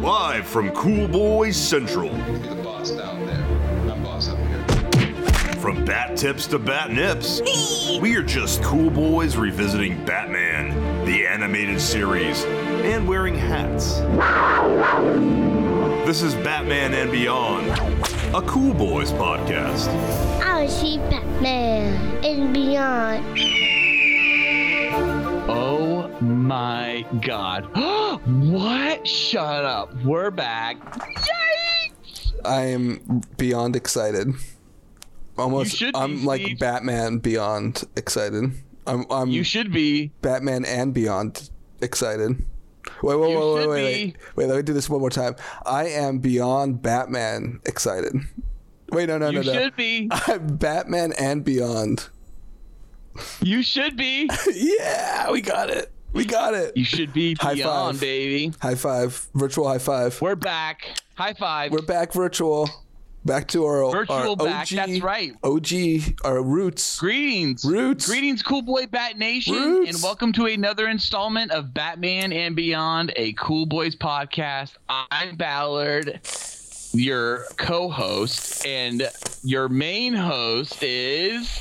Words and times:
Live 0.00 0.46
from 0.46 0.70
Cool 0.72 1.08
Boys 1.08 1.56
Central. 1.56 2.08
You're 2.08 2.54
the 2.54 2.62
boss 2.62 2.90
down 2.90 3.24
there. 3.24 3.42
I'm 3.90 4.02
boss 4.02 4.28
up 4.28 4.38
here. 4.38 4.62
From 5.54 5.84
bat 5.86 6.16
tips 6.18 6.46
to 6.48 6.58
bat 6.58 6.90
nips, 6.90 7.40
we 8.00 8.14
are 8.16 8.22
just 8.22 8.62
cool 8.62 8.90
boys 8.90 9.36
revisiting 9.36 10.04
Batman, 10.04 11.04
the 11.06 11.26
animated 11.26 11.80
series, 11.80 12.44
and 12.44 13.08
wearing 13.08 13.34
hats. 13.34 13.94
This 16.06 16.22
is 16.22 16.34
Batman 16.34 16.92
and 16.92 17.10
Beyond, 17.10 17.68
a 18.34 18.42
Cool 18.42 18.74
Boys 18.74 19.12
podcast. 19.12 19.88
I 20.42 20.66
see 20.66 20.98
Batman 20.98 22.22
and 22.22 22.52
beyond. 22.52 23.75
My 26.46 27.04
god. 27.22 27.64
what? 28.24 29.04
Shut 29.04 29.64
up. 29.64 29.92
We're 30.04 30.30
back. 30.30 30.76
Yay! 31.26 31.92
I 32.44 32.66
am 32.66 33.20
beyond 33.36 33.74
excited. 33.74 34.32
Almost, 35.36 35.72
You 35.72 35.76
should 35.76 35.94
be, 35.94 35.98
I'm 35.98 36.24
like 36.24 36.42
Steve. 36.42 36.60
Batman 36.60 37.18
beyond 37.18 37.82
excited. 37.96 38.52
I'm, 38.86 39.06
I'm 39.10 39.28
You 39.28 39.42
should 39.42 39.72
be. 39.72 40.12
Batman 40.22 40.64
and 40.64 40.94
beyond 40.94 41.50
excited. 41.80 42.30
Wait, 43.02 43.16
wait, 43.16 43.18
wait, 43.18 43.36
wait, 43.36 43.68
wait, 43.68 43.68
wait, 43.68 44.16
wait. 44.36 44.46
Let 44.46 44.56
me 44.56 44.62
do 44.62 44.72
this 44.72 44.88
one 44.88 45.00
more 45.00 45.10
time. 45.10 45.34
I 45.64 45.88
am 45.88 46.20
beyond 46.20 46.80
Batman 46.80 47.58
excited. 47.66 48.14
Wait, 48.92 49.08
no, 49.08 49.18
no, 49.18 49.30
You 49.30 49.42
no, 49.42 49.42
no. 49.42 49.52
You 49.52 49.58
should 49.64 49.74
be. 49.74 50.08
I'm 50.12 50.46
Batman 50.58 51.12
and 51.18 51.44
beyond. 51.44 52.08
You 53.42 53.64
should 53.64 53.96
be. 53.96 54.30
yeah, 54.54 55.28
we 55.32 55.40
got 55.40 55.70
it. 55.70 55.90
We 56.16 56.24
got 56.24 56.54
it. 56.54 56.74
You 56.74 56.84
should 56.84 57.12
be 57.12 57.34
High 57.38 57.54
beyond, 57.56 57.96
five. 57.96 58.00
baby. 58.00 58.50
High 58.62 58.74
five, 58.74 59.28
virtual 59.34 59.68
high 59.68 59.76
five. 59.76 60.18
We're 60.22 60.34
back. 60.34 60.98
High 61.14 61.34
five. 61.34 61.72
We're 61.72 61.82
back 61.82 62.14
virtual. 62.14 62.70
Back 63.26 63.48
to 63.48 63.64
our 63.66 63.90
Virtual 63.90 64.30
our 64.30 64.36
back, 64.36 64.62
OG, 64.72 64.76
that's 64.76 65.00
right. 65.02 65.32
OG, 65.42 66.14
our 66.24 66.40
roots. 66.42 66.98
Greetings. 66.98 67.64
Roots. 67.66 68.06
Greetings, 68.06 68.42
cool 68.42 68.62
boy 68.62 68.86
Bat 68.86 69.18
Nation, 69.18 69.54
Roots. 69.56 69.92
and 69.94 70.02
welcome 70.02 70.32
to 70.34 70.46
another 70.46 70.88
installment 70.88 71.50
of 71.50 71.74
Batman 71.74 72.32
and 72.32 72.56
Beyond, 72.56 73.12
a 73.16 73.32
Cool 73.34 73.66
Boys 73.66 73.94
podcast. 73.96 74.74
I'm 74.88 75.36
Ballard, 75.36 76.20
your 76.92 77.44
co-host, 77.58 78.64
and 78.64 79.10
your 79.42 79.68
main 79.68 80.14
host 80.14 80.82
is 80.82 81.60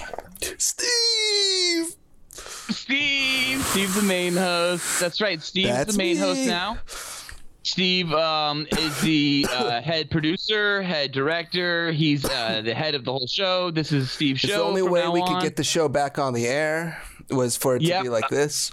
Steve. 0.59 1.95
Steve. 2.36 3.61
Steve's 3.64 3.95
the 3.95 4.02
main 4.02 4.36
host. 4.36 5.00
That's 5.00 5.22
right. 5.22 5.41
Steve's 5.41 5.69
That's 5.69 5.91
the 5.94 5.97
main 5.97 6.17
host 6.17 6.45
now. 6.45 6.78
Steve 7.64 8.11
um, 8.14 8.67
is 8.78 9.02
the 9.02 9.47
uh, 9.52 9.81
head 9.81 10.11
producer, 10.11 10.83
head 10.83 11.11
director. 11.11 11.91
He's 11.91 12.23
uh, 12.23 12.61
the 12.63 12.75
head 12.75 12.94
of 12.94 13.06
the 13.06 13.11
whole 13.11 13.25
show. 13.28 13.72
This 13.72 13.91
is 13.91 14.11
Steve's 14.11 14.44
It's 14.44 14.53
show. 14.53 14.59
the 14.59 14.63
only 14.66 14.81
from 14.81 14.91
way 14.91 15.02
now 15.02 15.11
we 15.11 15.22
on. 15.22 15.28
could 15.28 15.41
get 15.41 15.56
the 15.56 15.63
show 15.63 15.89
back 15.89 16.19
on 16.19 16.33
the 16.33 16.45
air 16.47 17.02
was 17.31 17.58
for 17.58 17.75
it 17.75 17.80
to 17.80 17.86
Yep. 17.86 18.03
be 18.03 18.09
like 18.09 18.30
this. 18.30 18.72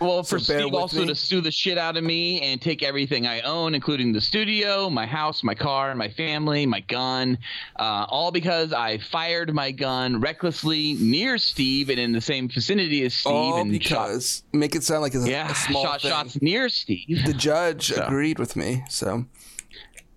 Well, 0.00 0.22
for 0.22 0.38
So 0.38 0.58
Steve 0.58 0.74
also 0.74 1.00
me. 1.00 1.06
to 1.06 1.14
sue 1.14 1.40
the 1.40 1.50
shit 1.50 1.78
out 1.78 1.96
of 1.96 2.04
me 2.04 2.40
and 2.42 2.60
take 2.60 2.82
everything 2.82 3.26
I 3.26 3.40
own, 3.40 3.74
including 3.74 4.12
the 4.12 4.20
studio, 4.20 4.90
my 4.90 5.06
house, 5.06 5.42
my 5.42 5.54
car, 5.54 5.94
my 5.94 6.08
family, 6.08 6.66
my 6.66 6.80
gun, 6.80 7.38
uh, 7.78 8.06
all 8.08 8.30
because 8.30 8.72
I 8.72 8.98
fired 8.98 9.54
my 9.54 9.70
gun 9.70 10.20
recklessly 10.20 10.94
near 10.94 11.38
Steve 11.38 11.88
and 11.90 11.98
in 11.98 12.12
the 12.12 12.20
same 12.20 12.48
vicinity 12.48 13.02
as 13.04 13.14
Steve 13.14 13.32
All 13.32 13.60
and 13.60 13.72
shot, 13.82 14.08
because 14.08 14.42
make 14.52 14.74
it 14.74 14.82
sound 14.82 15.02
like 15.02 15.14
it's 15.14 15.24
a, 15.24 15.30
yeah, 15.30 15.50
a 15.50 15.54
small 15.54 15.84
shot 15.84 16.02
thing. 16.02 16.10
shots 16.10 16.42
near 16.42 16.68
Steve. 16.68 17.24
The 17.24 17.32
judge 17.34 17.90
agreed 17.92 18.38
with 18.38 18.56
me, 18.56 18.84
so 18.88 19.24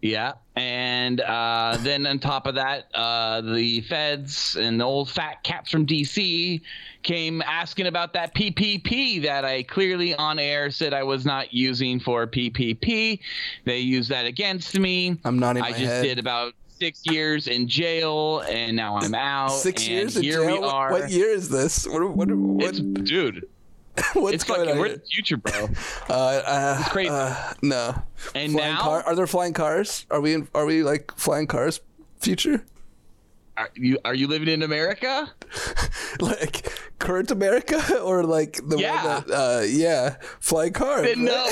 Yeah, 0.02 0.34
and 0.56 1.20
uh, 1.22 1.78
then 1.81 2.06
on 2.06 2.20
top 2.20 2.45
of 2.45 2.53
that, 2.56 2.86
uh, 2.94 3.42
the 3.42 3.81
feds 3.81 4.56
and 4.56 4.80
the 4.80 4.84
old 4.86 5.09
fat 5.09 5.42
cats 5.44 5.72
from 5.72 5.88
DC 5.88 6.61
came 7.02 7.42
asking 7.42 7.88
about 7.88 8.14
that 8.14 8.36
PPP 8.36 9.23
that 9.23 9.44
I 9.44 9.64
clearly 9.64 10.14
on 10.14 10.38
air 10.38 10.70
said 10.70 10.94
I 10.94 11.02
was 11.02 11.26
not 11.26 11.52
using 11.52 11.99
for 11.99 12.27
PPP. 12.27 13.20
They 13.66 13.80
used 13.80 14.10
that 14.11 14.26
against 14.27 14.77
me. 14.80 15.20
I'm 15.26 15.39
nodding 15.39 15.64
I 15.64 15.72
my 15.72 15.77
just 15.77 15.92
head. 15.92 16.04
did 16.04 16.20
about 16.20 16.54
six 16.80 17.02
years 17.05 17.48
in 17.48 17.67
jail, 17.67 18.42
and 18.48 18.76
now 18.76 18.98
I'm 18.98 19.16
out. 19.16 19.49
Six 19.49 19.88
years 19.88 20.16
in 20.16 20.23
jail. 20.23 20.61
What- 20.61 21.10
year 21.10 21.30
is 21.32 21.49
this? 21.49 21.88
What? 21.88 22.04
What? 22.16 22.30
what 22.30 22.70
It's 22.70 22.80
dude. 22.80 23.48
what's 24.14 24.36
It's 24.36 24.44
going 24.44 24.60
fucking. 24.62 24.74
on 24.74 24.80
We're 24.80 24.88
here? 24.88 24.98
the 24.98 25.06
future, 25.06 25.38
bro. 25.38 25.70
Uh, 26.10 26.14
uh, 26.14 26.78
It's 26.80 26.90
crazy. 26.90 27.10
uh, 27.10 27.54
no. 27.62 27.96
And 28.36 28.52
flying 28.54 28.74
now, 28.76 28.82
car? 28.82 29.04
Are 29.04 29.16
there 29.16 29.28
flying 29.28 29.54
cars? 29.54 30.06
Are 30.12 30.22
we? 30.22 30.34
In, 30.34 30.48
are 30.54 30.66
we 30.66 30.84
like 30.84 31.12
flying 31.16 31.48
cars? 31.48 31.82
Future? 32.20 32.64
are 33.58 33.70
you 33.74 33.98
are 34.06 34.14
you 34.14 34.28
living 34.28 34.48
in 34.50 34.62
America? 34.62 35.32
like 36.20 36.72
current 37.00 37.32
America 37.32 38.00
or 38.02 38.24
like 38.24 38.60
the 38.68 38.78
Yeah. 38.78 39.04
one 39.18 39.24
that? 39.28 39.34
Uh, 39.34 39.62
yeah, 39.66 40.18
flying 40.40 40.74
cars. 40.74 41.06
Then 41.08 41.26
no. 41.26 41.48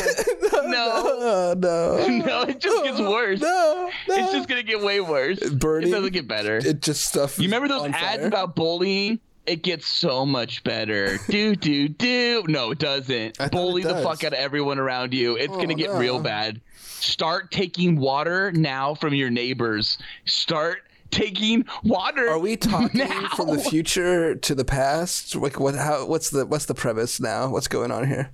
no, 0.53 0.61
No. 0.67 1.53
no, 1.57 2.07
No, 2.07 2.41
it 2.43 2.59
just 2.59 2.83
gets 2.83 2.99
worse. 2.99 3.41
No, 3.41 3.89
no. 4.07 4.15
It's 4.15 4.31
just 4.33 4.47
gonna 4.47 4.61
get 4.63 4.81
way 4.83 4.99
worse. 5.01 5.39
Burning. 5.49 5.89
It 5.89 5.91
doesn't 5.93 6.13
get 6.13 6.27
better. 6.27 6.57
It 6.57 6.81
just 6.81 7.05
stuff. 7.05 7.39
you 7.39 7.45
remember 7.45 7.67
those 7.67 7.85
ads 7.85 7.97
fire. 8.17 8.27
about 8.27 8.55
bullying? 8.55 9.19
It 9.47 9.61
gets 9.63 9.85
so 9.87 10.25
much 10.25 10.63
better. 10.63 11.17
do 11.29 11.55
do 11.55 11.87
do. 11.87 12.43
No, 12.47 12.71
it 12.71 12.79
doesn't. 12.79 13.37
Bully 13.51 13.81
it 13.83 13.87
the 13.87 14.01
fuck 14.01 14.23
out 14.23 14.33
of 14.33 14.39
everyone 14.39 14.79
around 14.79 15.13
you. 15.13 15.35
It's 15.35 15.53
Oh, 15.53 15.57
gonna 15.59 15.75
get 15.75 15.91
no. 15.91 15.99
real 15.99 16.19
bad. 16.19 16.61
Start 16.77 17.51
taking 17.51 17.97
water 17.97 18.51
now 18.51 18.95
from 18.95 19.13
your 19.13 19.29
neighbors. 19.29 19.97
Start 20.25 20.79
taking 21.11 21.65
water. 21.83 22.29
Are 22.29 22.39
we 22.39 22.57
talking 22.57 23.01
now. 23.01 23.29
from 23.35 23.55
the 23.55 23.59
future 23.61 24.33
to 24.35 24.55
the 24.55 24.65
past? 24.65 25.35
Like 25.35 25.59
what? 25.59 25.75
How? 25.75 26.05
What's 26.05 26.31
the 26.31 26.45
What's 26.45 26.65
the 26.65 26.73
premise 26.75 27.19
now? 27.19 27.49
What's 27.49 27.67
going 27.67 27.91
on 27.91 28.07
here? 28.07 28.31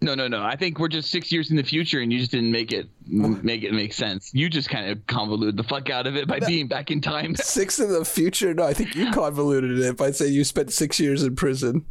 No, 0.00 0.14
no, 0.14 0.28
no. 0.28 0.42
I 0.42 0.56
think 0.56 0.78
we're 0.78 0.88
just 0.88 1.10
six 1.10 1.32
years 1.32 1.50
in 1.50 1.56
the 1.56 1.62
future, 1.62 2.00
and 2.00 2.12
you 2.12 2.18
just 2.18 2.30
didn't 2.30 2.52
make 2.52 2.72
it 2.72 2.88
make 3.06 3.62
it 3.62 3.72
make 3.72 3.92
sense. 3.94 4.30
You 4.34 4.50
just 4.50 4.68
kind 4.68 4.90
of 4.90 5.06
convoluted 5.06 5.56
the 5.56 5.62
fuck 5.62 5.88
out 5.88 6.06
of 6.06 6.14
it 6.16 6.28
by 6.28 6.40
being 6.40 6.68
back 6.68 6.90
in 6.90 7.00
time. 7.00 7.34
Six 7.36 7.78
in 7.80 7.90
the 7.90 8.04
future? 8.04 8.52
No, 8.52 8.64
I 8.64 8.74
think 8.74 8.94
you 8.94 9.10
convoluted 9.12 9.78
it 9.78 9.96
by 9.96 10.10
saying 10.10 10.34
you 10.34 10.44
spent 10.44 10.72
six 10.72 11.00
years 11.00 11.22
in 11.22 11.36
prison. 11.36 11.86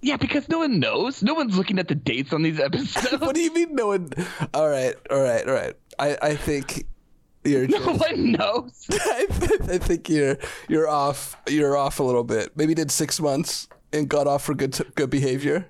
Yeah, 0.00 0.16
because 0.16 0.48
no 0.48 0.58
one 0.60 0.80
knows. 0.80 1.22
No 1.22 1.34
one's 1.34 1.56
looking 1.56 1.78
at 1.78 1.86
the 1.88 1.94
dates 1.94 2.32
on 2.32 2.42
these 2.42 2.58
episodes. 2.68 3.20
What 3.20 3.34
do 3.36 3.40
you 3.40 3.52
mean? 3.54 3.74
No 3.74 3.88
one. 3.88 4.10
All 4.54 4.68
right, 4.68 4.94
all 5.10 5.22
right, 5.22 5.46
all 5.46 5.54
right. 5.54 5.74
I 5.98 6.16
I 6.20 6.34
think 6.34 6.86
you're. 7.44 7.68
no 7.68 7.78
just- 7.78 8.00
one 8.00 8.32
knows. 8.32 8.86
I, 8.90 9.26
th- 9.30 9.60
I 9.68 9.78
think 9.78 10.08
you're 10.08 10.38
you're 10.68 10.88
off. 10.88 11.36
You're 11.48 11.76
off 11.76 12.00
a 12.00 12.02
little 12.02 12.24
bit. 12.24 12.56
Maybe 12.56 12.74
did 12.74 12.90
six 12.90 13.20
months 13.20 13.68
and 13.92 14.08
got 14.08 14.26
off 14.26 14.44
for 14.44 14.54
good 14.54 14.72
t- 14.72 14.84
good 14.96 15.10
behavior. 15.10 15.68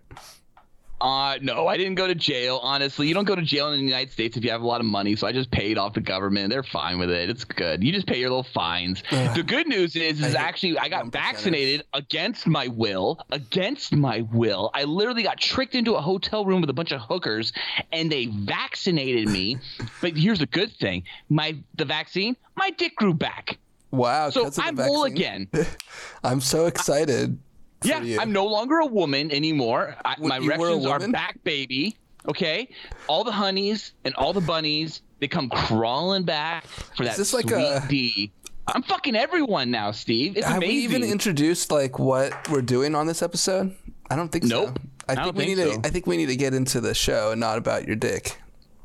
Uh, 1.01 1.39
no, 1.41 1.69
I 1.69 1.77
didn't 1.77 1.95
go 1.95 2.07
to 2.07 2.15
jail. 2.15 2.59
Honestly, 2.63 3.07
you 3.07 3.15
don't 3.15 3.25
go 3.25 3.37
to 3.37 3.43
jail 3.43 3.73
in 3.73 3.79
the 3.79 3.85
United 3.85 4.11
States 4.13 4.37
if 4.37 4.45
you 4.45 4.51
have 4.51 4.63
a 4.63 4.67
lot 4.67 4.81
of 4.81 4.87
money. 4.87 5.15
So 5.15 5.27
I 5.27 5.33
just 5.33 5.51
paid 5.51 5.79
off 5.79 5.95
the 5.95 6.01
government. 6.01 6.51
They're 6.51 6.63
fine 6.63 6.99
with 6.99 7.11
it. 7.11 7.31
It's 7.31 7.45
good. 7.45 7.85
You 7.85 7.93
just 7.93 8.07
pay 8.07 8.19
your 8.19 8.31
little 8.31 8.43
fines. 8.43 9.03
the 9.11 9.45
good 9.47 9.69
news 9.69 9.95
is, 9.95 10.21
is 10.21 10.35
actually 10.35 10.79
I 10.79 10.89
got 10.89 11.07
1%. 11.07 11.13
vaccinated 11.13 11.85
against 11.95 12.47
my 12.47 12.67
will. 12.67 13.21
Against 13.31 13.95
my 13.95 14.23
will, 14.33 14.71
I 14.75 14.85
literally 14.85 15.23
got 15.23 15.39
tricked 15.39 15.75
into 15.75 15.95
a 15.95 16.01
hotel 16.01 16.45
room 16.45 16.61
with 16.61 16.71
a 16.71 16.75
bunch 16.75 16.93
of 16.93 17.01
hookers, 17.01 17.53
and 17.93 18.11
they 18.11 18.27
vaccinated 18.27 19.29
me. 19.29 19.59
but 20.01 20.17
here's 20.17 20.41
the 20.41 20.47
good 20.47 20.73
thing: 20.73 21.05
my 21.29 21.57
the 21.77 21.85
vaccine, 21.85 22.37
my 22.57 22.71
dick 22.71 22.97
grew 22.97 23.15
back. 23.15 23.59
Wow. 23.91 24.31
So 24.31 24.51
I'm 24.59 24.77
whole 24.77 25.05
again. 25.05 25.49
I'm 26.25 26.41
so 26.41 26.67
excited. 26.67 27.39
for 27.39 27.48
Yeah, 27.83 28.01
you. 28.03 28.19
I'm 28.21 28.33
no 28.33 28.47
longer 28.47 28.79
a 28.79 28.87
woman 28.87 29.31
anymore. 29.31 29.97
I, 30.05 30.17
my 30.19 30.39
erections 30.39 30.85
are 30.87 30.99
back, 31.09 31.43
baby. 31.45 31.97
Okay, 32.29 32.69
all 33.07 33.25
the 33.25 33.33
honeys 33.33 33.93
and 34.05 34.15
all 34.17 34.33
the 34.33 34.41
bunnies 34.41 35.03
they 35.21 35.29
come 35.29 35.49
crawling 35.49 36.25
back 36.25 36.65
for 36.67 37.05
that 37.05 37.17
this 37.17 37.33
like 37.33 37.49
sweet 37.49 37.55
a- 37.63 37.85
D. 37.89 38.33
I'm 38.67 38.83
fucking 38.83 39.17
everyone 39.17 39.71
now, 39.71 39.93
Steve. 39.93 40.37
It's 40.37 40.47
Have 40.47 40.59
amazing. 40.59 40.77
we 40.77 40.83
even 40.83 41.03
introduced 41.05 41.71
like 41.73 41.99
what 41.99 42.51
we're 42.51 42.61
doing 42.61 42.95
on 42.95 43.07
this 43.07 43.23
episode? 43.23 43.75
I 44.11 44.17
don't 44.17 44.31
think 44.31 44.45
so. 44.45 44.67
Nope. 44.67 44.79
I 45.09 45.13
I 45.13 45.15
think 45.15 45.25
don't 45.25 45.37
we 45.37 45.45
think 45.47 45.59
need 45.59 45.65
so. 45.75 45.81
to. 45.81 45.87
I 45.89 45.91
think 45.91 46.07
we 46.07 46.17
need 46.19 46.27
to 46.27 46.37
get 46.37 46.53
into 46.53 46.81
the 46.83 46.95
show 46.95 47.31
and 47.31 47.41
not 47.41 47.57
about 47.57 47.87
your 47.87 47.97
dick. 47.97 48.37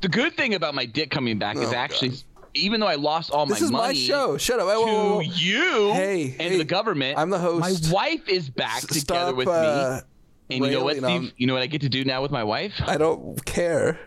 the 0.01 0.07
good 0.07 0.37
thing 0.37 0.53
about 0.53 0.73
my 0.75 0.85
dick 0.85 1.09
coming 1.11 1.37
back 1.37 1.57
is 1.57 1.73
Oh, 1.73 1.75
actually, 1.75 2.09
God. 2.09 2.23
Even 2.53 2.79
though 2.79 2.87
I 2.87 2.95
lost 2.95 3.31
all 3.31 3.45
This 3.45 3.61
my 3.61 3.65
is 3.65 3.71
my 3.71 3.79
money 3.79 3.95
show. 3.95 4.37
Shut 4.37 4.59
up. 4.59 4.67
Whoa, 4.67 4.85
whoa, 4.85 5.13
whoa, 5.15 5.21
to 5.21 5.27
you 5.27 5.91
Hey, 5.93 6.23
and 6.39 6.51
hey, 6.51 6.57
the 6.57 6.63
government, 6.65 7.17
I'm 7.17 7.29
the 7.29 7.39
host. 7.39 7.89
My 7.89 7.91
wife 7.93 8.27
is 8.29 8.49
back 8.49 8.77
S- 8.77 8.87
together 8.87 8.99
Stop. 8.99 9.35
with 9.35 9.47
uh, 9.47 10.01
me. 10.49 10.55
And 10.57 10.65
you 10.65 10.71
know 10.71 10.83
what, 10.83 10.97
Steve? 10.97 11.05
on- 11.05 11.31
You 11.37 11.47
know 11.47 11.53
what 11.53 11.63
I 11.63 11.67
get 11.67 11.81
to 11.81 11.89
do 11.89 12.03
now 12.05 12.21
with 12.21 12.31
my 12.31 12.43
wife? 12.43 12.73
I 12.85 12.97
don't 12.97 13.43
care. 13.45 13.99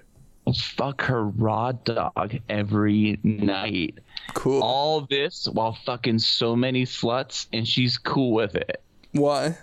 Fuck 0.54 1.02
her 1.02 1.25
raw 1.25 1.72
dog 1.72 2.37
every 2.48 3.19
night. 3.25 3.98
Cool. 4.34 4.62
All 4.62 5.00
this 5.00 5.48
while 5.52 5.76
fucking 5.84 6.20
so 6.20 6.54
many 6.54 6.84
sluts, 6.84 7.46
and 7.52 7.66
she's 7.66 7.98
cool 7.98 8.32
with 8.32 8.54
it. 8.54 8.81
Why? 9.10 9.58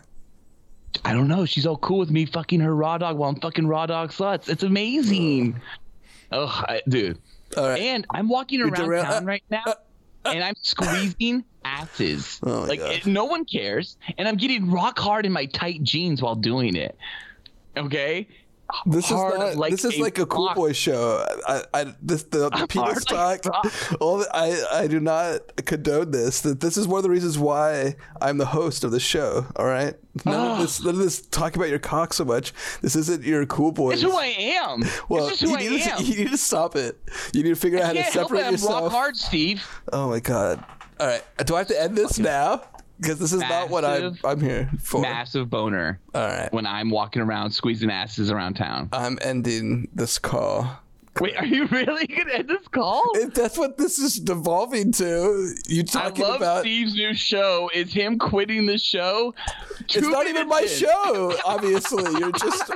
I 1.05 1.13
don't 1.13 1.27
know. 1.29 1.45
She's 1.45 1.65
all 1.65 1.77
cool 1.77 1.99
with 1.99 2.11
me 2.11 2.25
fucking 2.25 2.59
her 2.59 2.75
raw 2.75 2.97
dog 2.97 3.17
while 3.17 3.29
I'm 3.29 3.39
fucking 3.39 3.65
raw 3.65 3.85
dog 3.85 4.11
sluts. 4.11 4.49
It's 4.49 4.63
amazing. 4.63 5.59
Oh, 6.33 6.47
I, 6.67 6.81
dude. 6.89 7.17
All 7.57 7.67
right. 7.69 7.79
And 7.81 8.05
I'm 8.09 8.27
walking 8.29 8.61
around 8.61 8.73
derail- 8.73 9.03
town 9.03 9.23
uh, 9.23 9.25
right 9.25 9.43
now, 9.49 9.63
and 10.25 10.43
I'm 10.43 10.55
squeezing 10.61 11.43
asses. 11.65 12.39
Oh 12.43 12.61
like 12.63 12.79
it- 12.79 13.05
no 13.05 13.25
one 13.25 13.45
cares, 13.45 13.97
and 14.17 14.27
I'm 14.27 14.37
getting 14.37 14.71
rock 14.71 14.99
hard 14.99 15.25
in 15.25 15.31
my 15.31 15.45
tight 15.45 15.83
jeans 15.83 16.21
while 16.21 16.35
doing 16.35 16.75
it. 16.75 16.97
Okay. 17.77 18.27
This 18.85 19.05
is 19.05 19.11
not. 19.11 19.55
like 19.55 19.71
this 19.71 19.85
is 19.85 19.97
a 19.97 20.01
like 20.01 20.17
a 20.19 20.25
cool 20.25 20.53
boy 20.53 20.73
show. 20.73 21.25
I, 21.47 21.63
I 21.73 21.95
this 22.01 22.23
the, 22.23 22.49
the 22.49 22.67
penis 22.69 23.05
talk. 23.05 23.45
all 24.01 24.17
the, 24.19 24.29
I, 24.33 24.81
I 24.81 24.87
do 24.87 24.99
not 24.99 25.55
condone 25.65 26.11
this. 26.11 26.41
That 26.41 26.59
this 26.59 26.77
is 26.77 26.87
one 26.87 26.97
of 26.99 27.03
the 27.03 27.09
reasons 27.09 27.37
why 27.37 27.95
I'm 28.21 28.37
the 28.37 28.45
host 28.47 28.83
of 28.83 28.91
the 28.91 28.99
show. 28.99 29.45
All 29.55 29.65
right. 29.65 29.95
None 30.25 30.51
of 30.51 30.59
this. 30.59 30.81
None 30.83 30.95
of 30.95 30.99
this 30.99 31.21
talk 31.27 31.55
about 31.55 31.69
your 31.69 31.79
cock 31.79 32.13
so 32.13 32.25
much. 32.25 32.53
This 32.81 32.95
isn't 32.95 33.23
your 33.23 33.45
cool 33.45 33.71
boy. 33.71 33.91
That's 33.91 34.01
who 34.01 34.15
I 34.17 34.25
am. 34.25 34.83
Well, 35.09 35.27
this 35.27 35.41
is 35.41 35.49
who 35.49 35.59
you 35.59 35.67
I 35.67 35.69
need, 35.77 35.81
am. 35.81 35.97
to, 35.97 36.03
you 36.03 36.15
need 36.25 36.31
to 36.31 36.37
stop 36.37 36.75
it. 36.75 36.99
You 37.33 37.43
need 37.43 37.49
to 37.49 37.55
figure 37.55 37.79
out 37.79 37.85
how 37.85 37.93
to 37.93 38.01
help 38.01 38.15
it. 38.15 38.19
separate 38.19 38.45
I'm 38.45 38.51
yourself. 38.53 38.83
rock 38.83 38.91
hard, 38.91 39.17
Steve. 39.17 39.65
Oh 39.91 40.09
my 40.09 40.19
god. 40.19 40.63
All 40.99 41.07
right. 41.07 41.23
Do 41.45 41.55
I 41.55 41.59
have 41.59 41.67
to 41.67 41.81
end 41.81 41.97
this 41.97 42.19
now? 42.19 42.63
Because 43.03 43.19
this 43.19 43.33
is 43.33 43.41
not 43.41 43.69
what 43.69 43.85
I'm. 43.85 44.17
I'm 44.23 44.39
here 44.41 44.69
for. 44.79 45.01
Massive 45.01 45.49
boner. 45.49 45.99
All 46.15 46.25
right. 46.27 46.51
When 46.51 46.65
I'm 46.65 46.89
walking 46.89 47.21
around 47.21 47.51
squeezing 47.51 47.91
asses 47.91 48.31
around 48.31 48.55
town. 48.55 48.89
I'm 48.91 49.19
ending 49.21 49.89
this 49.93 50.17
call. 50.17 50.79
Wait, 51.21 51.37
are 51.37 51.45
you 51.45 51.67
really 51.67 52.07
gonna 52.07 52.33
end 52.33 52.49
this 52.49 52.67
call? 52.69 53.03
If 53.15 53.35
that's 53.35 53.55
what 53.57 53.77
this 53.77 53.99
is 53.99 54.19
devolving 54.19 54.91
to, 54.93 55.53
you 55.67 55.83
talking 55.83 56.23
about? 56.23 56.27
I 56.27 56.31
love 56.31 56.41
about. 56.41 56.61
Steve's 56.61 56.95
new 56.95 57.13
show. 57.13 57.69
Is 57.73 57.93
him 57.93 58.17
quitting 58.17 58.65
the 58.65 58.79
show? 58.79 59.35
it's 59.81 60.07
not 60.07 60.25
even 60.25 60.47
my 60.47 60.61
in. 60.61 60.67
show. 60.67 61.35
Obviously, 61.45 62.03
you're 62.19 62.31
just 62.31 62.71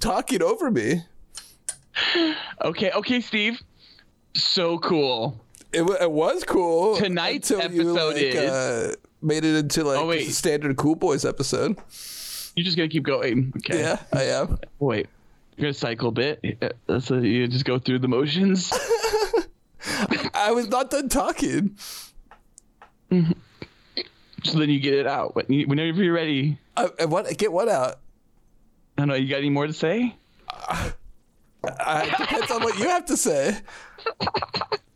talking 0.00 0.42
over 0.42 0.70
me. 0.70 1.02
Okay, 2.62 2.90
okay, 2.90 3.20
Steve. 3.20 3.60
So 4.34 4.78
cool. 4.78 5.40
It, 5.72 5.82
it 6.00 6.10
was 6.10 6.44
cool. 6.44 6.96
Tonight's 6.96 7.50
until 7.50 7.72
you, 7.72 7.80
episode 7.94 8.14
like, 8.14 8.24
is- 8.24 8.50
uh, 8.50 8.94
made 9.20 9.44
it 9.44 9.54
into 9.56 9.84
like 9.84 9.98
Oh, 9.98 10.06
wait. 10.06 10.28
a 10.28 10.32
standard 10.32 10.76
Cool 10.76 10.94
Boys 10.94 11.24
episode. 11.24 11.76
You're 12.56 12.64
just 12.64 12.76
gonna 12.76 12.88
keep 12.88 13.04
going. 13.04 13.52
Okay. 13.58 13.80
Yeah, 13.80 14.00
I 14.12 14.22
am. 14.24 14.58
Wait. 14.78 15.06
You're 15.56 15.62
gonna 15.66 15.74
cycle 15.74 16.08
a 16.08 16.12
bit. 16.12 16.72
Uh, 16.88 17.00
So 17.00 17.16
you 17.18 17.46
just 17.48 17.64
go 17.64 17.78
through 17.78 17.98
the 18.00 18.08
motions. 18.08 18.72
I 20.34 20.50
was 20.52 20.68
not 20.68 20.90
done 20.90 21.08
talking. 21.08 21.76
so 23.10 24.58
then 24.58 24.68
you 24.70 24.80
get 24.80 24.94
it 24.94 25.06
out. 25.06 25.34
Whenever 25.36 26.02
you're 26.02 26.12
ready. 26.14 26.58
What? 27.06 27.36
Get 27.38 27.52
what 27.52 27.68
out? 27.68 27.96
I 28.96 29.02
don't 29.02 29.08
know. 29.08 29.14
You 29.14 29.28
got 29.28 29.38
any 29.38 29.50
more 29.50 29.66
to 29.66 29.72
say? 29.72 30.14
It 31.64 32.18
depends 32.18 32.50
on 32.50 32.62
what 32.62 32.78
you 32.78 32.88
have 32.88 33.06
to 33.06 33.16
say. 33.16 33.56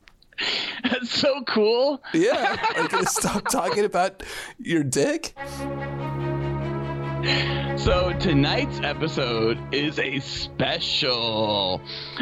That's 0.83 1.11
so 1.21 1.43
cool. 1.45 2.03
Yeah. 2.13 2.57
Are 2.77 2.83
you 2.83 2.89
gonna 2.89 3.07
stop 3.07 3.49
talking 3.49 3.85
about 3.85 4.23
your 4.59 4.83
dick? 4.83 5.35
So 7.77 8.13
tonight's 8.19 8.81
episode 8.83 9.57
is 9.73 9.99
a 9.99 10.19
special. 10.21 11.81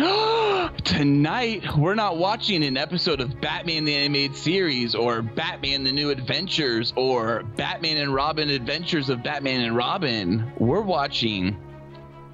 Tonight, 0.85 1.65
we're 1.77 1.95
not 1.95 2.19
watching 2.19 2.63
an 2.65 2.77
episode 2.77 3.21
of 3.21 3.41
Batman 3.41 3.85
the 3.85 3.95
Animated 3.95 4.37
Series 4.37 4.95
or 4.95 5.23
Batman 5.23 5.85
the 5.85 5.93
New 5.93 6.11
Adventures 6.11 6.93
or 6.97 7.43
Batman 7.57 7.97
and 7.97 8.15
Robin 8.15 8.51
Adventures 8.51 9.09
of 9.09 9.23
Batman 9.23 9.63
and 9.63 9.75
Robin. 9.75 10.53
We're 10.59 10.83
watching 10.83 11.57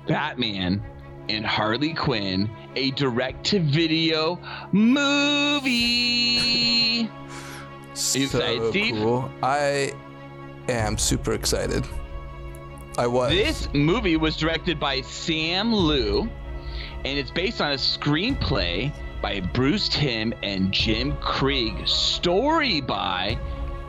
Batman 0.09 0.83
and 1.29 1.45
Harley 1.45 1.95
Quinn, 1.95 2.51
a 2.75 2.91
direct 2.93 3.45
to 3.47 3.61
video 3.61 4.39
movie. 4.73 5.71
you 7.01 7.09
excited, 7.95 8.71
Steve? 8.71 8.95
Cool. 8.95 9.31
I 9.43 9.93
am 10.69 10.99
super 10.99 11.33
excited. 11.33 11.87
I 12.99 13.07
was. 13.07 13.31
This 13.31 13.69
movie 13.75 14.17
was 14.17 14.37
directed 14.37 14.81
by 14.81 15.03
Sam 15.03 15.73
Liu, 15.73 16.29
and 17.05 17.19
it's 17.19 17.31
based 17.31 17.61
on 17.61 17.73
a 17.73 17.77
screenplay 17.77 18.93
by 19.21 19.41
Bruce 19.41 19.89
Timm 19.89 20.33
and 20.43 20.73
Jim 20.73 21.17
Krieg. 21.19 21.87
Story 21.87 22.81
by 22.81 23.39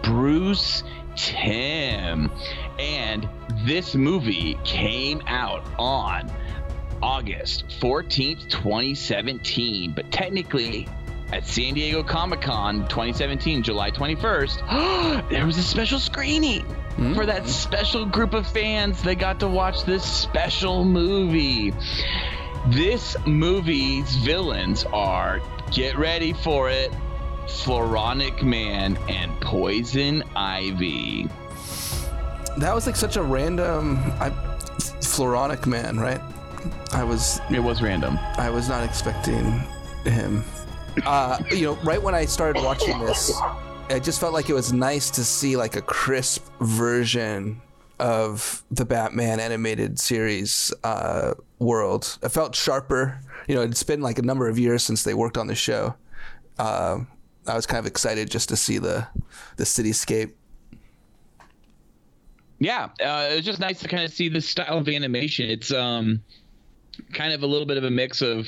Bruce 0.04 0.84
Timm. 1.16 2.32
And 2.80 3.30
this 3.66 3.96
movie 3.96 4.60
came 4.64 5.22
out 5.28 5.66
on 5.78 6.32
August 7.02 7.68
14th, 7.80 8.50
2017. 8.50 9.92
But 9.92 10.12
technically, 10.12 10.88
at 11.34 11.46
San 11.46 11.74
Diego 11.74 12.04
Comic 12.04 12.42
Con 12.42 12.88
2017, 12.88 13.64
July 13.64 13.92
21st, 13.92 15.30
there 15.30 15.46
was 15.46 15.58
a 15.58 15.64
special 15.64 16.00
screening 16.00 16.64
hmm? 16.64 17.14
for 17.14 17.26
that 17.26 17.48
special 17.48 18.06
group 18.06 18.34
of 18.34 18.48
fans 18.48 19.02
that 19.04 19.16
got 19.16 19.40
to 19.42 19.48
watch 19.48 19.84
this 19.84 20.04
special 20.04 20.86
movie. 20.86 21.74
This 22.68 23.16
movie's 23.26 24.16
villains 24.18 24.84
are, 24.86 25.42
get 25.72 25.98
ready 25.98 26.34
for 26.34 26.70
it, 26.70 26.92
Floronic 27.46 28.44
Man 28.44 28.98
and 29.08 29.32
Poison 29.40 30.24
Ivy. 30.36 31.30
that 32.58 32.76
was 32.76 32.86
like 32.86 32.96
such 32.96 33.16
a 33.16 33.24
random. 33.24 33.98
I, 34.20 34.32
Floronic 35.00 35.66
man, 35.66 36.00
right? 36.00 36.22
I 36.92 37.04
was 37.04 37.40
It 37.52 37.60
was 37.60 37.82
random. 37.82 38.18
I 38.38 38.50
was 38.50 38.70
not 38.70 38.84
expecting 38.84 39.64
him. 40.04 40.44
Uh, 41.06 41.38
you 41.52 41.62
know, 41.64 41.76
right 41.84 42.02
when 42.02 42.16
I 42.16 42.26
started 42.26 42.64
watching 42.64 42.98
this, 43.00 43.32
I 43.90 44.00
just 44.00 44.20
felt 44.20 44.34
like 44.34 44.50
it 44.50 44.54
was 44.54 44.74
nice 44.74 45.10
to 45.12 45.24
see 45.24 45.56
like 45.56 45.76
a 45.76 45.82
crisp 45.82 46.48
version 46.60 47.62
of 48.00 48.64
the 48.72 48.86
Batman 48.86 49.40
animated 49.40 50.00
series 50.00 50.74
uh, 50.84 51.34
world. 51.60 52.18
It 52.24 52.30
felt 52.30 52.56
sharper. 52.56 53.20
You 53.48 53.56
know, 53.56 53.62
it's 53.62 53.84
been 53.84 54.02
like 54.02 54.20
a 54.20 54.22
number 54.24 54.48
of 54.48 54.58
years 54.60 54.84
since 54.84 55.04
they 55.04 55.14
worked 55.14 55.38
on 55.38 55.48
the 55.48 55.56
show. 55.56 55.96
Uh, 56.60 57.00
I 57.48 57.56
was 57.56 57.66
kind 57.66 57.80
of 57.80 57.86
excited 57.86 58.30
just 58.30 58.50
to 58.50 58.58
see 58.58 58.78
the 58.78 59.08
the 59.58 59.64
cityscape. 59.64 60.34
yeah 62.60 62.90
uh, 63.00 63.30
it 63.32 63.36
was 63.36 63.46
just 63.46 63.60
nice 63.60 63.80
to 63.80 63.88
kind 63.88 64.04
of 64.04 64.12
see 64.12 64.30
this 64.30 64.50
style 64.50 64.80
of 64.80 64.90
animation 64.90 65.48
it's 65.48 65.72
um 65.72 66.20
kind 67.14 67.34
of 67.34 67.44
a 67.44 67.48
little 67.48 67.66
bit 67.68 67.78
of 67.78 67.84
a 67.84 67.90
mix 67.92 68.22
of 68.22 68.48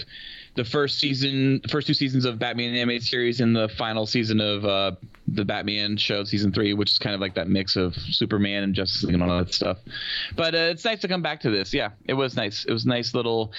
the 0.56 0.66
first 0.66 1.00
season 1.00 1.62
first 1.70 1.88
two 1.88 1.94
seasons 1.94 2.26
of 2.26 2.38
batman 2.40 2.74
animated 2.74 3.04
series 3.04 3.40
and 3.40 3.56
the 3.56 3.70
final 3.70 4.06
season 4.06 4.42
of 4.42 4.66
uh 4.66 4.92
the 5.28 5.46
batman 5.46 5.96
show 5.96 6.24
season 6.24 6.52
three 6.52 6.74
which 6.74 6.92
is 6.92 6.98
kind 7.00 7.14
of 7.14 7.22
like 7.22 7.36
that 7.36 7.48
mix 7.48 7.76
of 7.76 7.96
superman 7.96 8.64
and 8.64 8.74
justice 8.74 9.04
league 9.04 9.14
and 9.14 9.24
all 9.24 9.38
that 9.38 9.54
stuff 9.54 9.78
but 10.36 10.54
uh, 10.56 10.58
it's 10.58 10.84
nice 10.84 11.00
to 11.00 11.08
come 11.08 11.22
back 11.22 11.40
to 11.40 11.50
this 11.50 11.74
yeah 11.74 11.90
it 12.08 12.14
was 12.14 12.36
nice 12.36 12.66
it 12.66 12.74
was 12.74 12.86
nice 12.86 13.14
little 13.14 13.52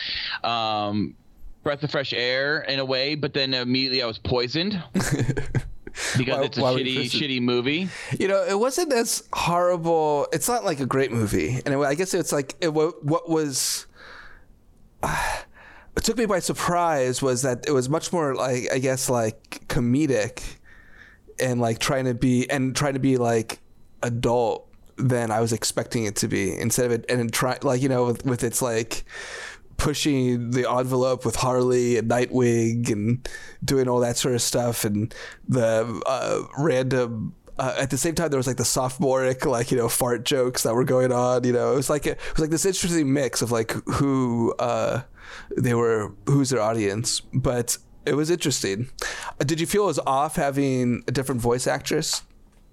um 0.45 1.15
breath 1.63 1.83
of 1.83 1.91
fresh 1.91 2.13
air 2.13 2.63
in 2.63 2.79
a 2.81 2.85
way 2.85 3.15
but 3.15 3.33
then 3.35 3.55
immediately 3.55 4.03
i 4.03 4.07
was 4.07 4.19
poisoned 4.19 4.83
because 4.95 6.39
Why- 6.39 6.45
it's 6.45 6.59
a 6.59 6.63
why 6.63 6.73
were 6.73 6.79
you 6.81 7.01
shitty 7.01 7.21
shitty 7.39 7.41
movie 7.43 7.89
You 8.19 8.29
know, 8.29 8.45
it 8.45 8.59
wasn't 8.59 8.93
as 8.93 9.25
horrible. 9.33 10.27
It's 10.33 10.49
not 10.49 10.65
like 10.65 10.81
a 10.81 10.87
great 10.87 11.11
movie, 11.13 11.61
and 11.65 11.75
it, 11.75 11.79
I 11.79 11.95
guess 11.95 12.15
it's 12.15 12.33
like 12.33 12.55
it, 12.61 12.73
wa- 12.73 12.93
what 13.03 13.29
was. 13.29 13.87
What 15.03 16.05
took 16.05 16.17
me 16.19 16.27
by 16.27 16.39
surprise 16.39 17.21
was 17.21 17.43
that 17.43 17.65
it 17.67 17.73
was 17.73 17.89
much 17.89 18.13
more 18.13 18.35
like 18.35 18.69
I 18.73 18.79
guess 18.79 19.11
like 19.11 19.67
comedic, 19.69 20.43
and 21.41 21.61
like 21.61 21.79
trying 21.79 22.05
to 22.05 22.15
be 22.15 22.49
and 22.49 22.75
trying 22.77 22.95
to 22.95 23.01
be 23.01 23.17
like 23.17 23.61
adult 24.03 24.69
than 24.97 25.31
I 25.31 25.41
was 25.41 25.53
expecting 25.53 26.05
it 26.05 26.17
to 26.17 26.29
be. 26.29 26.57
Instead 26.57 26.87
of 26.87 26.93
it 26.93 27.07
and 27.09 27.33
try 27.33 27.59
like 27.63 27.83
you 27.83 27.89
know 27.89 28.07
with, 28.07 28.25
with 28.25 28.45
its 28.45 28.63
like 28.63 29.05
pushing 29.81 30.51
the 30.51 30.71
envelope 30.71 31.25
with 31.25 31.37
Harley 31.37 31.97
and 31.97 32.11
Nightwing 32.11 32.91
and 32.93 33.29
doing 33.65 33.89
all 33.89 34.01
that 34.01 34.19
sort 34.19 34.35
of 34.35 34.43
stuff 34.43 34.85
and 34.85 35.15
the 35.49 36.03
uh, 36.07 36.43
random. 36.59 37.35
Uh, 37.61 37.75
at 37.77 37.91
the 37.91 37.99
same 37.99 38.15
time, 38.15 38.31
there 38.31 38.39
was 38.39 38.47
like 38.47 38.57
the 38.57 38.65
sophomoric, 38.65 39.45
like 39.45 39.71
you 39.71 39.77
know, 39.77 39.87
fart 39.87 40.25
jokes 40.25 40.63
that 40.63 40.75
were 40.75 40.83
going 40.83 41.13
on. 41.13 41.45
You 41.45 41.53
know, 41.53 41.75
it 41.75 41.77
was 41.77 41.91
like 41.91 42.07
a, 42.07 42.13
it 42.13 42.33
was 42.33 42.41
like 42.41 42.51
this 42.51 42.65
interesting 42.65 43.13
mix 43.13 43.43
of 43.43 43.53
like 43.53 43.73
who 43.87 44.55
uh, 44.59 45.03
they 45.59 45.75
were, 45.75 46.15
who's 46.25 46.49
their 46.49 46.63
audience. 46.63 47.21
But 47.21 47.77
it 48.07 48.15
was 48.15 48.31
interesting. 48.31 48.89
Uh, 49.39 49.45
did 49.45 49.61
you 49.61 49.67
feel 49.67 49.83
it 49.83 49.89
was 49.89 49.99
off 50.07 50.37
having 50.37 51.05
a 51.07 51.13
different 51.13 51.43
voice 51.43 51.67
actress 51.67 52.23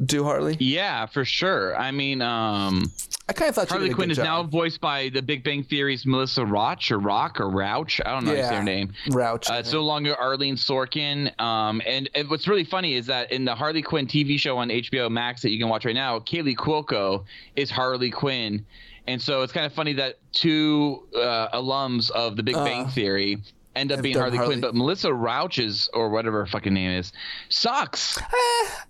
do 0.06 0.24
Harley? 0.24 0.56
yeah 0.60 1.06
for 1.06 1.26
sure 1.26 1.76
i 1.78 1.92
mean 1.92 2.22
um 2.22 2.92
I 3.30 3.34
kind 3.34 3.50
of 3.50 3.56
thought 3.56 3.68
Harley 3.68 3.90
Quinn 3.94 4.10
is 4.10 4.16
job. 4.16 4.24
now 4.26 4.44
voiced 4.44 4.80
by 4.80 5.10
the 5.10 5.22
Big 5.22 5.44
Bang 5.44 5.62
Theory's 5.62 6.06
Melissa 6.06 6.46
Roach 6.46 6.92
or 6.94 6.98
Rock 6.98 7.42
or 7.42 7.50
Rouch. 7.50 8.00
I 8.06 8.12
don't 8.14 8.24
know 8.24 8.30
how 8.32 8.38
to 8.38 8.44
say 8.44 8.52
Yeah. 8.54 8.58
her 8.60 8.64
name. 8.64 8.94
Rouch. 9.10 9.50
Uh, 9.52 9.56
it's 9.56 9.74
no 9.74 9.84
longer 9.84 10.16
Arlene 10.16 10.56
Sorkin. 10.56 11.38
Um, 11.38 11.82
and, 11.86 12.10
and 12.16 12.30
what's 12.30 12.48
really 12.48 12.64
funny 12.64 12.94
is 12.96 13.06
that 13.08 13.30
in 13.34 13.44
the 13.44 13.54
Harley 13.54 13.82
Quinn 13.82 14.08
TV 14.08 14.40
show 14.40 14.58
on 14.60 14.70
HBO 14.70 15.12
Max 15.12 15.42
that 15.42 15.50
you 15.50 15.60
can 15.60 15.68
watch 15.68 15.84
right 15.84 15.94
now, 15.94 16.20
Kaley 16.20 16.56
Cuoco 16.56 17.26
is 17.58 17.70
Harley 17.70 18.12
Quinn. 18.12 18.66
And 19.08 19.22
so 19.22 19.42
it's 19.42 19.52
kind 19.52 19.66
of 19.66 19.74
funny 19.74 19.92
that 19.96 20.20
two 20.32 21.04
uh, 21.14 21.50
alums 21.54 22.10
of 22.12 22.38
the 22.38 22.44
Big 22.44 22.56
Bang 22.56 22.86
Uh. 22.86 22.90
Theory 22.92 23.40
end 23.78 23.92
up 23.92 24.02
being 24.02 24.18
Harley, 24.18 24.38
Harley. 24.38 24.54
Quinn, 24.56 24.62
but 24.62 24.76
Melissa 24.76 25.14
Rauch's 25.14 25.90
or 25.94 26.10
whatever 26.10 26.40
her 26.40 26.46
fucking 26.48 26.74
name 26.74 26.92
is 26.92 27.12
sucks. 27.50 28.18
Eh, 28.18 28.24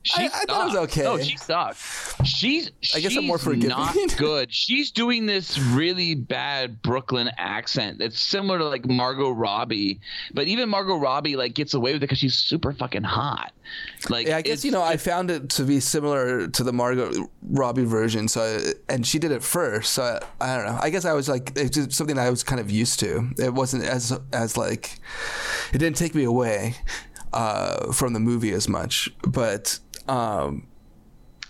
she 0.04 0.22
I- 0.24 0.26
I 0.26 0.30
thought 0.30 0.62
it 0.62 0.66
was 0.74 0.76
okay. 0.90 1.04
No, 1.04 1.18
she 1.20 1.38
sucks. 1.38 2.16
She's 2.26 2.72
I 2.96 3.00
guess 3.00 3.16
I'm 3.16 3.26
more 3.28 3.38
she's 3.38 3.44
forgiving. 3.46 3.70
Not 3.70 3.96
good. 4.18 4.54
She's 4.54 4.92
doing 4.92 5.26
this 5.26 5.58
really 5.60 6.16
bad 6.16 6.82
Brooklyn 6.82 7.30
accent. 7.38 8.02
It's 8.02 8.20
similar 8.20 8.58
to 8.60 8.66
like 8.66 8.86
Margot 8.86 9.32
Robbie, 9.32 10.00
but 10.34 10.48
even 10.48 10.70
Margot 10.70 10.98
Robbie 10.98 11.36
like 11.36 11.54
gets 11.54 11.74
away 11.74 11.94
with 11.94 11.98
it 11.98 12.06
because 12.06 12.18
she's 12.20 12.36
super 12.38 12.74
fucking 12.74 13.04
hot. 13.04 13.52
Like 14.10 14.28
Yeah, 14.28 14.38
I 14.38 14.42
guess 14.42 14.64
you 14.64 14.72
know 14.72 14.82
I 14.84 14.98
found 14.98 15.30
it 15.30 15.50
to 15.52 15.64
be 15.64 15.80
similar 15.80 16.48
to 16.48 16.64
the 16.64 16.72
Margot 16.72 17.30
Robbie 17.50 17.84
version. 17.86 18.28
So 18.28 18.60
and 18.88 19.06
she 19.06 19.20
did 19.20 19.32
it 19.32 19.44
first. 19.44 19.94
So 19.94 20.04
I, 20.40 20.54
I 20.54 20.56
don't 20.58 20.66
know. 20.66 20.80
I 20.82 20.90
guess 20.90 21.04
I 21.06 21.14
was 21.14 21.28
like 21.28 21.52
it's 21.56 21.72
just 21.76 21.94
something 21.94 22.18
I 22.18 22.30
was 22.30 22.44
kind 22.44 22.62
of 22.62 22.72
used 22.72 23.00
to. 23.02 23.30
It 23.38 23.54
wasn't 23.54 23.84
as 23.84 24.18
as 24.32 24.56
like 24.58 24.77
it 25.74 25.78
didn't 25.80 25.98
take 25.98 26.14
me 26.16 26.24
away 26.24 26.76
uh, 27.34 27.92
from 27.92 28.14
the 28.14 28.20
movie 28.20 28.52
as 28.52 28.68
much. 28.68 29.10
But 29.28 29.80
um, 30.08 30.68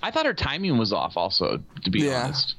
I 0.01 0.11
thought 0.11 0.25
her 0.25 0.33
timing 0.33 0.77
was 0.77 0.91
off. 0.93 1.17
Also, 1.17 1.61
to 1.83 1.89
be 1.91 1.99
Yeah. 2.01 2.23
honest. 2.25 2.55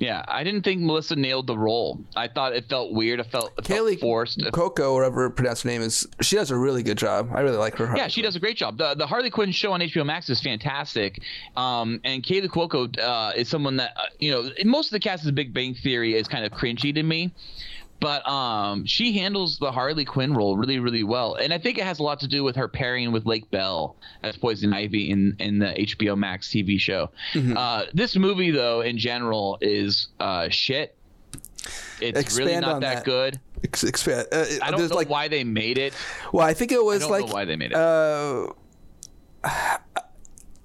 Yeah, 0.00 0.24
I 0.26 0.42
didn't 0.42 0.62
think 0.62 0.82
Melissa 0.82 1.14
nailed 1.14 1.46
the 1.46 1.56
role. 1.56 2.00
I 2.16 2.26
thought 2.26 2.52
it 2.52 2.68
felt 2.68 2.92
weird. 2.92 3.20
It 3.20 3.26
felt, 3.30 3.52
it 3.56 3.64
felt 3.64 4.00
forced. 4.00 4.42
Coco, 4.52 4.92
whatever 4.92 5.22
her 5.22 5.30
pronounced 5.30 5.62
her 5.62 5.68
name 5.70 5.82
is, 5.82 6.06
she 6.20 6.34
does 6.34 6.50
a 6.50 6.56
really 6.56 6.82
good 6.82 6.98
job. 6.98 7.30
I 7.32 7.40
really 7.42 7.56
like 7.56 7.76
her. 7.76 7.94
Yeah, 7.96 8.08
she 8.08 8.20
does 8.20 8.34
a 8.34 8.40
great 8.40 8.56
job. 8.56 8.76
The 8.76 8.94
the 8.96 9.06
Harley 9.06 9.30
Quinn 9.30 9.52
show 9.52 9.72
on 9.72 9.80
HBO 9.80 10.04
Max 10.04 10.28
is 10.28 10.42
fantastic. 10.42 11.22
Um, 11.56 12.00
and 12.02 12.24
Kaley 12.24 12.48
Cuoco 12.48 12.98
uh, 12.98 13.32
is 13.36 13.48
someone 13.48 13.76
that 13.76 13.92
uh, 13.96 14.02
you 14.18 14.32
know 14.32 14.50
most 14.64 14.88
of 14.88 14.90
the 14.92 15.00
cast 15.00 15.26
of 15.28 15.34
Big 15.36 15.54
Bang 15.54 15.74
Theory 15.74 16.16
is 16.16 16.26
kind 16.26 16.44
of 16.44 16.50
cringy 16.52 16.92
to 16.92 17.02
me. 17.04 17.32
But 18.04 18.28
um, 18.28 18.84
she 18.84 19.16
handles 19.16 19.58
the 19.58 19.72
Harley 19.72 20.04
Quinn 20.04 20.34
role 20.34 20.58
really, 20.58 20.78
really 20.78 21.04
well, 21.04 21.36
and 21.36 21.54
I 21.54 21.58
think 21.58 21.78
it 21.78 21.84
has 21.84 22.00
a 22.00 22.02
lot 22.02 22.20
to 22.20 22.28
do 22.28 22.44
with 22.44 22.54
her 22.54 22.68
pairing 22.68 23.12
with 23.12 23.24
Lake 23.24 23.50
Bell 23.50 23.96
as 24.22 24.36
Poison 24.36 24.74
Ivy 24.74 25.10
in 25.10 25.34
in 25.38 25.58
the 25.58 25.68
HBO 25.68 26.14
Max 26.14 26.48
TV 26.48 26.78
show. 26.78 27.10
Mm-hmm. 27.32 27.56
Uh, 27.56 27.84
this 27.94 28.14
movie, 28.14 28.50
though, 28.50 28.82
in 28.82 28.98
general, 28.98 29.56
is 29.62 30.08
uh, 30.20 30.50
shit. 30.50 30.94
It's 31.98 32.36
really 32.36 32.60
not 32.60 32.82
that, 32.82 32.96
that. 32.96 33.04
good. 33.06 33.40
Ex- 33.62 33.84
expand. 33.84 34.28
Uh, 34.30 34.44
I 34.60 34.70
don't 34.70 34.86
know 34.86 34.94
like, 34.94 35.08
why 35.08 35.28
they 35.28 35.42
made 35.42 35.78
it. 35.78 35.94
Well, 36.30 36.46
I 36.46 36.52
think 36.52 36.72
it 36.72 36.84
was 36.84 37.00
don't 37.00 37.10
know 37.10 37.24
like 37.24 37.32
why 37.32 37.46
they 37.46 37.56
made 37.56 37.72
it. 37.72 37.76
Uh, 37.76 38.52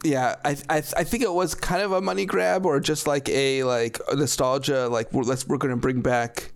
yeah, 0.03 0.35
I, 0.43 0.57
I 0.69 0.77
I 0.79 1.03
think 1.05 1.23
it 1.23 1.31
was 1.31 1.55
kind 1.55 1.81
of 1.83 1.93
a 1.93 2.01
money 2.01 2.25
grab 2.25 2.65
or 2.65 2.81
just 2.81 3.07
like 3.07 3.29
a 3.29 3.63
like 3.63 3.97
a 4.11 4.17
nostalgia. 4.17 4.89
Like 4.89 5.13
we're, 5.13 5.23
let's 5.23 5.47
we're 5.47 5.55
gonna 5.57 5.77
bring 5.77 6.01
back, 6.01 6.51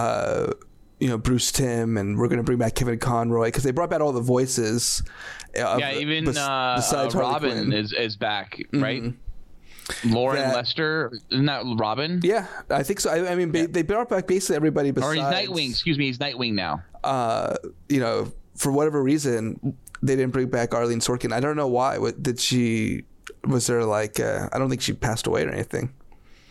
uh, 0.00 0.52
you 0.98 1.08
know, 1.08 1.16
Bruce 1.18 1.50
Timm 1.52 1.96
and 1.96 2.18
we're 2.18 2.28
gonna 2.28 2.42
bring 2.42 2.58
back 2.58 2.74
Kevin 2.74 2.98
Conroy 2.98 3.46
because 3.48 3.62
they 3.64 3.70
brought 3.70 3.90
back 3.90 4.00
all 4.00 4.12
the 4.12 4.20
voices. 4.20 5.02
of- 5.56 5.78
yeah, 5.80 5.92
even 5.94 6.24
bes- 6.26 6.36
uh, 6.36 6.74
besides 6.76 7.14
uh, 7.14 7.18
Robin 7.20 7.58
Mm-hmm. 7.64 7.72
is 7.72 7.92
is 7.92 8.16
back, 8.16 8.60
right? 8.72 9.12
Loren 10.04 10.36
That- 10.36 10.54
Lester, 10.54 11.10
isn't 11.30 11.46
that 11.46 11.62
Robin? 11.78 12.20
Yeah, 12.22 12.46
I 12.68 12.82
think 12.84 13.00
so. 13.00 13.10
I, 13.10 13.32
I 13.32 13.34
mean, 13.34 13.50
ba- 13.50 13.66
they 13.66 13.82
brought 13.82 14.08
back 14.08 14.26
basically 14.28 14.56
everybody 14.56 14.90
Or 14.90 15.14
he's 15.14 15.22
Nightwing. 15.22 15.70
Excuse 15.70 15.98
me, 15.98 16.06
he's 16.06 16.18
Nightwing 16.18 16.52
now. 16.54 16.82
uh, 17.02 17.54
you 17.88 17.98
know, 17.98 18.30
for 18.56 18.70
whatever 18.70 19.02
reason, 19.02 19.58
they 20.02 20.14
didn't 20.16 20.30
bring 20.32 20.48
back 20.48 20.74
Arlene 20.74 21.00
Sorkin. 21.00 21.32
I 21.32 21.40
don't 21.40 21.56
know 21.56 21.66
why. 21.66 21.98
What 21.98 22.22
did 22.22 22.38
she? 22.38 23.02
Was 23.46 23.66
there 23.66 23.84
like? 23.84 24.20
Uh, 24.20 24.48
I 24.52 24.58
don't 24.58 24.68
think 24.68 24.82
she 24.82 24.92
passed 24.92 25.26
away 25.26 25.44
or 25.44 25.48
anything. 25.50 25.92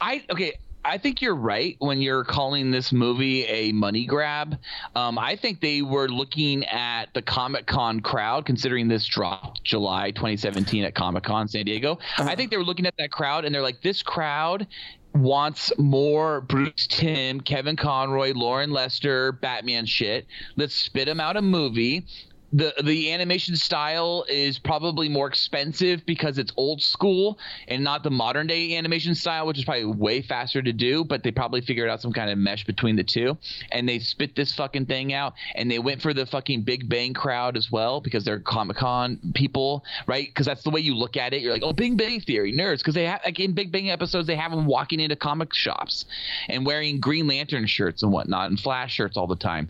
I 0.02 0.24
okay. 0.32 0.54
I 0.90 0.98
think 0.98 1.22
you're 1.22 1.36
right 1.36 1.76
when 1.78 2.02
you're 2.02 2.24
calling 2.24 2.72
this 2.72 2.92
movie 2.92 3.46
a 3.46 3.72
money 3.74 4.08
grab. 4.08 4.58
Um, 4.96 5.20
I 5.20 5.36
think 5.36 5.62
they 5.62 5.84
were 5.84 6.10
looking 6.10 6.66
at 6.66 7.14
the 7.14 7.22
Comic 7.22 7.68
Con 7.68 8.00
crowd, 8.00 8.48
considering 8.48 8.88
this 8.88 9.06
dropped 9.06 9.64
July 9.64 10.10
2017 10.10 10.84
at 10.84 10.96
Comic 10.96 11.24
Con 11.24 11.48
San 11.48 11.66
Diego. 11.66 12.00
I 12.18 12.36
think 12.36 12.50
they 12.50 12.58
were 12.58 12.64
looking 12.64 12.88
at 12.88 12.96
that 12.98 13.12
crowd 13.12 13.46
and 13.46 13.54
they're 13.54 13.62
like, 13.62 13.84
this 13.84 14.02
crowd 14.02 14.66
wants 15.14 15.72
more 15.78 16.42
Bruce 16.42 16.88
Timm, 16.88 17.42
Kevin 17.42 17.76
Conroy, 17.76 18.34
Loren 18.34 18.72
Lester, 18.72 19.32
Batman 19.32 19.86
shit. 19.86 20.26
Let's 20.56 20.74
spit 20.74 21.06
them 21.06 21.20
out 21.20 21.38
a 21.38 21.42
movie. 21.44 22.08
The 22.52 22.74
the 22.84 23.12
animation 23.12 23.56
style 23.56 24.26
is 24.28 24.58
probably 24.58 25.08
more 25.08 25.28
expensive 25.28 26.06
because 26.06 26.38
it's 26.40 26.52
old 26.58 26.82
school 26.82 27.38
and 27.68 27.84
not 27.84 28.04
the 28.04 28.10
modern 28.10 28.48
day 28.48 28.76
animation 28.76 29.14
style, 29.14 29.46
which 29.46 29.60
is 29.60 29.66
probably 29.66 29.86
way 29.86 30.22
faster 30.22 30.62
to 30.62 30.74
do, 30.74 31.04
but 31.04 31.22
they 31.22 31.32
probably 31.32 31.62
figured 31.62 31.90
out 31.90 32.02
some 32.02 32.12
kind 32.12 32.32
of 32.32 32.38
mesh 32.38 32.66
between 32.66 32.96
the 32.96 33.04
two. 33.04 33.38
And 33.72 33.88
they 33.88 34.00
spit 34.00 34.36
this 34.36 34.54
fucking 34.56 34.88
thing 34.88 35.14
out 35.14 35.34
and 35.56 35.70
they 35.70 35.80
went 35.80 36.02
for 36.02 36.14
the 36.14 36.26
fucking 36.26 36.64
Big 36.64 36.90
Bang 36.90 37.14
crowd 37.14 37.56
as 37.56 37.72
well 37.72 38.02
because 38.02 38.26
they're 38.26 38.40
Comic 38.40 38.78
Con 38.78 39.20
people, 39.36 39.84
right? 40.08 40.28
Because 40.28 40.46
that's 40.48 40.64
the 40.64 40.72
way 40.72 40.80
you 40.80 40.96
look 40.96 41.18
at 41.18 41.34
it. 41.34 41.42
You're 41.42 41.54
like, 41.54 41.64
oh, 41.64 41.74
Big 41.74 41.98
Bang 41.98 42.20
Theory 42.20 42.52
nerds, 42.52 42.80
because 42.80 42.96
they 42.96 43.06
have 43.06 43.22
like 43.24 43.40
in 43.40 43.54
Big 43.54 43.72
Bang 43.72 43.92
episodes 43.92 44.26
they 44.26 44.36
have 44.36 44.52
them 44.52 44.66
walking 44.66 45.00
into 45.00 45.16
comic 45.16 45.54
shops 45.54 46.06
and 46.48 46.66
wearing 46.66 47.00
Green 47.00 47.28
Lantern 47.28 47.68
shirts 47.68 48.02
and 48.02 48.12
whatnot 48.12 48.50
and 48.50 48.60
Flash 48.60 48.94
shirts 48.94 49.18
all 49.18 49.28
the 49.28 49.36
time, 49.36 49.70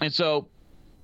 and 0.00 0.12
so 0.12 0.48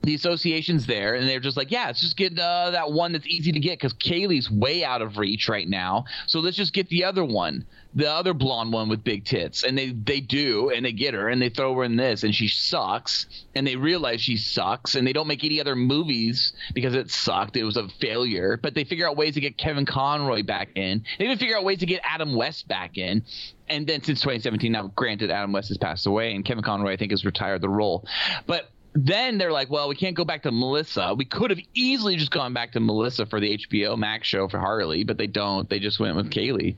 the 0.05 0.15
association's 0.15 0.87
there 0.87 1.15
and 1.15 1.29
they're 1.29 1.41
just 1.41 1.57
like 1.57 1.71
yeah 1.71 1.87
let's 1.87 2.01
just 2.01 2.17
get 2.17 2.39
uh, 2.39 2.71
that 2.71 2.91
one 2.91 3.13
that's 3.13 3.27
easy 3.27 3.53
to 3.53 3.61
get 3.61 3.79
because 3.79 3.95
kaley's 3.95 4.51
way 4.51 4.85
out 4.85 5.03
of 5.03 5.17
reach 5.17 5.49
right 5.49 5.69
now. 5.69 6.05
So 6.27 6.41
let's 6.41 6.57
just 6.57 6.73
get 6.73 6.89
the 6.89 7.05
other 7.05 7.25
one 7.25 7.65
the 7.95 8.11
other 8.11 8.35
blonde 8.35 8.73
one 8.73 8.89
with 8.89 9.05
big 9.05 9.25
tits. 9.25 9.63
And 9.63 9.79
they 9.79 9.91
they 9.91 10.21
do 10.21 10.71
and 10.71 10.85
they 10.85 10.93
get 10.93 11.15
her 11.15 11.29
and 11.29 11.41
they 11.41 11.49
throw 11.49 11.75
her 11.77 11.85
in 11.85 11.97
this 11.97 12.25
and 12.25 12.35
she 12.35 12.49
sucks. 12.49 13.27
And 13.55 13.67
they 13.67 13.77
realize 13.77 14.21
she 14.21 14.37
sucks 14.37 14.97
and 14.97 15.07
they 15.07 15.13
don't 15.13 15.29
make 15.29 15.45
any 15.45 15.61
other 15.61 15.77
movies 15.77 16.53
because 16.75 16.95
it 16.95 17.11
sucked. 17.11 17.57
It 17.57 17.65
was 17.65 17.77
a 17.77 17.89
failure. 18.01 18.59
But 18.61 18.75
they 18.75 18.85
figure 18.85 19.09
out 19.09 19.17
ways 19.17 19.35
to 19.35 19.41
get 19.41 19.57
kevin 19.57 19.87
conroy 19.87 20.43
back 20.43 20.71
in. 20.75 21.05
They 21.19 21.27
even 21.27 21.39
figure 21.39 21.57
out 21.57 21.65
ways 21.65 21.79
to 21.79 21.87
get 21.87 22.01
adam 22.05 22.35
west 22.35 22.67
back 22.67 22.99
in. 22.99 23.23
And 23.69 23.87
then 23.87 24.03
since 24.03 24.21
2017 24.21 24.73
now 24.73 24.89
granted 24.89 25.31
adam 25.31 25.53
west 25.53 25.69
has 25.69 25.79
passed 25.79 26.07
away 26.07 26.35
and 26.35 26.45
kevin 26.45 26.65
conroy 26.65 26.93
i 26.93 26.97
think 26.97 27.13
has 27.13 27.25
retired 27.25 27.61
the 27.61 27.69
role. 27.69 28.05
But 28.47 28.71
then 28.95 29.39
they're 29.39 29.53
like, 29.53 29.71
well, 29.71 29.89
we 29.89 29.97
can't 29.97 30.15
go 30.15 30.25
back 30.25 30.45
to 30.45 30.53
Melissa. 30.53 31.15
We 31.17 31.25
could 31.25 31.51
have 31.51 31.59
easily 31.75 32.17
just 32.17 32.31
gone 32.31 32.55
back 32.55 32.73
to 32.73 32.81
Melissa 32.81 33.27
for 33.27 33.41
the 33.41 33.59
HBO 33.59 33.99
Max 33.99 34.29
show 34.29 34.49
for 34.49 34.59
Harley, 34.59 35.03
but 35.03 35.19
they 35.19 35.27
don't. 35.27 35.69
They 35.69 35.81
just 35.81 35.99
went 35.99 36.17
with 36.17 36.31
Kaley. 36.31 36.77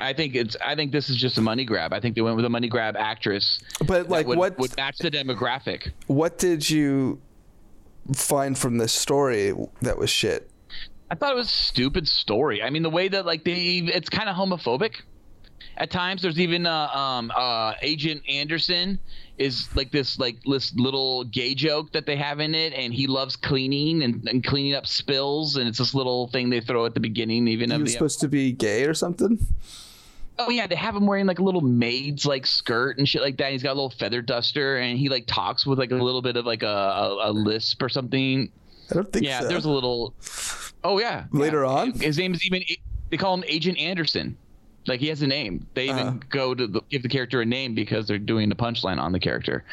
I 0.00 0.14
think 0.14 0.34
it's. 0.34 0.56
I 0.64 0.74
think 0.74 0.90
this 0.90 1.08
is 1.08 1.16
just 1.16 1.38
a 1.38 1.40
money 1.40 1.64
grab. 1.64 1.92
I 1.92 2.00
think 2.00 2.16
they 2.16 2.22
went 2.22 2.34
with 2.34 2.44
a 2.44 2.50
money 2.50 2.68
grab 2.68 2.96
actress. 2.96 3.60
But 3.86 4.08
like, 4.08 4.26
would, 4.26 4.36
what 4.36 4.58
would 4.58 4.76
match 4.76 4.98
the 4.98 5.10
demographic? 5.10 5.92
what 6.08 6.38
did 6.38 6.68
you 6.68 7.20
find 8.14 8.58
from 8.58 8.78
this 8.78 8.92
story 8.92 9.54
that 9.80 9.96
was 9.96 10.10
shit? 10.10 10.50
I 11.08 11.14
thought 11.14 11.32
it 11.32 11.36
was 11.36 11.48
a 11.48 11.50
stupid 11.50 12.08
story. 12.08 12.62
I 12.62 12.70
mean, 12.70 12.82
the 12.82 12.90
way 12.90 13.06
that 13.06 13.26
like 13.26 13.44
they, 13.44 13.78
it's 13.78 14.08
kind 14.08 14.28
of 14.28 14.34
homophobic 14.34 15.02
at 15.82 15.90
times. 15.90 16.22
There's 16.22 16.38
even 16.38 16.64
uh, 16.64 16.86
um, 16.88 17.32
uh, 17.36 17.74
Agent 17.82 18.22
Anderson 18.28 18.98
is 19.38 19.68
like 19.74 19.90
this 19.90 20.18
like 20.18 20.36
this 20.44 20.72
little 20.76 21.24
gay 21.24 21.54
joke 21.54 21.92
that 21.92 22.06
they 22.06 22.16
have 22.16 22.38
in 22.40 22.54
it, 22.54 22.72
and 22.72 22.94
he 22.94 23.06
loves 23.06 23.34
cleaning 23.36 24.02
and, 24.02 24.26
and 24.28 24.44
cleaning 24.44 24.74
up 24.74 24.86
spills, 24.86 25.56
and 25.56 25.68
it's 25.68 25.78
this 25.78 25.94
little 25.94 26.28
thing 26.28 26.48
they 26.50 26.60
throw 26.60 26.86
at 26.86 26.94
the 26.94 27.00
beginning, 27.00 27.48
even 27.48 27.70
He 27.70 27.76
of 27.76 27.82
was 27.82 27.90
the. 27.90 27.94
supposed 27.94 28.20
to 28.20 28.28
be 28.28 28.52
gay 28.52 28.84
or 28.86 28.94
something. 28.94 29.44
Oh 30.38 30.48
yeah, 30.50 30.66
they 30.66 30.76
have 30.76 30.96
him 30.96 31.06
wearing 31.06 31.26
like 31.26 31.40
a 31.40 31.42
little 31.42 31.60
maid's 31.60 32.24
like 32.24 32.46
skirt 32.46 32.98
and 32.98 33.06
shit 33.08 33.20
like 33.20 33.36
that. 33.38 33.52
He's 33.52 33.62
got 33.62 33.72
a 33.72 33.74
little 33.74 33.90
feather 33.90 34.22
duster, 34.22 34.78
and 34.78 34.98
he 34.98 35.08
like 35.08 35.26
talks 35.26 35.66
with 35.66 35.78
like 35.78 35.90
a 35.90 35.96
little 35.96 36.22
bit 36.22 36.36
of 36.36 36.46
like 36.46 36.62
a, 36.62 36.66
a, 36.66 37.30
a 37.30 37.32
lisp 37.32 37.82
or 37.82 37.88
something. 37.88 38.50
I 38.90 38.94
don't 38.94 39.12
think 39.12 39.24
Yeah, 39.24 39.40
so. 39.40 39.48
there's 39.48 39.64
a 39.64 39.70
little. 39.70 40.14
Oh 40.84 40.98
yeah. 40.98 41.24
Later 41.32 41.62
yeah. 41.64 41.70
on? 41.70 41.92
his 41.92 42.18
name 42.18 42.34
is 42.34 42.44
even. 42.46 42.62
They 43.10 43.16
call 43.16 43.34
him 43.34 43.44
Agent 43.46 43.78
Anderson. 43.78 44.36
Like 44.86 45.00
he 45.00 45.08
has 45.08 45.22
a 45.22 45.26
name. 45.26 45.66
They 45.74 45.84
even 45.90 46.06
Uh-huh. 46.06 46.18
go 46.28 46.54
to 46.54 46.66
the, 46.66 46.80
give 46.90 47.02
the 47.02 47.08
character 47.08 47.40
a 47.40 47.46
name 47.46 47.74
because 47.74 48.06
they're 48.06 48.18
doing 48.18 48.48
the 48.48 48.56
punchline 48.56 48.98
on 48.98 49.12
the 49.12 49.20
character. 49.20 49.64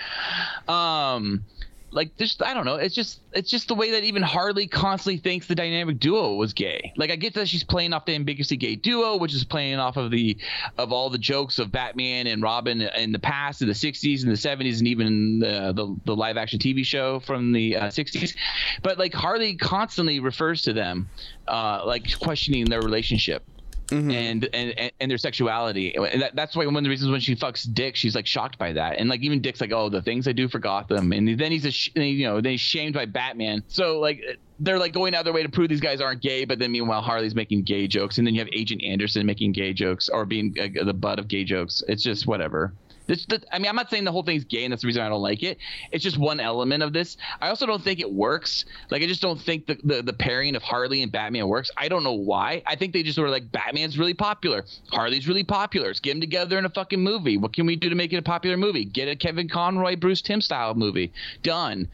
Um, 0.68 1.46
like 1.92 2.16
just 2.18 2.44
I 2.44 2.54
don't 2.54 2.66
know. 2.66 2.76
It's 2.76 2.94
just 2.94 3.20
it's 3.34 3.50
just 3.50 3.68
the 3.68 3.74
way 3.74 3.92
that 3.92 4.04
even 4.04 4.22
Harley 4.22 4.68
constantly 4.68 5.18
thinks 5.18 5.48
the 5.48 5.56
dynamic 5.56 6.00
duo 6.00 6.36
was 6.36 6.54
gay. 6.54 6.94
Like 6.98 7.10
I 7.10 7.16
get 7.16 7.34
that 7.34 7.48
she's 7.48 7.64
playing 7.64 7.94
off 7.94 8.06
the 8.06 8.14
ambiguously 8.14 8.58
gay 8.58 8.76
duo, 8.76 9.18
which 9.18 9.34
is 9.34 9.44
playing 9.44 9.80
off 9.80 9.98
of 9.98 10.12
the 10.12 10.38
of 10.78 10.94
all 10.94 11.10
the 11.10 11.18
jokes 11.18 11.58
of 11.58 11.72
Batman 11.72 12.28
and 12.28 12.44
Robin 12.44 12.82
in 12.82 13.12
the 13.12 13.18
past, 13.18 13.64
in 13.64 13.68
the 13.68 13.74
'60s 13.74 14.22
and 14.22 14.32
the 14.32 14.36
'70s, 14.36 14.78
and 14.78 14.88
even 14.88 15.40
the 15.40 15.74
the, 15.76 15.96
the 16.06 16.16
live 16.16 16.38
action 16.38 16.60
TV 16.60 16.86
show 16.86 17.20
from 17.22 17.54
the 17.54 17.76
uh, 17.78 17.84
'60s. 17.88 18.36
But 18.84 19.00
like 19.00 19.16
Harley 19.16 19.56
constantly 19.56 20.20
refers 20.20 20.62
to 20.64 20.74
them, 20.74 21.10
uh, 21.48 21.82
like 21.88 22.20
questioning 22.20 22.66
their 22.70 22.84
relationship. 22.84 23.44
Mm-hmm. 23.90 24.12
And, 24.12 24.50
and 24.54 24.92
and 25.00 25.12
their 25.12 25.18
sexuality, 25.18 25.96
and 25.96 26.22
that, 26.22 26.36
that's 26.36 26.56
why 26.56 26.66
one 26.66 26.78
of 26.78 26.84
the 26.84 26.90
reasons 26.90 27.10
when 27.10 27.20
she 27.20 27.36
fucks 27.36 27.72
Dick, 27.74 27.96
she's 27.96 28.16
like 28.16 28.28
shocked 28.28 28.58
by 28.58 28.74
that, 28.74 29.00
and 29.00 29.10
like 29.10 29.22
even 29.22 29.42
Dick's 29.42 29.62
like, 29.62 29.72
oh, 29.72 29.90
the 29.90 30.02
things 30.02 30.28
I 30.28 30.32
do 30.32 30.48
for 30.48 30.60
Gotham, 30.60 31.12
and 31.12 31.40
then 31.40 31.52
he's 31.52 31.66
a 31.66 31.72
sh- 31.72 31.90
you 31.96 32.28
know 32.28 32.40
then 32.40 32.52
he's 32.52 32.62
shamed 32.62 32.94
by 32.94 33.06
Batman. 33.06 33.64
So 33.68 34.00
like 34.00 34.24
they're 34.60 34.78
like 34.78 34.94
going 34.94 35.16
out 35.16 35.20
of 35.20 35.26
their 35.26 35.34
way 35.34 35.44
to 35.44 35.50
prove 35.50 35.70
these 35.70 35.80
guys 35.80 36.02
aren't 36.02 36.22
gay, 36.22 36.46
but 36.46 36.60
then 36.60 36.72
meanwhile 36.72 37.02
Harley's 37.02 37.34
making 37.34 37.64
gay 37.64 37.88
jokes, 37.88 38.18
and 38.18 38.28
then 38.28 38.36
you 38.36 38.42
have 38.42 38.50
Agent 38.54 38.84
Anderson 38.84 39.26
making 39.26 39.54
gay 39.54 39.74
jokes 39.74 40.10
or 40.10 40.26
being 40.26 40.56
uh, 40.62 40.84
the 40.84 40.94
butt 40.94 41.18
of 41.18 41.28
gay 41.28 41.44
jokes. 41.44 41.84
It's 41.88 42.04
just 42.04 42.28
whatever. 42.28 42.74
This, 43.10 43.26
the, 43.26 43.42
I 43.52 43.58
mean, 43.58 43.68
I'm 43.68 43.76
not 43.76 43.90
saying 43.90 44.04
the 44.04 44.12
whole 44.12 44.22
thing's 44.22 44.44
gay, 44.44 44.66
and 44.66 44.72
that's 44.72 44.84
the 44.84 44.86
reason 44.86 45.02
I 45.02 45.10
don't 45.10 45.24
like 45.24 45.42
it. 45.42 45.58
It's 45.92 46.04
just 46.04 46.20
one 46.20 46.40
element 46.40 46.84
of 46.84 46.94
this. 46.94 47.18
I 47.42 47.50
also 47.50 47.66
don't 47.66 47.84
think 47.84 48.00
it 48.00 48.14
works. 48.14 48.66
Like, 48.92 49.02
I 49.02 49.08
just 49.08 49.20
don't 49.20 49.42
think 49.42 49.66
the, 49.66 49.80
the, 49.84 50.04
the 50.04 50.14
pairing 50.14 50.56
of 50.56 50.62
Harley 50.62 51.02
and 51.02 51.12
Batman 51.12 51.48
works. 51.48 51.72
I 51.76 51.88
don't 51.88 52.04
know 52.04 52.14
why. 52.14 52.62
I 52.68 52.76
think 52.76 52.94
they 52.94 53.02
just 53.02 53.18
were 53.18 53.28
like 53.28 53.52
Batman's 53.52 53.98
really 53.98 54.14
popular, 54.14 54.64
Harley's 54.92 55.28
really 55.28 55.44
popular. 55.44 55.88
Let's 55.88 56.00
get 56.00 56.12
them 56.12 56.22
together 56.22 56.60
in 56.60 56.66
a 56.66 56.70
fucking 56.70 57.02
movie. 57.02 57.38
What 57.38 57.54
can 57.54 57.66
we 57.66 57.76
do 57.76 57.90
to 57.90 57.96
make 57.96 58.14
it 58.14 58.18
a 58.18 58.22
popular 58.22 58.58
movie? 58.58 58.86
Get 58.86 59.08
a 59.08 59.16
Kevin 59.16 59.50
Conroy, 59.50 59.96
Bruce 59.96 60.22
Timm 60.22 60.40
style 60.40 60.76
movie. 60.76 61.12
Done. 61.42 61.88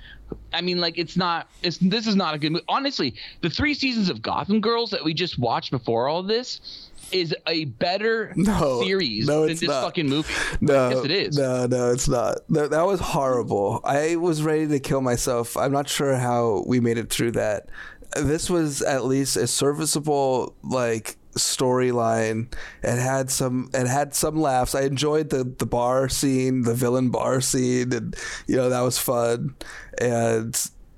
I 0.52 0.60
mean, 0.60 0.82
like 0.82 0.98
it's 0.98 1.16
not. 1.16 1.48
It's 1.64 1.78
this 1.78 2.08
is 2.08 2.16
not 2.16 2.36
a 2.36 2.40
good 2.40 2.52
movie. 2.52 2.66
Honestly, 2.68 3.16
the 3.40 3.50
three 3.50 3.74
seasons 3.74 4.10
of 4.10 4.22
Gotham 4.22 4.60
Girls 4.60 4.90
that 4.92 5.06
we 5.06 5.14
just 5.14 5.40
watched 5.40 5.72
before 5.72 6.10
all 6.10 6.24
this 6.24 6.90
is 7.12 7.36
a 7.48 7.66
better 7.66 8.34
No, 8.36 8.82
series 8.84 9.28
no, 9.28 9.42
than 9.42 9.50
this 9.50 9.62
not. 9.64 9.84
fucking 9.84 10.08
movie. 10.10 10.34
No, 10.62 10.90
yes, 10.90 11.06
it 11.06 11.12
is. 11.12 11.38
No, 11.38 11.66
no, 11.66 11.92
it's 11.92 12.08
not. 12.08 12.40
That, 12.50 12.72
that 12.72 12.86
was 12.86 13.00
horrible. 13.00 13.82
I 13.84 14.16
was 14.16 14.42
ready 14.44 14.68
to 14.68 14.80
kill 14.80 15.02
myself. 15.02 15.56
I'm 15.58 15.72
not 15.72 15.88
sure 15.90 16.16
how 16.16 16.64
we 16.68 16.80
made 16.80 16.98
it 16.98 17.10
through 17.10 17.32
that. 17.32 17.68
This 18.16 18.50
was 18.50 18.82
at 18.82 19.06
least 19.06 19.36
a 19.38 19.48
serviceable 19.48 20.56
like 20.64 21.18
storyline. 21.38 22.54
It 22.82 22.98
had 22.98 23.30
some. 23.30 23.70
It 23.74 23.88
had 23.88 24.14
some 24.16 24.40
laughs. 24.40 24.74
I 24.74 24.82
enjoyed 24.82 25.30
the 25.30 25.44
the 25.44 25.66
bar 25.66 26.08
scene, 26.08 26.62
the 26.62 26.74
villain 26.74 27.10
bar 27.10 27.42
scene, 27.42 27.92
and 27.94 28.16
you 28.48 28.56
know 28.56 28.70
that 28.70 28.82
was 28.82 28.98
fun. 28.98 29.56
And 30.00 30.56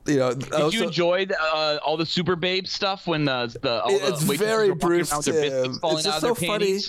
you 0.08 0.18
know, 0.18 0.34
Did 0.34 0.74
you 0.74 0.84
enjoy 0.84 1.26
uh, 1.40 1.80
all 1.86 1.98
the 1.98 2.06
super 2.06 2.36
babe 2.36 2.68
stuff 2.68 3.08
when 3.08 3.26
the 3.26 3.56
the 3.62 3.82
all 3.84 3.92
it's 3.92 4.22
the 4.22 4.30
waitresses 4.30 4.38
very 4.40 4.74
Bruce 4.74 5.12
around 5.12 5.26
with 5.26 5.36
their 5.36 5.42
biscuits 5.64 5.80
Tim. 5.80 5.92
It's 5.92 6.04
just 6.04 6.22
so 6.22 6.36
funny. 6.36 6.80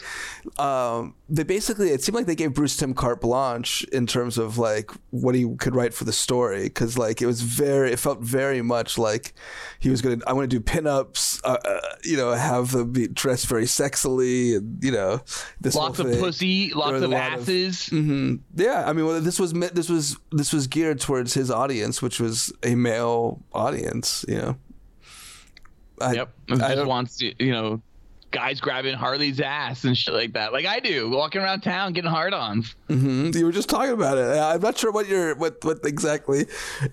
Um, 0.58 1.14
they 1.28 1.42
basically 1.42 1.90
it 1.90 2.02
seemed 2.02 2.16
like 2.16 2.26
they 2.26 2.34
gave 2.34 2.54
Bruce 2.54 2.76
Timm 2.76 2.94
carte 2.94 3.20
blanche 3.20 3.84
in 3.92 4.06
terms 4.06 4.38
of 4.38 4.56
like 4.58 4.90
what 5.10 5.34
he 5.34 5.46
could 5.56 5.74
write 5.74 5.92
for 5.94 6.04
the 6.04 6.12
story 6.12 6.64
because 6.64 6.96
like 6.96 7.20
it 7.20 7.26
was 7.26 7.42
very 7.42 7.92
it 7.92 7.98
felt 7.98 8.20
very 8.20 8.62
much 8.62 8.96
like 8.98 9.34
he 9.78 9.90
was 9.90 10.00
gonna 10.00 10.18
I 10.26 10.32
want 10.32 10.50
to 10.50 10.58
do 10.58 10.62
pinups, 10.64 11.40
uh, 11.44 11.58
uh, 11.64 11.80
you 12.02 12.16
know, 12.16 12.32
have 12.32 12.72
them 12.72 12.92
be 12.92 13.08
dressed 13.08 13.46
very 13.46 13.64
sexily 13.64 14.56
and 14.56 14.82
you 14.82 14.92
know 14.92 15.20
this 15.60 15.74
Lots 15.74 15.98
of 15.98 16.06
pussy, 16.18 16.72
lots 16.74 17.02
of 17.02 17.10
lot 17.10 17.32
of- 17.34 17.40
asses. 17.42 17.90
Yeah, 17.92 18.84
I 18.86 18.92
mean, 18.92 19.06
well, 19.06 19.20
this 19.20 19.38
was 19.38 19.52
this 19.52 19.88
was 19.88 20.16
this 20.32 20.52
was 20.52 20.66
geared 20.66 21.00
towards 21.00 21.34
his 21.34 21.50
audience, 21.50 22.00
which 22.02 22.20
was 22.20 22.52
a 22.62 22.74
male 22.74 23.07
audience. 23.52 24.24
You 24.28 24.36
know. 24.36 24.56
I, 26.00 26.12
Yep. 26.12 26.32
I 26.50 26.74
just 26.74 26.86
wants 26.86 27.16
to, 27.18 27.44
you 27.44 27.52
know, 27.52 27.82
guys 28.30 28.60
grabbing 28.60 28.94
Harley's 28.94 29.40
ass 29.40 29.84
and 29.84 29.96
shit 29.96 30.14
like 30.14 30.32
that. 30.34 30.52
Like 30.52 30.66
I 30.66 30.80
do, 30.80 31.10
walking 31.10 31.40
around 31.40 31.62
town 31.62 31.92
getting 31.92 32.10
hard 32.10 32.32
Mhm. 32.88 33.34
You 33.34 33.44
were 33.44 33.52
just 33.52 33.68
talking 33.68 33.92
about 33.92 34.18
it. 34.18 34.22
I'm 34.38 34.60
not 34.60 34.78
sure 34.78 34.90
what 34.90 35.08
your 35.08 35.34
what 35.34 35.62
what 35.64 35.84
exactly 35.84 36.46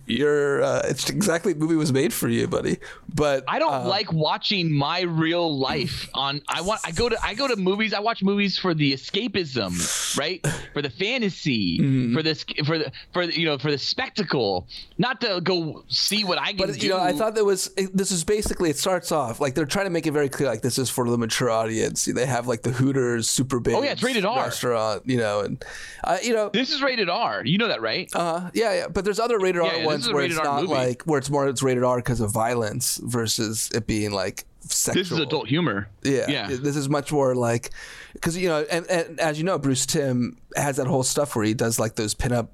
your 0.05 0.61
uh, 0.63 0.81
it's 0.85 1.09
exactly 1.09 1.53
the 1.53 1.59
movie 1.59 1.75
was 1.75 1.91
made 1.93 2.13
for 2.13 2.27
you, 2.27 2.47
buddy. 2.47 2.77
But 3.13 3.43
I 3.47 3.59
don't 3.59 3.73
uh, 3.73 3.87
like 3.87 4.11
watching 4.11 4.71
my 4.71 5.01
real 5.01 5.57
life 5.57 6.09
on 6.13 6.41
I 6.49 6.61
want 6.61 6.81
I 6.83 6.91
go 6.91 7.07
to 7.09 7.17
I 7.23 7.33
go 7.33 7.47
to 7.47 7.55
movies 7.55 7.93
I 7.93 7.99
watch 7.99 8.21
movies 8.23 8.57
for 8.57 8.73
the 8.73 8.93
escapism 8.93 10.17
right 10.17 10.45
for 10.73 10.81
the 10.81 10.89
fantasy 10.89 11.79
Mm-hmm. 11.79 12.13
for 12.15 12.23
this 12.23 12.43
for 12.65 12.77
the 12.77 12.91
for 13.13 13.27
the, 13.27 13.39
you 13.39 13.45
know 13.45 13.57
for 13.57 13.71
the 13.71 13.77
spectacle 13.77 14.67
not 14.97 15.21
to 15.21 15.39
go 15.43 15.83
see 15.87 16.23
what 16.23 16.37
I 16.39 16.47
can 16.53 16.57
But 16.67 16.73
do 16.79 16.85
you 16.85 16.91
know, 16.91 16.99
I 16.99 17.13
thought 17.13 17.35
there 17.35 17.45
was 17.45 17.69
this 17.93 18.11
is 18.11 18.23
basically 18.23 18.69
it 18.69 18.77
starts 18.77 19.11
off 19.11 19.39
like 19.39 19.55
they're 19.55 19.65
trying 19.65 19.85
to 19.85 19.89
make 19.91 20.07
it 20.07 20.11
very 20.11 20.29
clear 20.29 20.49
like 20.49 20.61
this 20.61 20.77
is 20.77 20.89
for 20.89 21.09
the 21.09 21.17
mature 21.17 21.49
audience. 21.49 22.05
They 22.05 22.25
have 22.25 22.47
like 22.47 22.61
the 22.63 22.71
Hooters 22.71 23.29
Super 23.29 23.59
Big 23.59 23.75
Oh, 23.75 23.81
yeah, 23.83 23.91
it's 23.91 24.03
rated 24.03 24.25
R. 24.25 24.37
restaurant, 24.43 25.03
you 25.05 25.17
know, 25.17 25.41
and 25.41 25.63
uh, 26.03 26.17
you 26.21 26.33
know 26.33 26.49
this 26.49 26.71
is 26.71 26.81
rated 26.81 27.09
R. 27.09 27.43
You 27.45 27.57
know 27.57 27.67
that 27.67 27.81
right? 27.81 28.09
Uh, 28.13 28.49
yeah, 28.53 28.73
yeah, 28.73 28.87
but 28.87 29.05
there's 29.05 29.19
other 29.19 29.39
rated 29.39 29.63
Yeah, 29.63 29.79
R 29.79 29.85
ones 29.85 30.11
where 30.11 30.23
it's 30.23 30.35
not 30.35 30.65
like 30.67 31.03
where 31.03 31.19
it's 31.19 31.29
more 31.29 31.47
it's 31.47 31.63
rated 31.63 31.83
R 31.83 31.97
because 31.97 32.21
of 32.21 32.31
violence 32.31 32.97
versus 33.03 33.69
it 33.73 33.87
being 33.87 34.11
like 34.11 34.45
sexual. 34.61 35.03
this 35.03 35.11
is 35.11 35.19
adult 35.19 35.47
humor. 35.47 35.89
Yeah, 36.03 36.25
yeah. 36.29 36.47
This 36.47 36.75
is 36.75 36.89
much 36.89 37.11
more 37.11 37.35
like 37.35 37.71
because 38.13 38.37
you 38.37 38.49
know, 38.49 38.65
and, 38.69 38.85
and 38.89 39.19
as 39.19 39.37
you 39.37 39.43
know, 39.43 39.57
Bruce 39.57 39.85
Timm 39.85 40.37
has 40.55 40.77
that 40.77 40.87
whole 40.87 41.03
stuff 41.03 41.35
where 41.35 41.45
he 41.45 41.53
does 41.53 41.79
like 41.79 41.95
those 41.95 42.13
pinup 42.15 42.49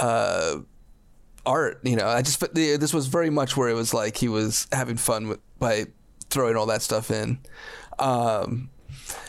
uh, 0.00 0.58
art. 1.44 1.80
You 1.82 1.96
know, 1.96 2.06
I 2.06 2.22
just 2.22 2.42
this 2.54 2.94
was 2.94 3.06
very 3.06 3.30
much 3.30 3.56
where 3.56 3.68
it 3.68 3.74
was 3.74 3.94
like 3.94 4.16
he 4.16 4.28
was 4.28 4.66
having 4.72 4.96
fun 4.96 5.28
with 5.28 5.40
by 5.58 5.86
throwing 6.30 6.56
all 6.56 6.66
that 6.66 6.82
stuff 6.82 7.10
in. 7.10 7.38
Um, 7.98 8.70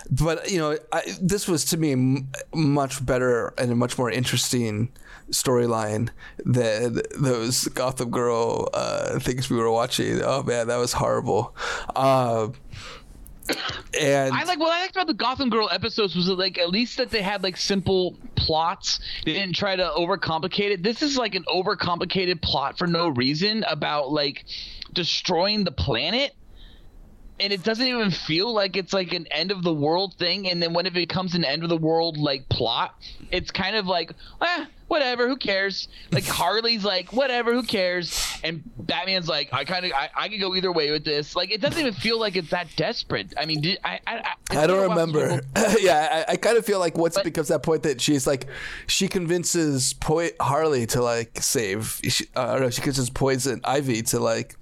but 0.09 0.49
you 0.49 0.57
know, 0.57 0.77
I, 0.91 1.03
this 1.21 1.47
was 1.47 1.65
to 1.65 1.77
me 1.77 1.91
m- 1.93 2.29
much 2.53 3.05
better 3.05 3.53
and 3.57 3.71
a 3.71 3.75
much 3.75 3.97
more 3.97 4.09
interesting 4.09 4.89
storyline 5.29 6.09
than 6.45 7.01
those 7.19 7.65
Gotham 7.65 8.11
Girl 8.11 8.69
uh, 8.73 9.19
things 9.19 9.49
we 9.49 9.57
were 9.57 9.71
watching. 9.71 10.21
Oh 10.23 10.43
man, 10.43 10.67
that 10.67 10.77
was 10.77 10.93
horrible. 10.93 11.55
Uh, 11.95 12.49
and 13.99 14.33
I 14.33 14.43
like 14.43 14.59
what 14.59 14.73
I 14.73 14.81
liked 14.81 14.95
about 14.95 15.07
the 15.07 15.13
Gotham 15.13 15.49
Girl 15.49 15.69
episodes 15.71 16.15
was 16.15 16.27
that, 16.27 16.37
like 16.37 16.57
at 16.57 16.69
least 16.69 16.97
that 16.97 17.09
they 17.09 17.21
had 17.21 17.43
like 17.43 17.57
simple 17.57 18.17
plots. 18.35 18.99
They 19.25 19.33
didn't 19.33 19.55
try 19.55 19.75
to 19.75 19.91
overcomplicate 19.97 20.71
it. 20.71 20.83
This 20.83 21.01
is 21.01 21.17
like 21.17 21.35
an 21.35 21.43
overcomplicated 21.43 22.41
plot 22.41 22.77
for 22.77 22.87
no 22.87 23.09
reason 23.09 23.63
about 23.67 24.11
like 24.11 24.45
destroying 24.93 25.63
the 25.63 25.71
planet. 25.71 26.35
And 27.39 27.53
it 27.53 27.63
doesn't 27.63 27.85
even 27.85 28.09
feel 28.09 28.51
like 28.53 28.75
it's 28.75 28.93
like 28.93 29.13
an 29.13 29.27
end 29.27 29.51
of 29.51 29.61
the 29.63 29.73
world 29.73 30.15
thing. 30.15 30.49
And 30.49 30.61
then 30.61 30.73
when 30.73 30.85
it 30.87 30.93
becomes 30.93 31.35
an 31.35 31.43
end 31.45 31.63
of 31.63 31.69
the 31.69 31.77
world 31.77 32.17
like 32.17 32.49
plot, 32.49 32.95
it's 33.31 33.51
kind 33.51 33.75
of 33.75 33.85
like, 33.85 34.11
eh, 34.41 34.65
whatever, 34.87 35.27
who 35.27 35.35
cares? 35.35 35.87
Like 36.11 36.23
Harley's 36.27 36.83
like, 36.83 37.13
whatever, 37.13 37.53
who 37.53 37.61
cares? 37.61 38.25
And 38.43 38.63
Batman's 38.79 39.27
like, 39.27 39.53
I 39.53 39.65
kind 39.65 39.85
of, 39.85 39.91
I, 39.93 40.09
I 40.15 40.29
could 40.29 40.39
go 40.39 40.55
either 40.55 40.71
way 40.71 40.89
with 40.89 41.05
this. 41.05 41.35
Like, 41.35 41.51
it 41.51 41.61
doesn't 41.61 41.79
even 41.79 41.93
feel 41.93 42.19
like 42.19 42.35
it's 42.35 42.49
that 42.49 42.67
desperate. 42.75 43.33
I 43.37 43.45
mean, 43.45 43.61
did, 43.61 43.77
I, 43.83 43.99
I, 44.07 44.15
I, 44.17 44.23
I 44.23 44.25
don't 44.25 44.33
it's 44.55 44.67
been 44.67 44.69
a 44.71 44.87
while 44.87 44.89
remember. 44.89 45.41
since 45.55 45.81
yeah, 45.83 46.25
I, 46.27 46.31
I 46.33 46.35
kind 46.37 46.57
of 46.57 46.65
feel 46.65 46.79
like 46.79 46.97
once 46.97 47.15
it 47.15 47.19
But- 47.19 47.25
becomes 47.25 47.49
that 47.49 47.61
point 47.61 47.83
that 47.83 48.01
she's 48.01 48.25
like, 48.25 48.47
she 48.87 49.07
convinces 49.07 49.93
po- 49.93 50.29
Harley 50.39 50.87
to 50.87 51.03
like 51.03 51.37
save. 51.41 51.99
She, 52.03 52.25
uh, 52.35 52.53
or 52.55 52.59
no, 52.61 52.69
she 52.71 52.81
convinces 52.81 53.11
Poison 53.11 53.61
Ivy 53.63 54.01
to 54.03 54.19
like 54.19 54.55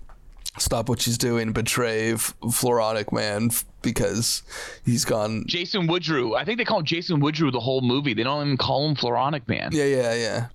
stop 0.58 0.90
what 0.90 1.02
she's 1.02 1.18
doing, 1.18 1.52
betray 1.52 2.14
F- 2.14 2.34
Floronic 2.42 3.12
Man 3.12 3.50
f- 3.52 3.66
because 3.82 4.44
he's 4.86 5.06
gone. 5.06 5.44
Jason 5.48 5.88
Woodrue. 5.88 6.36
I 6.36 6.46
think 6.46 6.58
they 6.58 6.66
call 6.66 6.80
him 6.80 6.86
Jason 6.86 7.20
Woodrue 7.20 7.52
the 7.52 7.60
whole 7.60 7.82
movie. 7.82 8.14
They 8.14 8.24
don't 8.24 8.46
even 8.46 8.58
call 8.58 8.88
him 8.88 8.96
Floronic 8.96 9.48
Man. 9.48 9.70
Yeah, 9.72 9.86
yeah, 9.86 10.14
yeah. 10.14 10.48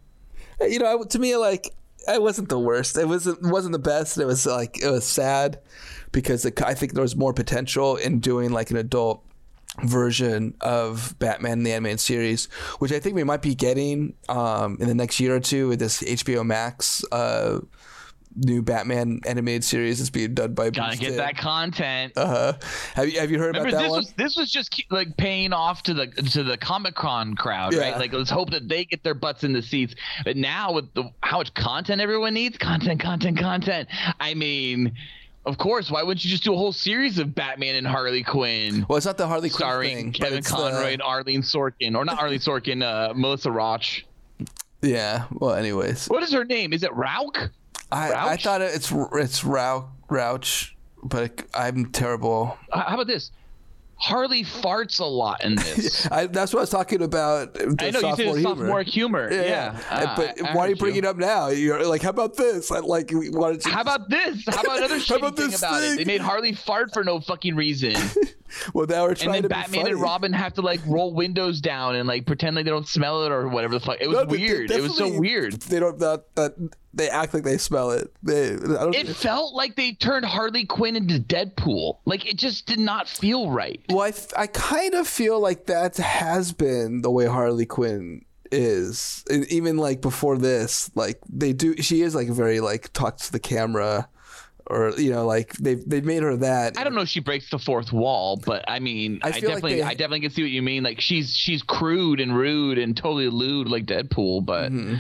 You 0.66 0.78
know, 0.78 1.00
I, 1.00 1.04
to 1.04 1.18
me, 1.18 1.36
like, 1.36 1.74
it 2.08 2.20
wasn't 2.20 2.48
the 2.48 2.58
worst. 2.58 2.96
It 2.96 3.06
wasn't 3.08 3.42
wasn't 3.42 3.72
the 3.72 3.78
best. 3.78 4.18
It 4.18 4.26
was 4.26 4.46
like 4.46 4.82
it 4.82 4.90
was 4.90 5.06
sad 5.06 5.58
because 6.12 6.44
it, 6.44 6.60
I 6.62 6.74
think 6.74 6.94
there 6.94 7.02
was 7.02 7.16
more 7.16 7.32
potential 7.32 7.96
in 7.96 8.20
doing 8.20 8.50
like 8.50 8.70
an 8.70 8.76
adult 8.76 9.22
version 9.84 10.54
of 10.60 11.14
Batman 11.18 11.58
in 11.58 11.62
the 11.62 11.72
animated 11.72 12.00
series, 12.00 12.46
which 12.78 12.92
I 12.92 12.98
think 13.00 13.14
we 13.14 13.24
might 13.24 13.42
be 13.42 13.54
getting 13.54 14.14
um, 14.28 14.76
in 14.80 14.88
the 14.88 14.94
next 14.94 15.20
year 15.20 15.36
or 15.36 15.40
two 15.40 15.68
with 15.68 15.78
this 15.78 16.02
HBO 16.02 16.44
Max 16.44 17.04
uh, 17.12 17.60
new 18.36 18.62
Batman 18.62 19.20
animated 19.26 19.64
series 19.64 19.98
that's 19.98 20.10
being 20.10 20.34
done 20.34 20.54
by. 20.54 20.70
Gotta 20.70 20.96
Bruce 20.96 21.00
get 21.10 21.16
that 21.16 21.36
content. 21.36 22.12
Uh, 22.16 22.26
huh. 22.26 22.52
have 22.94 23.08
you 23.08 23.18
have 23.20 23.30
you 23.30 23.38
heard 23.38 23.56
Remember, 23.56 23.68
about 23.68 23.78
that 23.78 23.82
this 23.82 23.90
one? 23.90 23.98
was 24.00 24.12
this 24.12 24.36
was 24.36 24.50
just 24.52 24.82
like 24.90 25.16
paying 25.16 25.52
off 25.52 25.82
to 25.84 25.94
the 25.94 26.06
to 26.08 26.42
the 26.42 26.56
Comic 26.56 26.94
Con 26.94 27.34
crowd, 27.34 27.72
Yeah. 27.74 27.80
right? 27.90 27.98
Like 27.98 28.12
let's 28.12 28.30
hope 28.30 28.50
that 28.50 28.68
they 28.68 28.84
get 28.84 29.02
their 29.02 29.14
butts 29.14 29.42
in 29.44 29.52
the 29.52 29.62
seats. 29.62 29.94
But 30.24 30.36
now 30.36 30.72
with 30.72 30.92
the 30.94 31.10
how 31.22 31.38
much 31.38 31.52
content 31.54 32.00
everyone 32.00 32.34
needs, 32.34 32.56
content, 32.58 33.00
content, 33.00 33.38
content. 33.38 33.88
I 34.20 34.34
mean, 34.34 34.92
of 35.46 35.58
course, 35.58 35.90
why 35.90 36.02
wouldn't 36.02 36.24
you 36.24 36.30
just 36.30 36.44
do 36.44 36.52
a 36.54 36.56
whole 36.56 36.72
series 36.72 37.18
of 37.18 37.34
Batman 37.34 37.74
and 37.74 37.86
Harley 37.86 38.22
Quinn? 38.22 38.86
well, 38.88 38.96
it's 38.96 39.06
not 39.06 39.16
the 39.18 39.26
Harley 39.26 39.48
Quinn 39.50 39.58
starring 39.58 39.96
thing, 39.96 40.12
Kevin 40.12 40.38
it's 40.38 40.50
the- 40.50 40.56
Conroy 40.56 40.92
and 40.92 41.02
Arlene 41.02 41.42
Sorkin, 41.42 41.96
or 41.96 42.04
not 42.04 42.20
Arlene 42.20 42.38
Sorkin, 42.38 42.82
uh, 42.82 43.12
Melissa 43.14 43.50
Roach. 43.50 44.06
yeah. 44.82 45.24
Well, 45.32 45.54
anyways. 45.54 46.06
What 46.06 46.22
is 46.22 46.32
her 46.32 46.44
name? 46.44 46.72
Is 46.72 46.82
it 46.82 46.90
Rauk? 46.92 47.50
I, 47.92 48.32
I 48.32 48.36
thought 48.36 48.60
it's 48.62 48.92
it's 49.14 49.44
Rou- 49.44 49.88
Rouch, 50.08 50.76
but 51.02 51.42
I'm 51.54 51.86
terrible. 51.92 52.56
Uh, 52.70 52.82
How 52.84 52.94
about 52.94 53.06
this? 53.06 53.30
Harley 53.96 54.44
farts 54.44 54.98
a 54.98 55.04
lot 55.04 55.44
in 55.44 55.54
this. 55.56 56.06
I, 56.10 56.26
that's 56.26 56.54
what 56.54 56.60
I 56.60 56.62
was 56.62 56.70
talking 56.70 57.02
about. 57.02 57.52
the 57.52 57.76
I 57.80 57.90
know 57.90 58.00
you 58.00 58.16
said 58.16 58.26
it's 58.28 58.42
sophomore 58.42 58.82
humor. 58.82 59.28
humor. 59.28 59.32
Yeah, 59.32 59.42
Yeah. 59.42 59.72
yeah. 59.74 59.80
Ah, 59.90 60.14
but 60.16 60.42
I 60.42 60.54
why 60.56 60.66
are 60.66 60.68
you 60.70 60.76
bringing 60.76 61.00
it 61.00 61.04
up 61.04 61.18
now? 61.18 61.48
You're 61.48 61.84
like, 61.86 62.00
how 62.00 62.08
about 62.08 62.34
this? 62.36 62.70
I 62.70 62.78
like 62.78 63.10
we 63.10 63.28
wanted 63.28 63.60
to. 63.62 63.68
How 63.68 63.82
about 63.82 64.08
this? 64.08 64.42
How 64.48 64.62
about 64.62 64.78
another 64.78 64.94
How 64.98 65.00
shitty 65.00 65.16
about 65.18 65.36
thing 65.36 65.50
this 65.50 65.58
about 65.60 65.80
thing? 65.82 65.92
it? 65.92 65.96
They 65.98 66.04
made 66.06 66.22
Harley 66.22 66.54
fart 66.54 66.94
for 66.94 67.04
no 67.04 67.20
fucking 67.20 67.54
reason. 67.56 67.92
well, 68.74 68.86
now 68.86 69.02
we're 69.04 69.10
and 69.10 69.34
then 69.34 69.42
to 69.42 69.48
Batman 69.48 69.86
and 69.88 70.00
Robin 70.00 70.32
have 70.32 70.54
to 70.54 70.62
like 70.62 70.80
roll 70.86 71.14
windows 71.14 71.60
down 71.60 71.96
and 71.96 72.06
like 72.08 72.26
pretend 72.26 72.56
like 72.56 72.64
they 72.64 72.70
don't 72.70 72.88
smell 72.88 73.24
it 73.24 73.32
or 73.32 73.48
whatever 73.48 73.74
the 73.74 73.80
fuck. 73.80 73.98
It 74.00 74.08
was 74.08 74.16
No, 74.18 74.24
they- 74.24 74.36
they 74.36 74.42
weird. 74.42 74.70
It 74.70 74.82
was 74.82 74.96
so 74.96 75.18
weird. 75.18 75.52
They 75.54 75.80
don't 75.80 75.98
that 75.98 76.34
that 76.36 76.54
they 76.92 77.08
act 77.08 77.34
like 77.34 77.44
they 77.44 77.56
smell 77.58 77.90
it. 77.92 78.12
They 78.22 78.54
I 78.54 78.56
don't. 78.56 78.94
It 78.94 79.08
felt 79.08 79.54
like 79.54 79.76
they 79.76 79.92
turned 79.92 80.24
Harley 80.24 80.64
Quinn 80.64 80.96
into 80.96 81.20
Deadpool. 81.20 81.98
Like 82.04 82.26
it 82.26 82.36
just 82.36 82.66
did 82.66 82.80
not 82.80 83.08
feel 83.08 83.50
right. 83.50 83.80
well, 83.90 84.00
I, 84.36 84.42
I 84.42 84.46
kind 84.48 84.94
of 84.94 85.06
feel 85.06 85.38
like 85.40 85.66
that 85.66 85.96
has 85.98 86.52
been 86.52 87.02
the 87.02 87.10
way 87.10 87.26
Harley 87.26 87.66
Quinn 87.66 88.24
is. 88.50 89.24
And 89.30 89.44
even 89.46 89.76
like 89.76 90.00
before 90.00 90.36
this, 90.36 90.90
like 90.96 91.20
they 91.28 91.52
do. 91.52 91.76
She 91.80 92.02
is 92.02 92.14
like 92.14 92.28
very 92.28 92.58
like 92.60 92.92
talks 92.92 93.26
to 93.26 93.32
the 93.32 93.38
camera, 93.40 94.08
or 94.70 94.90
you 95.00 95.10
know, 95.10 95.26
like 95.26 95.52
they've 95.54 95.82
they've 95.88 96.04
made 96.04 96.22
her 96.22 96.36
that. 96.36 96.78
I 96.78 96.84
don't 96.84 96.94
know 96.94 97.02
if 97.02 97.08
she 97.08 97.20
breaks 97.20 97.50
the 97.50 97.58
fourth 97.58 97.92
wall, 97.92 98.40
but 98.44 98.64
I 98.68 98.78
mean, 98.78 99.20
I 99.22 99.28
I, 99.28 99.32
feel 99.32 99.50
like 99.50 99.56
definitely, 99.56 99.74
they- 99.76 99.82
I 99.82 99.90
definitely 99.94 100.20
can 100.20 100.30
see 100.30 100.42
what 100.42 100.50
you 100.50 100.62
mean. 100.62 100.82
Like 100.82 101.00
she's 101.00 101.34
she's 101.34 101.62
crude 101.62 102.20
and 102.20 102.36
rude 102.36 102.78
and 102.78 102.96
totally 102.96 103.28
lewd 103.28 103.68
like 103.68 103.86
Deadpool, 103.86 104.44
but 104.46 104.70
Mm-hmm. 104.72 104.96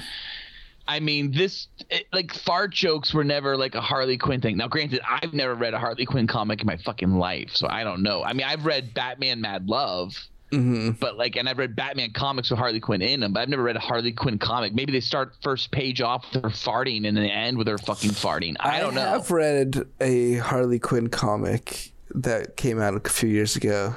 I 0.88 0.98
mean, 0.98 1.30
this 1.30 1.68
it, 1.88 2.06
like 2.12 2.32
fart 2.34 2.72
jokes 2.72 3.14
were 3.14 3.22
never 3.22 3.56
like 3.56 3.76
a 3.76 3.80
Harley 3.80 4.18
Quinn 4.18 4.40
thing. 4.40 4.56
Now, 4.56 4.66
granted, 4.66 5.00
I've 5.08 5.32
never 5.32 5.54
read 5.54 5.72
a 5.72 5.78
Harley 5.78 6.04
Quinn 6.04 6.26
comic 6.26 6.60
in 6.62 6.66
my 6.66 6.78
fucking 6.78 7.12
life, 7.14 7.50
so 7.52 7.68
I 7.70 7.84
don't 7.84 8.02
know. 8.02 8.24
I 8.24 8.32
mean, 8.32 8.44
I've 8.44 8.64
read 8.66 8.92
Batman 8.92 9.40
Mad 9.40 9.68
Love. 9.68 10.16
Mm-hmm. 10.50 10.90
But 11.00 11.16
like, 11.16 11.36
and 11.36 11.48
I've 11.48 11.58
read 11.58 11.76
Batman 11.76 12.12
comics 12.12 12.50
with 12.50 12.58
Harley 12.58 12.80
Quinn 12.80 13.02
in 13.02 13.20
them, 13.20 13.32
but 13.32 13.40
I've 13.40 13.48
never 13.48 13.62
read 13.62 13.76
a 13.76 13.80
Harley 13.80 14.12
Quinn 14.12 14.38
comic. 14.38 14.74
Maybe 14.74 14.92
they 14.92 15.00
start 15.00 15.34
first 15.42 15.70
page 15.70 16.00
off 16.00 16.24
with 16.32 16.42
her 16.42 16.50
farting 16.50 17.06
and 17.06 17.16
then 17.16 17.24
they 17.24 17.30
end 17.30 17.56
with 17.56 17.68
her 17.68 17.78
fucking 17.78 18.10
farting. 18.10 18.56
I 18.60 18.80
don't 18.80 18.94
know. 18.94 19.02
I 19.06 19.10
have 19.10 19.30
read 19.30 19.86
a 20.00 20.34
Harley 20.36 20.78
Quinn 20.78 21.08
comic 21.08 21.92
that 22.14 22.56
came 22.56 22.80
out 22.80 22.94
a 22.94 23.08
few 23.08 23.28
years 23.28 23.54
ago. 23.56 23.94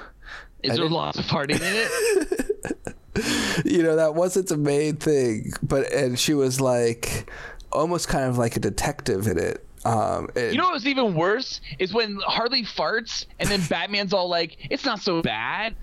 Is 0.61 0.77
there 0.77 0.87
lots 0.87 1.17
of 1.17 1.25
farting 1.25 1.55
in 1.55 1.61
it? 1.63 2.95
you 3.65 3.83
know 3.83 3.95
that 3.95 4.15
wasn't 4.15 4.47
the 4.47 4.57
main 4.57 4.95
thing 4.95 5.51
but 5.61 5.91
and 5.93 6.17
she 6.17 6.33
was 6.33 6.59
like 6.59 7.29
almost 7.71 8.07
kind 8.07 8.25
of 8.25 8.39
like 8.39 8.55
a 8.55 8.59
detective 8.59 9.27
in 9.27 9.37
it 9.37 9.63
um 9.85 10.27
and- 10.35 10.51
You 10.51 10.57
know 10.57 10.63
what 10.65 10.73
was 10.73 10.87
even 10.87 11.13
worse 11.13 11.61
is 11.77 11.93
when 11.93 12.17
Harley 12.25 12.63
farts 12.63 13.25
and 13.39 13.47
then 13.49 13.61
Batman's 13.69 14.13
all 14.13 14.29
like, 14.29 14.57
"It's 14.71 14.85
not 14.85 14.99
so 14.99 15.21
bad." 15.21 15.75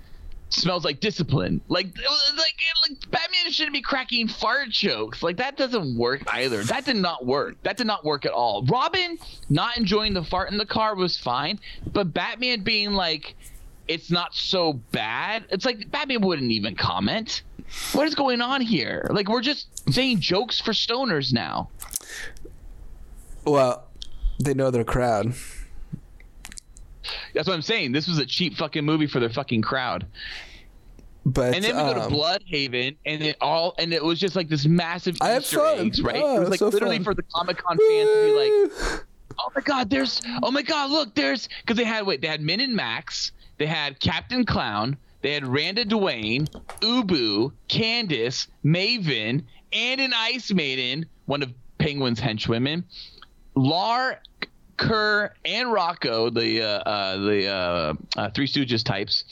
Smells 0.51 0.83
like 0.83 0.99
discipline. 0.99 1.61
Like, 1.69 1.87
like, 1.97 2.55
like 2.87 3.09
Batman 3.09 3.51
shouldn't 3.51 3.73
be 3.73 3.81
cracking 3.81 4.27
fart 4.27 4.69
jokes. 4.69 5.23
Like 5.23 5.37
that 5.37 5.55
doesn't 5.57 5.97
work 5.97 6.23
either. 6.27 6.61
That 6.63 6.85
did 6.85 6.97
not 6.97 7.25
work. 7.25 7.55
That 7.63 7.77
did 7.77 7.87
not 7.87 8.03
work 8.03 8.25
at 8.25 8.31
all. 8.33 8.63
Robin 8.65 9.17
not 9.49 9.77
enjoying 9.77 10.13
the 10.13 10.23
fart 10.23 10.51
in 10.51 10.57
the 10.57 10.65
car 10.65 10.95
was 10.95 11.17
fine, 11.17 11.59
but 11.93 12.13
Batman 12.13 12.61
being 12.61 12.91
like, 12.91 13.35
"It's 13.87 14.11
not 14.11 14.35
so 14.35 14.73
bad." 14.91 15.45
It's 15.49 15.65
like 15.65 15.89
Batman 15.89 16.21
wouldn't 16.21 16.51
even 16.51 16.75
comment. 16.75 17.43
What 17.93 18.05
is 18.07 18.15
going 18.15 18.41
on 18.41 18.59
here? 18.59 19.07
Like 19.09 19.29
we're 19.29 19.41
just 19.41 19.67
saying 19.93 20.19
jokes 20.19 20.59
for 20.59 20.71
stoners 20.73 21.31
now. 21.31 21.69
well 23.45 23.87
they 24.39 24.53
know 24.53 24.69
their 24.71 24.83
crowd 24.83 25.33
That's 27.33 27.47
what 27.47 27.53
I'm 27.53 27.61
saying. 27.61 27.91
This 27.91 28.07
was 28.07 28.17
a 28.17 28.25
cheap 28.25 28.55
fucking 28.55 28.85
movie 28.85 29.07
for 29.07 29.19
their 29.19 29.29
fucking 29.29 29.61
crowd. 29.61 30.05
but 31.25 31.55
And 31.55 31.63
then 31.63 31.75
we 31.75 31.81
go 31.81 31.93
to 31.93 32.03
um, 32.03 32.11
Blüdhaven, 32.11 32.95
and 33.05 33.21
it 33.21 33.37
all 33.41 33.73
and 33.77 33.93
it 33.93 34.03
was 34.03 34.19
just 34.19 34.35
like 34.35 34.49
this 34.49 34.65
massive 34.65 35.17
I 35.21 35.29
have 35.29 35.43
Easter 35.43 35.57
fun. 35.57 35.79
eggs, 35.79 36.01
right? 36.01 36.21
Oh, 36.23 36.37
it 36.37 36.39
was 36.39 36.49
like 36.49 36.59
so 36.59 36.67
literally 36.69 36.97
fun. 36.97 37.03
for 37.05 37.13
the 37.13 37.23
Comic 37.23 37.57
Con 37.57 37.77
fans 37.77 38.09
to 38.09 38.25
be 38.25 38.31
like, 38.33 39.01
"Oh 39.39 39.51
my 39.55 39.61
God, 39.61 39.89
there's 39.89 40.21
oh 40.43 40.51
my 40.51 40.61
God, 40.61 40.89
look, 40.91 41.15
there's," 41.15 41.47
because 41.61 41.77
they 41.77 41.83
had 41.83 42.05
wait, 42.05 42.21
they 42.21 42.27
had 42.27 42.41
Min 42.41 42.59
and 42.59 42.75
Max, 42.75 43.31
they 43.57 43.65
had 43.65 43.99
Captain 43.99 44.45
Clown, 44.45 44.97
they 45.21 45.33
had 45.33 45.45
Randa 45.45 45.85
Dwayne, 45.85 46.49
Ubu, 46.81 47.51
Candace, 47.67 48.47
Maven, 48.65 49.43
and 49.73 50.01
an 50.01 50.13
Ice 50.15 50.51
Maiden, 50.51 51.05
one 51.25 51.43
of 51.43 51.53
Penguin's 51.77 52.19
henchwomen, 52.19 52.83
Lar. 53.55 54.21
Kerr 54.81 55.33
and 55.45 55.71
Rocco, 55.71 56.31
the 56.31 56.63
uh, 56.63 56.67
uh, 56.67 57.17
the 57.17 57.47
uh, 57.47 57.93
uh, 58.17 58.29
Three 58.31 58.47
Stooges 58.47 58.83
types, 58.83 59.23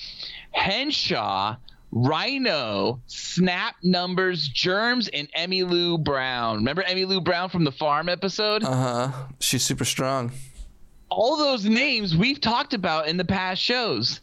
Henshaw, 0.52 1.56
Rhino, 1.92 3.02
Snap 3.08 3.76
Numbers, 3.82 4.48
Germs, 4.48 5.08
and 5.08 5.28
Emmy 5.34 5.64
Lou 5.64 5.98
Brown. 5.98 6.58
Remember 6.58 6.84
Emmy 6.84 7.06
Lou 7.06 7.20
Brown 7.20 7.50
from 7.50 7.64
the 7.64 7.72
Farm 7.72 8.10
episode? 8.10 8.64
uh-huh 8.64 9.12
she's 9.40 9.64
super 9.64 9.86
strong 9.86 10.32
All 11.10 11.36
those 11.36 11.66
names 11.66 12.16
we've 12.16 12.40
talked 12.40 12.76
about 12.76 13.08
in 13.08 13.18
the 13.18 13.26
past 13.26 13.60
shows. 13.60 14.22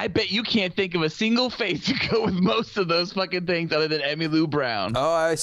I 0.00 0.06
bet 0.06 0.30
you 0.30 0.42
can't 0.44 0.74
think 0.74 0.94
of 0.94 1.02
a 1.02 1.10
single 1.10 1.50
face 1.50 1.84
to 1.86 1.94
go 2.08 2.24
with 2.26 2.34
most 2.34 2.76
of 2.76 2.86
those 2.86 3.12
fucking 3.12 3.46
things 3.46 3.72
other 3.72 3.88
than 3.88 4.00
Emmy 4.00 4.28
Lou 4.28 4.46
Brown. 4.46 4.92
oh 4.96 5.12
I, 5.12 5.32
I 5.32 5.34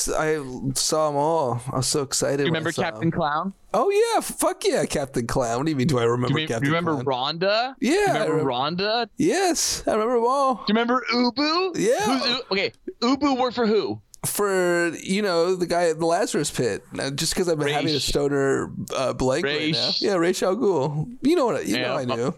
saw 0.76 1.08
them 1.08 1.18
all 1.18 1.62
i 1.74 1.78
was 1.78 1.88
so 1.88 2.02
excited 2.02 2.46
you 2.48 2.52
when 2.54 2.56
I 2.56 2.60
remember 2.60 2.72
Captain 2.72 2.84
Captain 2.94 3.08
'em. 3.08 3.12
Clown? 3.12 3.54
oh 3.74 3.90
yeah 3.90 4.22
fuck 4.22 4.64
yeah 4.66 4.86
captain 4.86 5.28
clown 5.28 5.58
what 5.58 5.66
do 5.66 5.72
you 5.72 5.76
mean 5.76 5.88
do 5.88 6.00
i 6.00 6.04
remember 6.06 6.34
Do 6.36 6.42
you, 6.42 6.48
captain 6.48 6.68
remember, 6.70 6.92
you 6.92 6.98
remember 7.00 7.12
clown 7.12 7.40
Rhonda? 7.40 7.76
Yeah, 7.82 7.92
Do 7.92 7.96
you 7.96 8.02
I 8.08 8.12
remember 8.28 8.46
remember- 8.46 8.84
Rhonda? 8.84 9.10
yes 9.18 9.84
i 9.88 9.92
remember 9.92 10.16
them 10.16 10.26
all 10.26 10.54
Do 10.56 10.62
you 10.68 10.80
remember 10.80 11.04
Ubu? 11.14 11.72
Yeah. 11.78 12.00
Who's 12.20 12.42
okay, 12.52 12.72
Ubu 13.02 13.38
worked 13.38 13.56
for 13.56 13.68
who? 13.68 14.00
for 14.26 14.90
you 15.04 15.22
know 15.22 15.56
the 15.56 15.68
guy 15.68 15.90
at 15.90 16.00
the 16.00 16.06
Lazarus 16.08 16.50
Pit. 16.50 16.84
Just 17.14 17.36
because 17.36 17.48
I'm 17.48 17.60
having 17.62 17.94
a 17.94 18.00
stoner 18.00 18.72
uh, 18.96 19.14
blank 19.14 19.46
right 19.46 19.72
now. 19.72 19.92
Yeah, 20.00 20.14
Ra's 20.16 20.42
al 20.42 20.56
Ghul. 20.56 21.16
You 21.22 21.36
know 21.36 21.46
what? 21.46 21.58
I- 21.58 21.62
You 21.62 21.78
know 21.78 21.94
Yeah. 21.94 21.94
I 21.96 22.06
knew. 22.06 22.34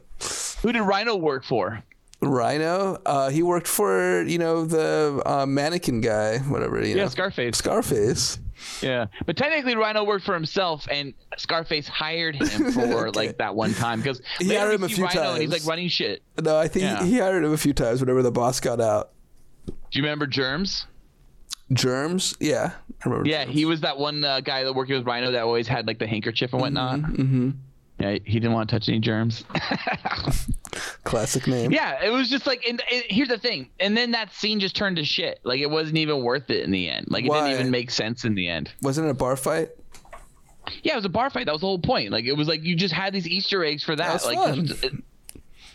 Who 0.63 0.71
did 0.73 0.82
Rhino 0.82 1.15
work 1.15 1.45
for? 1.45 1.82
Rhino. 2.21 2.97
Uh, 3.06 3.30
he 3.30 3.43
worked 3.43 3.67
for 3.67 4.23
you 4.23 4.38
know 4.38 4.65
the 4.65 5.21
uh, 5.25 5.45
mannequin 5.45 6.01
guy, 6.01 6.39
whatever. 6.39 6.84
You 6.86 6.95
Yeah, 6.95 7.03
know. 7.03 7.10
Scarface. 7.10 7.58
Scarface. 7.58 8.39
Yeah, 8.82 9.06
but 9.27 9.38
technically 9.38 9.75
Rhino 9.75 10.03
worked 10.03 10.25
for 10.25 10.34
himself, 10.34 10.88
and 10.89 11.13
Scarface 11.38 11.88
hired 11.88 12.36
him 12.36 12.71
for 12.71 13.12
like 13.12 13.38
that 13.38 13.53
one 13.56 13.73
time 13.75 13.99
because 13.99 14.19
He 14.39 14.56
hired 14.56 14.73
him 14.73 14.84
a 14.84 14.89
few 14.89 15.06
Rhino 15.06 15.34
and 15.34 15.41
he's 15.41 15.51
like 15.51 15.65
running 15.65 15.89
shit. 15.89 16.23
No, 16.41 16.58
I 16.58 16.67
think 16.67 16.84
Yeah. 16.84 17.03
he, 17.03 17.12
he 17.12 17.19
hired 17.19 17.43
him 17.43 17.53
a 17.53 17.58
few 17.58 17.73
times 17.73 17.99
whenever 18.01 18.23
the 18.23 18.32
boss 18.32 18.60
got 18.60 18.82
out. 18.82 19.12
Do 19.67 19.73
you 19.91 20.01
remember 20.01 20.25
Germs? 20.25 20.88
Germs. 21.71 22.36
Yeah, 22.39 22.71
I 23.06 23.10
remember. 23.10 23.30
Yeah, 23.30 23.43
Germs. 23.45 23.56
he 23.56 23.65
was 23.65 23.82
that 23.82 23.97
one 23.99 24.23
uh, 24.23 24.39
guy 24.41 24.63
that 24.63 24.73
worked 24.73 24.89
with 24.91 25.06
Rhino 25.06 25.32
that 25.32 25.43
always 25.43 25.67
had 25.67 25.86
like 25.86 25.99
the 25.99 26.08
handkerchief 26.08 26.51
and 26.53 26.62
whatnot. 26.62 26.99
Mm-hmm. 26.99 27.51
Yeah, 27.99 28.17
he 28.23 28.39
didn't 28.39 28.53
want 28.53 28.69
to 28.69 28.75
touch 28.75 28.88
any 28.89 28.99
germs. 28.99 29.43
classic 31.03 31.47
name. 31.47 31.71
yeah, 31.71 32.03
it 32.03 32.12
was 32.12 32.29
just 32.29 32.45
like, 32.45 32.63
and, 32.67 32.81
and 32.91 33.03
here's 33.07 33.29
the 33.29 33.39
thing, 33.39 33.69
and 33.79 33.97
then 33.97 34.12
that 34.12 34.31
scene 34.33 34.60
just 34.60 34.75
turned 34.75 34.97
to 34.97 35.03
shit. 35.03 35.39
Like 35.43 35.60
it 35.60 35.69
wasn't 35.69 35.97
even 35.97 36.23
worth 36.23 36.49
it 36.49 36.63
in 36.63 36.71
the 36.71 36.89
end. 36.89 37.07
Like 37.10 37.25
it 37.25 37.29
Why? 37.29 37.47
didn't 37.47 37.60
even 37.60 37.71
make 37.71 37.89
sense 37.89 38.23
in 38.23 38.36
the 38.36 38.47
end. 38.49 38.71
Wasn't 38.81 39.07
it 39.07 39.10
a 39.10 39.15
bar 39.15 39.36
fight? 39.36 39.69
Yeah, 40.83 40.93
it 40.93 40.97
was 40.97 41.05
a 41.05 41.10
bar 41.10 41.29
fight. 41.29 41.45
That 41.45 41.53
was 41.53 41.62
the 41.62 41.67
whole 41.67 41.79
point. 41.79 42.12
Like 42.12 42.25
it 42.25 42.33
was 42.33 42.47
like 42.47 42.63
you 42.63 42.75
just 42.75 42.93
had 42.93 43.13
these 43.13 43.27
Easter 43.27 43.63
eggs 43.63 43.83
for 43.83 43.95
that. 43.95 44.21
That 44.21 44.36
like 44.36 44.83
it- 44.83 45.03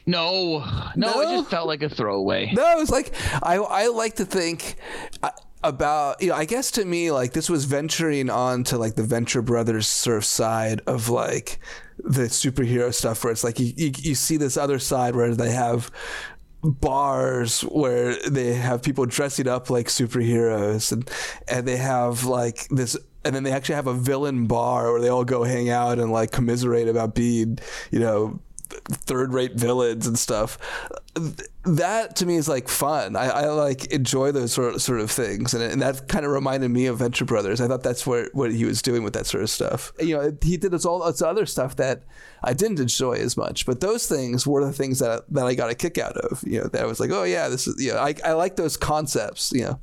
no, 0.05 0.65
no, 0.97 1.21
it 1.21 1.37
just 1.37 1.51
felt 1.51 1.69
like 1.69 1.83
a 1.83 1.89
throwaway. 1.89 2.53
No, 2.53 2.73
it 2.73 2.79
was 2.79 2.91
like 2.91 3.15
I 3.43 3.57
I 3.57 3.87
like 3.89 4.17
to 4.17 4.25
think 4.25 4.75
uh, 5.23 5.31
about 5.63 6.21
you 6.21 6.29
know 6.31 6.35
I 6.35 6.45
guess 6.45 6.73
to 6.73 6.85
me 6.85 7.11
like 7.13 7.33
this 7.33 7.49
was 7.49 7.65
venturing 7.67 8.29
on 8.29 8.65
to 8.65 8.79
like 8.79 8.97
the 8.97 9.05
Venture 9.05 9.43
Brothers 9.43 9.87
surf 9.87 10.25
side 10.25 10.81
of 10.87 11.09
like 11.09 11.61
the 12.05 12.23
superhero 12.23 12.93
stuff 12.93 13.23
where 13.23 13.33
it's 13.33 13.45
like 13.45 13.59
you 13.59 13.73
you, 13.77 13.93
you 13.99 14.15
see 14.15 14.37
this 14.37 14.57
other 14.57 14.79
side 14.79 15.15
where 15.15 15.35
they 15.35 15.51
have 15.51 15.91
bars 16.63 17.63
where 17.63 18.15
they 18.29 18.55
have 18.55 18.83
people 18.83 19.05
dressing 19.05 19.49
up 19.49 19.69
like 19.69 19.87
superheroes 19.87 20.93
and 20.93 21.11
and 21.49 21.67
they 21.67 21.77
have 21.77 22.25
like 22.25 22.69
this 22.69 22.97
and 23.25 23.35
then 23.35 23.43
they 23.43 23.53
actually 23.53 23.75
have 23.75 23.87
a 23.87 23.95
villain 23.95 24.47
bar 24.47 24.93
where 24.93 25.01
they 25.01 25.09
all 25.09 25.25
go 25.25 25.43
hang 25.43 25.71
out 25.71 25.99
and 25.99 26.13
like 26.13 26.31
commiserate 26.31 26.89
about 26.89 27.15
being 27.15 27.59
you 27.91 27.99
know 27.99 28.39
third 28.89 29.33
rate 29.33 29.55
villains 29.55 30.07
and 30.07 30.19
stuff 30.19 30.59
that 31.65 32.17
to 32.17 32.25
me 32.25 32.37
is 32.37 32.49
like 32.49 32.69
fun. 32.69 33.17
I, 33.17 33.29
I 33.29 33.47
like 33.49 33.85
enjoy 33.93 34.33
those 34.33 34.53
sort 34.53 34.75
of, 34.75 34.83
sort 34.83 35.01
of 35.01 35.11
things 35.11 35.53
and, 35.53 35.63
and 35.63 35.83
that 35.83 36.09
kind 36.09 36.25
of 36.25 36.33
reminded 36.33 36.71
me 36.71 36.87
of 36.87 36.99
venture 36.99 37.27
brothers. 37.27 37.61
I 37.61 37.69
thought 37.69 37.83
that's 37.83 38.07
what 38.07 38.35
what 38.35 38.51
he 38.51 38.65
was 38.65 38.81
doing 38.81 39.03
with 39.03 39.13
that 39.13 39.27
sort 39.27 39.43
of 39.43 39.51
stuff. 39.51 39.93
You 40.01 40.17
know 40.17 40.37
he 40.43 40.57
did 40.57 40.73
this 40.73 40.85
all 40.85 41.05
this 41.05 41.23
other 41.23 41.47
stuff 41.47 41.77
that 41.77 42.03
i 42.43 42.53
didn't 42.53 42.81
enjoy 42.81 43.15
as 43.15 43.37
much 43.37 43.67
but 43.67 43.81
those 43.81 44.07
things 44.07 44.47
were 44.47 44.65
the 44.65 44.73
things 44.73 44.99
that 44.99 45.25
that 45.29 45.47
i 45.47 45.55
got 45.55 45.71
a 45.71 45.75
kick 45.75 45.99
out 45.99 46.17
of 46.17 46.43
you 46.47 46.61
know 46.61 46.67
that 46.69 46.83
i 46.83 46.87
was 46.87 47.01
like 47.01 47.11
oh 47.11 47.25
yeah 47.25 47.49
this 47.49 47.67
is 47.67 47.83
you 47.83 47.93
know 47.93 47.99
i, 47.99 48.15
I 48.25 48.33
like 48.33 48.57
those 48.57 48.77
concepts 48.77 49.53
you 49.53 49.63
know 49.63 49.81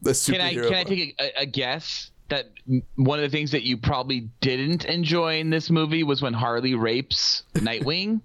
the 0.00 0.10
superhero. 0.10 0.38
Can 0.38 0.40
I 0.40 0.54
can 0.54 0.74
I 0.74 0.84
take 0.84 1.20
a, 1.20 1.40
a 1.42 1.46
guess 1.46 2.10
that 2.32 2.50
one 2.96 3.18
of 3.18 3.22
the 3.22 3.28
things 3.28 3.50
that 3.50 3.62
you 3.62 3.76
probably 3.76 4.30
didn't 4.40 4.86
enjoy 4.86 5.38
in 5.38 5.50
this 5.50 5.68
movie 5.68 6.02
was 6.02 6.22
when 6.22 6.32
Harley 6.32 6.74
rapes 6.74 7.42
Nightwing? 7.54 8.22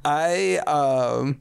I 0.04 0.58
um 0.66 1.40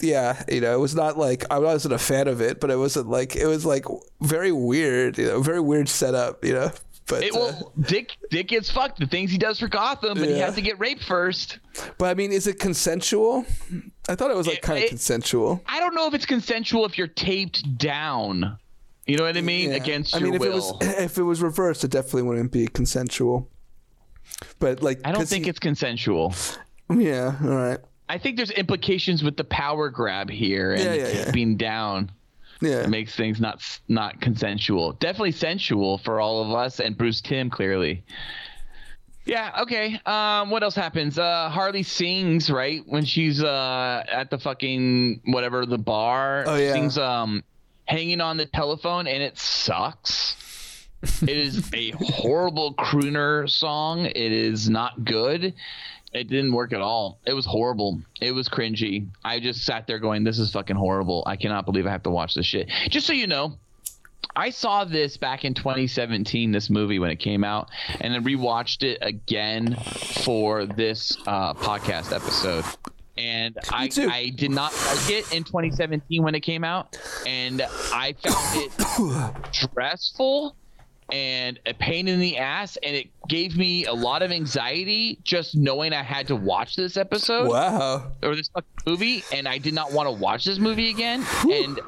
yeah, 0.00 0.42
you 0.46 0.60
know, 0.60 0.74
it 0.74 0.78
was 0.80 0.94
not 0.94 1.16
like 1.16 1.44
I 1.50 1.58
wasn't 1.58 1.94
a 1.94 1.98
fan 1.98 2.28
of 2.28 2.42
it, 2.42 2.60
but 2.60 2.70
it 2.70 2.76
wasn't 2.76 3.08
like 3.08 3.34
it 3.34 3.46
was 3.46 3.64
like 3.64 3.86
very 4.20 4.52
weird, 4.52 5.16
you 5.16 5.26
know, 5.26 5.40
very 5.40 5.60
weird 5.60 5.88
setup, 5.88 6.44
you 6.44 6.52
know. 6.52 6.70
But 7.08 7.24
It, 7.24 7.34
uh, 7.34 7.38
well, 7.38 7.72
Dick 7.80 8.12
Dick 8.30 8.48
gets 8.48 8.70
fucked. 8.70 9.00
The 9.00 9.06
things 9.06 9.30
he 9.30 9.38
does 9.38 9.58
for 9.58 9.68
Gotham, 9.68 10.18
but 10.18 10.28
he 10.28 10.38
has 10.38 10.54
to 10.56 10.62
get 10.62 10.78
raped 10.78 11.04
first. 11.04 11.58
but 11.98 12.06
I 12.10 12.14
mean, 12.14 12.30
is 12.30 12.46
it 12.46 12.58
consensual? 12.60 13.46
I 14.08 14.14
thought 14.14 14.30
it 14.30 14.36
was 14.36 14.46
like 14.46 14.60
kind 14.60 14.82
of 14.84 14.88
consensual. 14.90 15.62
I 15.66 15.80
don't 15.80 15.94
know 15.94 16.06
if 16.06 16.14
it's 16.14 16.26
consensual 16.26 16.84
if 16.84 16.98
you're 16.98 17.06
taped 17.08 17.78
down. 17.78 18.58
You 19.06 19.16
know 19.16 19.24
what 19.24 19.36
I 19.36 19.40
mean? 19.40 19.70
Yeah. 19.70 19.76
Against 19.76 20.14
I 20.14 20.18
your 20.18 20.26
mean, 20.28 20.34
if 20.34 20.40
will. 20.40 20.48
it 20.50 20.54
was 20.54 20.72
if 20.98 21.18
it 21.18 21.22
was 21.22 21.42
reversed, 21.42 21.82
it 21.84 21.90
definitely 21.90 22.22
wouldn't 22.22 22.52
be 22.52 22.66
consensual. 22.68 23.48
But 24.58 24.82
like, 24.82 25.00
I 25.04 25.12
don't 25.12 25.26
think 25.28 25.44
he- 25.44 25.50
it's 25.50 25.58
consensual. 25.58 26.34
yeah. 26.90 27.36
All 27.42 27.48
right. 27.56 27.78
I 28.08 28.18
think 28.18 28.36
there's 28.36 28.50
implications 28.50 29.22
with 29.24 29.36
the 29.36 29.44
power 29.44 29.88
grab 29.88 30.28
here 30.30 30.72
and 30.72 30.82
Yeah, 30.82 30.94
yeah, 30.94 31.24
taping 31.24 31.56
down. 31.56 32.12
Yeah. 32.60 32.82
It 32.82 32.90
makes 32.90 33.16
things 33.16 33.40
not 33.40 33.60
not 33.88 34.20
consensual. 34.20 34.92
Definitely 34.92 35.32
sensual 35.32 35.98
for 35.98 36.20
all 36.20 36.44
of 36.44 36.50
us 36.54 36.78
and 36.78 36.96
Bruce 36.96 37.20
Timm 37.20 37.50
clearly. 37.50 38.04
Yeah, 39.24 39.62
okay. 39.62 40.00
Um 40.06 40.50
what 40.50 40.62
else 40.62 40.74
happens? 40.74 41.18
Uh 41.18 41.48
Harley 41.48 41.82
sings, 41.82 42.50
right? 42.50 42.82
When 42.86 43.04
she's 43.04 43.42
uh 43.42 44.04
at 44.10 44.30
the 44.30 44.38
fucking 44.38 45.22
whatever 45.26 45.64
the 45.66 45.78
bar. 45.78 46.44
Oh, 46.46 46.56
yeah. 46.56 46.72
Sings 46.72 46.98
um 46.98 47.42
hanging 47.86 48.20
on 48.20 48.36
the 48.36 48.46
telephone 48.46 49.06
and 49.06 49.22
it 49.22 49.38
sucks. 49.38 50.36
it 51.22 51.36
is 51.36 51.68
a 51.74 51.90
horrible 51.92 52.74
crooner 52.74 53.48
song. 53.50 54.06
It 54.06 54.16
is 54.16 54.70
not 54.70 55.04
good. 55.04 55.54
It 56.12 56.28
didn't 56.28 56.52
work 56.52 56.72
at 56.72 56.80
all. 56.80 57.18
It 57.26 57.32
was 57.32 57.46
horrible. 57.46 58.00
It 58.20 58.32
was 58.32 58.48
cringy. 58.48 59.06
I 59.24 59.40
just 59.40 59.64
sat 59.64 59.86
there 59.86 59.98
going, 59.98 60.24
"This 60.24 60.38
is 60.38 60.52
fucking 60.52 60.76
horrible. 60.76 61.22
I 61.26 61.36
cannot 61.36 61.64
believe 61.64 61.86
I 61.86 61.90
have 61.90 62.02
to 62.02 62.10
watch 62.10 62.34
this 62.34 62.46
shit." 62.46 62.68
Just 62.90 63.06
so 63.06 63.14
you 63.14 63.26
know, 63.26 63.56
I 64.36 64.50
saw 64.50 64.84
this 64.84 65.16
back 65.16 65.44
in 65.44 65.54
2017, 65.54 66.52
this 66.52 66.70
movie 66.70 66.98
when 66.98 67.10
it 67.10 67.16
came 67.16 67.44
out, 67.44 67.70
and 68.00 68.14
then 68.14 68.24
rewatched 68.24 68.82
it 68.82 68.98
again 69.00 69.74
for 70.24 70.66
this 70.66 71.16
uh, 71.26 71.54
podcast 71.54 72.14
episode. 72.14 72.64
And 73.18 73.58
I. 73.70 73.90
I 74.08 74.30
did 74.30 74.50
not 74.50 74.72
like 74.86 75.10
it 75.10 75.32
in 75.32 75.44
2017 75.44 76.22
when 76.22 76.34
it 76.34 76.40
came 76.40 76.64
out, 76.64 76.98
and 77.26 77.62
I 77.62 78.14
found 78.22 78.36
it 78.56 79.54
stressful 79.54 80.56
and 81.10 81.60
a 81.66 81.74
pain 81.74 82.08
in 82.08 82.20
the 82.20 82.38
ass, 82.38 82.78
and 82.82 82.96
it 82.96 83.08
gave 83.28 83.56
me 83.56 83.84
a 83.84 83.92
lot 83.92 84.22
of 84.22 84.30
anxiety 84.32 85.18
just 85.24 85.54
knowing 85.54 85.92
I 85.92 86.02
had 86.02 86.26
to 86.28 86.36
watch 86.36 86.74
this 86.74 86.96
episode 86.96 87.50
Wow. 87.50 88.12
or 88.22 88.34
this 88.34 88.50
movie, 88.86 89.22
and 89.30 89.46
I 89.46 89.58
did 89.58 89.74
not 89.74 89.92
want 89.92 90.06
to 90.06 90.12
watch 90.12 90.44
this 90.46 90.58
movie 90.58 90.88
again. 90.88 91.22
And 91.50 91.78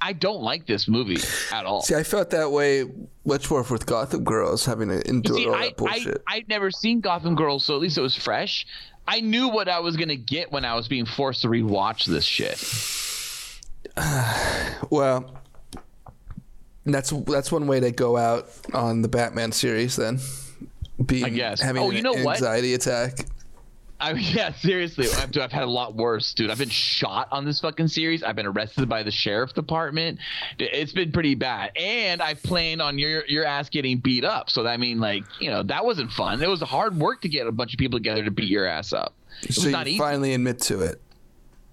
I 0.00 0.14
don't 0.14 0.40
like 0.40 0.66
this 0.66 0.88
movie 0.88 1.18
at 1.52 1.66
all. 1.66 1.82
See, 1.82 1.94
I 1.94 2.02
felt 2.02 2.30
that 2.30 2.50
way 2.50 2.84
much 3.26 3.50
more 3.50 3.62
with 3.62 3.84
Gotham 3.84 4.24
Girls 4.24 4.64
having 4.64 4.88
to 4.88 5.06
endure 5.06 5.36
See, 5.36 5.46
all 5.46 5.54
I, 5.54 5.66
that 5.66 5.76
bullshit. 5.76 6.22
I, 6.26 6.36
I'd 6.36 6.48
never 6.48 6.70
seen 6.70 7.00
Gotham 7.00 7.34
Girls, 7.34 7.64
so 7.66 7.74
at 7.74 7.80
least 7.82 7.98
it 7.98 8.02
was 8.02 8.16
fresh. 8.16 8.66
I 9.12 9.20
knew 9.20 9.48
what 9.48 9.68
I 9.68 9.80
was 9.80 9.96
gonna 9.96 10.14
get 10.14 10.52
when 10.52 10.64
I 10.64 10.76
was 10.76 10.86
being 10.86 11.04
forced 11.04 11.42
to 11.42 11.48
rewatch 11.48 12.04
this 12.06 12.24
shit. 12.24 12.62
well, 14.90 15.34
that's 16.86 17.10
that's 17.10 17.50
one 17.50 17.66
way 17.66 17.80
to 17.80 17.90
go 17.90 18.16
out 18.16 18.48
on 18.72 19.02
the 19.02 19.08
Batman 19.08 19.50
series. 19.50 19.96
Then, 19.96 20.20
being 21.04 21.24
I 21.24 21.28
guess. 21.30 21.60
having 21.60 21.82
Oh, 21.82 21.90
an 21.90 21.96
you 21.96 22.02
know 22.02 22.12
what? 22.12 22.36
anxiety 22.36 22.74
attack. 22.74 23.26
I 24.00 24.12
yeah, 24.12 24.52
seriously, 24.52 25.06
I've, 25.16 25.36
I've 25.36 25.52
had 25.52 25.64
a 25.64 25.70
lot 25.70 25.94
worse, 25.94 26.32
dude. 26.32 26.50
I've 26.50 26.58
been 26.58 26.68
shot 26.70 27.28
on 27.30 27.44
this 27.44 27.60
fucking 27.60 27.88
series. 27.88 28.22
I've 28.22 28.36
been 28.36 28.46
arrested 28.46 28.88
by 28.88 29.02
the 29.02 29.10
sheriff 29.10 29.52
department. 29.54 30.18
It's 30.58 30.92
been 30.92 31.12
pretty 31.12 31.34
bad, 31.34 31.72
and 31.76 32.22
I 32.22 32.34
planned 32.34 32.80
on 32.80 32.98
your 32.98 33.24
your 33.26 33.44
ass 33.44 33.68
getting 33.68 33.98
beat 33.98 34.24
up. 34.24 34.48
So 34.50 34.66
I 34.66 34.76
mean, 34.76 35.00
like, 35.00 35.24
you 35.40 35.50
know, 35.50 35.62
that 35.64 35.84
wasn't 35.84 36.10
fun. 36.12 36.42
It 36.42 36.48
was 36.48 36.60
hard 36.62 36.96
work 36.96 37.20
to 37.22 37.28
get 37.28 37.46
a 37.46 37.52
bunch 37.52 37.74
of 37.74 37.78
people 37.78 37.98
together 37.98 38.24
to 38.24 38.30
beat 38.30 38.48
your 38.48 38.66
ass 38.66 38.92
up. 38.92 39.14
It 39.42 39.52
So 39.54 39.68
not 39.70 39.86
you 39.86 39.92
easy. 39.92 39.98
finally 39.98 40.34
admit 40.34 40.60
to 40.62 40.80
it. 40.80 41.00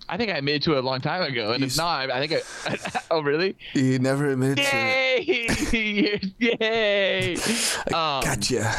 I 0.10 0.16
think 0.16 0.32
I 0.32 0.36
admitted 0.38 0.64
to 0.64 0.74
it 0.74 0.78
a 0.78 0.82
long 0.82 1.02
time 1.02 1.22
ago, 1.24 1.52
and 1.52 1.60
You 1.62 1.68
if 1.68 1.76
not, 1.78 2.10
I 2.10 2.26
think 2.26 2.42
I. 2.66 3.02
oh, 3.12 3.22
really? 3.22 3.58
You 3.74 4.00
never 4.00 4.30
admitted 4.30 4.58
to 4.58 4.64
it. 4.64 5.28
Yay! 5.28 6.20
Yay! 6.62 7.36
Um, 7.88 8.24
Gotcha. 8.24 8.74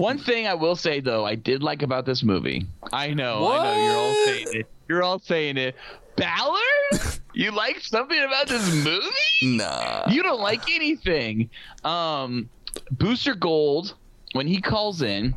One 0.00 0.18
thing 0.18 0.46
I 0.46 0.54
will 0.54 0.76
say 0.76 1.00
though, 1.00 1.26
I 1.26 1.34
did 1.34 1.62
like 1.62 1.82
about 1.82 2.06
this 2.06 2.22
movie. 2.22 2.66
I 2.92 3.12
know, 3.12 3.50
I 3.52 3.64
know, 3.64 3.84
you're 3.84 3.96
all 3.98 4.24
saying 4.24 4.46
it. 4.52 4.66
You're 4.88 5.02
all 5.02 5.18
saying 5.18 5.56
it. 5.58 5.76
Ballard, 6.16 7.20
you 7.34 7.50
like 7.50 7.80
something 7.80 8.18
about 8.18 8.48
this 8.48 8.74
movie? 8.74 9.56
Nah. 9.56 10.10
You 10.10 10.22
don't 10.22 10.40
like 10.40 10.70
anything. 10.70 11.50
Um, 11.84 12.48
Booster 12.90 13.34
Gold, 13.34 13.94
when 14.32 14.46
he 14.46 14.60
calls 14.60 15.02
in 15.02 15.34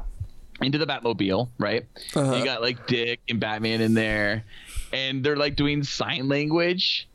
into 0.62 0.78
the 0.78 0.86
Batmobile, 0.86 1.50
right? 1.58 1.86
Uh-huh. 2.16 2.36
You 2.36 2.44
got 2.46 2.62
like 2.62 2.88
Dick 2.88 3.20
and 3.30 3.40
Batman 3.40 3.82
in 3.82 3.94
there, 3.94 4.46
and 4.92 5.24
they're 5.24 5.36
like 5.36 5.56
doing 5.56 5.84
sign 5.84 6.30
language 6.30 7.08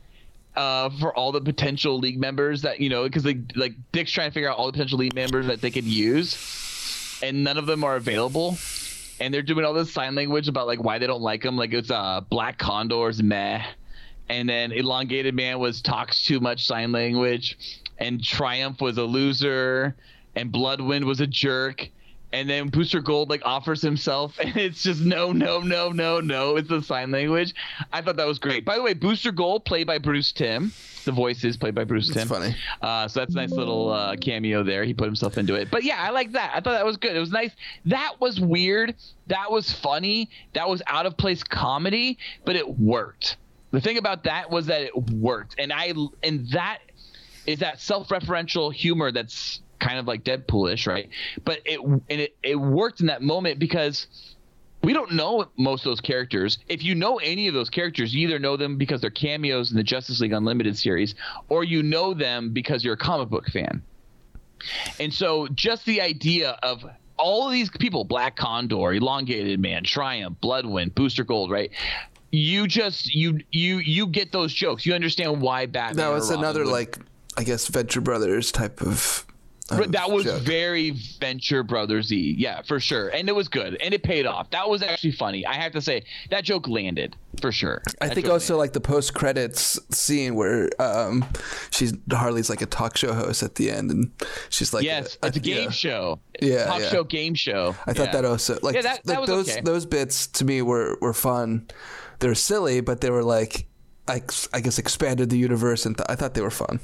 uh, 0.57 0.91
for 1.01 1.17
all 1.17 1.33
the 1.33 1.41
potential 1.41 1.99
league 1.99 2.19
members 2.19 2.63
that 2.63 2.81
you 2.81 2.89
know, 2.91 3.05
because 3.05 3.25
like 3.25 3.39
like 3.55 3.75
Dick's 3.93 4.11
trying 4.11 4.31
to 4.31 4.35
figure 4.35 4.51
out 4.51 4.59
all 4.59 4.67
the 4.67 4.73
potential 4.73 4.99
league 4.99 5.15
members 5.15 5.47
that 5.47 5.61
they 5.61 5.71
could 5.71 5.85
use, 5.85 6.35
and 7.23 7.45
none 7.45 7.59
of 7.59 7.67
them 7.67 7.85
are 7.85 7.97
available. 7.97 8.57
And 9.21 9.35
they're 9.35 9.43
doing 9.43 9.65
all 9.65 9.75
this 9.75 9.93
sign 9.93 10.15
language 10.15 10.49
about 10.49 10.67
like 10.67 10.83
why 10.83 10.99
they 10.99 11.07
don't 11.07 11.23
like 11.23 11.45
him. 11.45 11.57
Like 11.57 11.73
it's 11.73 11.91
uh 11.91 12.21
Black 12.29 12.59
Condors 12.59 13.23
meh, 13.23 13.65
and 14.29 14.49
then 14.49 14.73
Elongated 14.73 15.35
Man 15.35 15.59
was 15.59 15.83
talks 15.83 16.23
too 16.23 16.41
much 16.41 16.67
sign 16.67 16.93
language, 16.93 17.59
and 17.99 18.23
Triumph 18.23 18.81
was 18.81 18.97
a 18.99 19.03
loser, 19.05 19.97
and 20.37 20.53
Bloodwynd 20.53 21.05
was 21.05 21.21
a 21.21 21.27
jerk. 21.27 21.89
And 22.33 22.49
then 22.49 22.69
Booster 22.69 23.01
Gold 23.01 23.31
like 23.31 23.43
offers 23.45 23.81
himself, 23.81 24.39
and 24.43 24.57
it's 24.57 24.83
just 24.83 25.01
no, 25.01 25.33
no, 25.33 25.61
no, 25.61 25.91
no, 25.91 26.21
no. 26.21 26.57
It's 26.57 26.69
the 26.69 26.83
sign 26.83 27.11
language. 27.11 27.55
I 27.93 28.03
thought 28.03 28.17
that 28.17 28.27
was 28.27 28.39
great. 28.39 28.65
By 28.65 28.77
the 28.77 28.83
way, 28.83 28.93
Booster 28.95 29.33
Gold 29.33 29.65
played 29.65 29.87
by 29.87 29.99
Bruce 29.99 30.33
Timm. 30.33 30.73
The 31.05 31.13
voice 31.13 31.43
is 31.43 31.57
played 31.57 31.75
by 31.75 31.85
Bruce 31.85 32.09
It's 32.09 32.19
Tim. 32.19 32.29
funny. 32.29 32.55
Uh, 32.83 33.09
so 33.09 33.21
that's 33.21 33.33
a 33.33 33.37
nice 33.37 33.51
little 33.53 33.91
uh, 33.91 34.15
cameo 34.17 34.63
there. 34.63 34.85
He 34.85 34.93
put 34.93 35.07
himself 35.07 35.39
into 35.39 35.55
it. 35.55 35.71
But 35.71 35.83
yeah, 35.85 35.97
I 36.03 36.11
like 36.11 36.33
that. 36.33 36.51
I 36.55 36.61
thought 36.61 36.73
that 36.73 36.85
was 36.85 36.99
good. 36.99 37.17
It 37.17 37.21
was 37.21 37.31
nice. 37.31 37.53
That 37.87 38.17
was 38.21 38.39
weird. 38.39 38.95
That 39.29 39.51
was 39.51 39.73
funny. 39.73 40.29
That 40.53 40.69
was 40.69 40.83
out 40.87 41.07
of 41.07 41.17
place 41.17 41.43
comedy, 41.43 42.19
but 42.45 42.57
it 42.57 42.79
worked. 42.79 43.39
The 43.71 43.81
thing 43.81 43.97
about 43.97 44.25
that 44.25 44.51
was 44.51 44.67
that 44.67 44.83
it 44.83 44.95
worked, 45.13 45.55
and 45.59 45.73
I 45.73 45.95
and 46.23 46.49
that 46.51 46.79
is 47.47 47.61
that 47.61 47.81
self-referential 47.81 48.73
humor 48.73 49.11
that's 49.11 49.61
kind 49.79 49.99
of 49.99 50.07
like 50.07 50.25
Deadpoolish, 50.25 50.87
right? 50.87 51.09
But 51.45 51.61
it 51.65 51.81
and 51.81 52.03
it 52.09 52.37
it 52.43 52.57
worked 52.57 53.01
in 53.01 53.07
that 53.07 53.23
moment 53.23 53.59
because 53.59 54.07
we 54.83 54.93
don't 54.93 55.13
know 55.13 55.47
most 55.57 55.81
of 55.81 55.91
those 55.91 56.01
characters. 56.01 56.59
If 56.69 56.83
you 56.85 56.95
know 56.95 57.17
any 57.17 57.49
of 57.49 57.55
those 57.55 57.71
characters, 57.71 58.15
you 58.15 58.29
either 58.29 58.39
know 58.39 58.57
them 58.57 58.77
because 58.77 59.01
they're 59.01 59.11
cameos 59.11 59.71
in 59.71 59.77
the 59.77 59.83
Justice 59.83 60.21
League 60.21 60.33
Unlimited 60.33 60.79
series, 60.79 61.15
or 61.49 61.65
you 61.65 61.83
know 61.83 62.15
them 62.15 62.53
because 62.53 62.85
you're 62.85 62.95
a 62.95 62.99
comic 62.99 63.29
book 63.29 63.47
fan. 63.49 63.83
And 64.99 65.13
so, 65.13 65.49
just 65.49 65.85
the 65.85 66.01
idea 66.01 66.59
of 66.63 66.85
all 67.17 67.47
of 67.47 67.53
these 67.53 67.71
people 67.71 68.05
Black 68.05 68.37
Condor, 68.37 68.93
Elongated 68.95 69.61
Man, 69.61 69.85
Triumph, 69.85 70.39
Bloodwynd, 70.43 70.95
Booster 70.95 71.25
Gold, 71.25 71.51
right? 71.51 71.71
You 72.31 72.67
just 72.67 73.13
you 73.15 73.41
you 73.51 73.79
you 73.79 74.07
get 74.07 74.33
those 74.33 74.53
jokes. 74.53 74.85
You 74.85 74.95
understand 74.95 75.41
why 75.41 75.67
Batman. 75.67 76.07
Or 76.07 76.15
was 76.15 76.31
another 76.31 76.65
would- 76.65 76.73
like, 76.73 76.99
I 77.37 77.45
guess, 77.45 77.67
Venture 77.69 78.01
Brothers 78.01 78.53
type 78.53 78.81
of. 78.81 79.25
But 79.69 79.93
that 79.93 80.11
was 80.11 80.25
joke. 80.25 80.43
very 80.43 80.91
Venture 81.21 81.63
Brothersy, 81.63 82.35
yeah, 82.39 82.63
for 82.63 82.81
sure, 82.81 83.09
and 83.09 83.29
it 83.29 83.35
was 83.35 83.49
good, 83.49 83.77
and 83.83 83.93
it 83.93 84.03
paid 84.03 84.25
off. 84.27 84.51
That 84.51 84.69
was 84.69 84.83
actually 84.83 85.13
funny. 85.13 85.45
I 85.47 85.55
have 85.55 85.73
to 85.73 85.81
say 85.83 86.05
that 86.31 86.45
joke 86.45 86.67
landed 86.69 87.17
for 87.43 87.53
sure. 87.53 87.83
I 88.01 88.09
That 88.09 88.15
think 88.15 88.29
also 88.29 88.57
like 88.57 88.73
the 88.73 88.81
post 88.81 89.15
credits 89.15 89.79
scene 89.91 90.35
where 90.35 90.71
um 90.81 91.25
she's 91.71 91.93
Harley's 92.11 92.49
like 92.51 92.63
a 92.63 92.67
talk 92.67 92.97
show 92.97 93.13
host 93.13 93.43
at 93.43 93.57
the 93.57 93.71
end 93.71 93.91
and 93.91 94.11
she's 94.49 94.73
like 94.73 94.85
Yes, 94.85 95.19
uh, 95.23 95.27
it's 95.29 95.37
a 95.37 95.41
game 95.41 95.65
yeah. 95.65 95.71
show. 95.71 96.21
Yeah, 96.41 96.65
talk 96.67 96.81
yeah. 96.81 96.89
show, 96.91 97.05
game 97.05 97.35
show. 97.35 97.77
I 97.87 97.93
thought 97.93 98.07
Yeah. 98.07 98.13
that 98.13 98.25
also 98.25 98.59
like, 98.63 98.75
Yeah, 98.75 98.83
that- 98.83 99.05
that 99.05 99.19
like 99.21 99.27
those 99.27 99.51
okay. 99.51 99.61
those 99.61 99.85
bits 99.87 100.27
to 100.29 100.45
me 100.45 100.63
were 100.63 100.97
were 101.01 101.13
fun. 101.15 101.69
They're 102.21 102.35
silly, 102.35 102.81
but 102.81 103.01
they 103.03 103.11
were 103.11 103.23
like 103.25 103.67
I, 104.09 104.23
I 104.55 104.61
guess 104.61 104.79
expanded 104.79 105.29
the 105.31 105.37
universe 105.39 105.85
and 105.85 105.97
th- 105.97 106.07
I 106.09 106.15
thought 106.15 106.33
they 106.35 106.41
were 106.41 106.51
fun. 106.51 106.81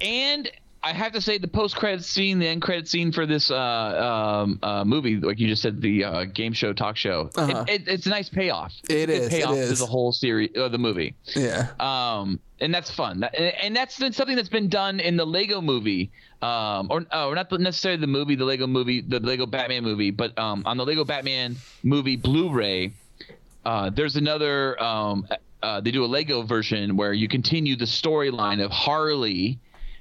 And 0.00 0.50
I 0.82 0.92
have 0.92 1.12
to 1.12 1.20
say, 1.20 1.38
the 1.38 1.48
post 1.48 1.74
credit 1.76 2.04
scene, 2.04 2.38
the 2.38 2.46
end 2.46 2.62
credit 2.62 2.86
scene 2.88 3.10
for 3.10 3.26
this 3.26 3.50
uh, 3.50 3.56
um, 4.44 4.58
uh, 4.62 4.84
movie, 4.84 5.16
like 5.16 5.38
you 5.40 5.48
just 5.48 5.60
said, 5.62 5.80
the 5.82 6.04
uh, 6.04 6.24
game 6.24 6.52
show, 6.52 6.72
talk 6.72 6.96
show, 6.96 7.30
Uh-huh. 7.36 7.64
it, 7.68 7.82
it, 7.82 7.88
it's 7.88 8.06
a 8.06 8.10
nice 8.10 8.28
payoff. 8.28 8.72
It 8.88 9.10
It's 9.10 9.26
is, 9.26 9.26
it 9.26 9.30
payoff 9.42 9.54
to 9.56 9.74
the 9.74 9.86
whole 9.86 10.12
series, 10.12 10.50
uh, 10.56 10.68
the 10.68 10.78
movie. 10.78 11.14
Yeah. 11.34 11.68
um, 11.80 12.38
and 12.60 12.72
that's 12.72 12.90
fun. 12.90 13.24
And- 13.24 13.74
that's 13.76 13.96
something 13.96 14.36
that's 14.36 14.48
been 14.48 14.68
done 14.68 15.00
in 15.00 15.16
the 15.16 15.26
Lego 15.26 15.60
movie, 15.60 16.10
um, 16.42 16.88
or 16.90 17.04
oh, 17.12 17.32
not 17.34 17.50
necessarily 17.52 18.00
the 18.00 18.06
movie, 18.06 18.34
the 18.36 18.44
Lego 18.44 18.66
movie, 18.66 19.00
the 19.00 19.20
Lego 19.20 19.46
Batman 19.46 19.82
movie, 19.84 20.10
but 20.12 20.36
um, 20.38 20.62
on 20.64 20.76
the 20.76 20.84
Lego 20.86 21.04
Batman 21.04 21.56
movie 21.82 22.16
Blu-ray, 22.16 22.92
uh, 23.64 23.90
there's 23.90 24.16
another. 24.16 24.80
Um, 24.82 25.26
uh, 25.60 25.80
they 25.80 25.90
do 25.90 26.04
a 26.04 26.06
Lego 26.06 26.42
version 26.42 26.96
where 26.96 27.12
you 27.12 27.26
continue 27.26 27.74
the 27.74 27.84
storyline 27.84 28.64
of 28.64 28.70
Harley 28.70 29.58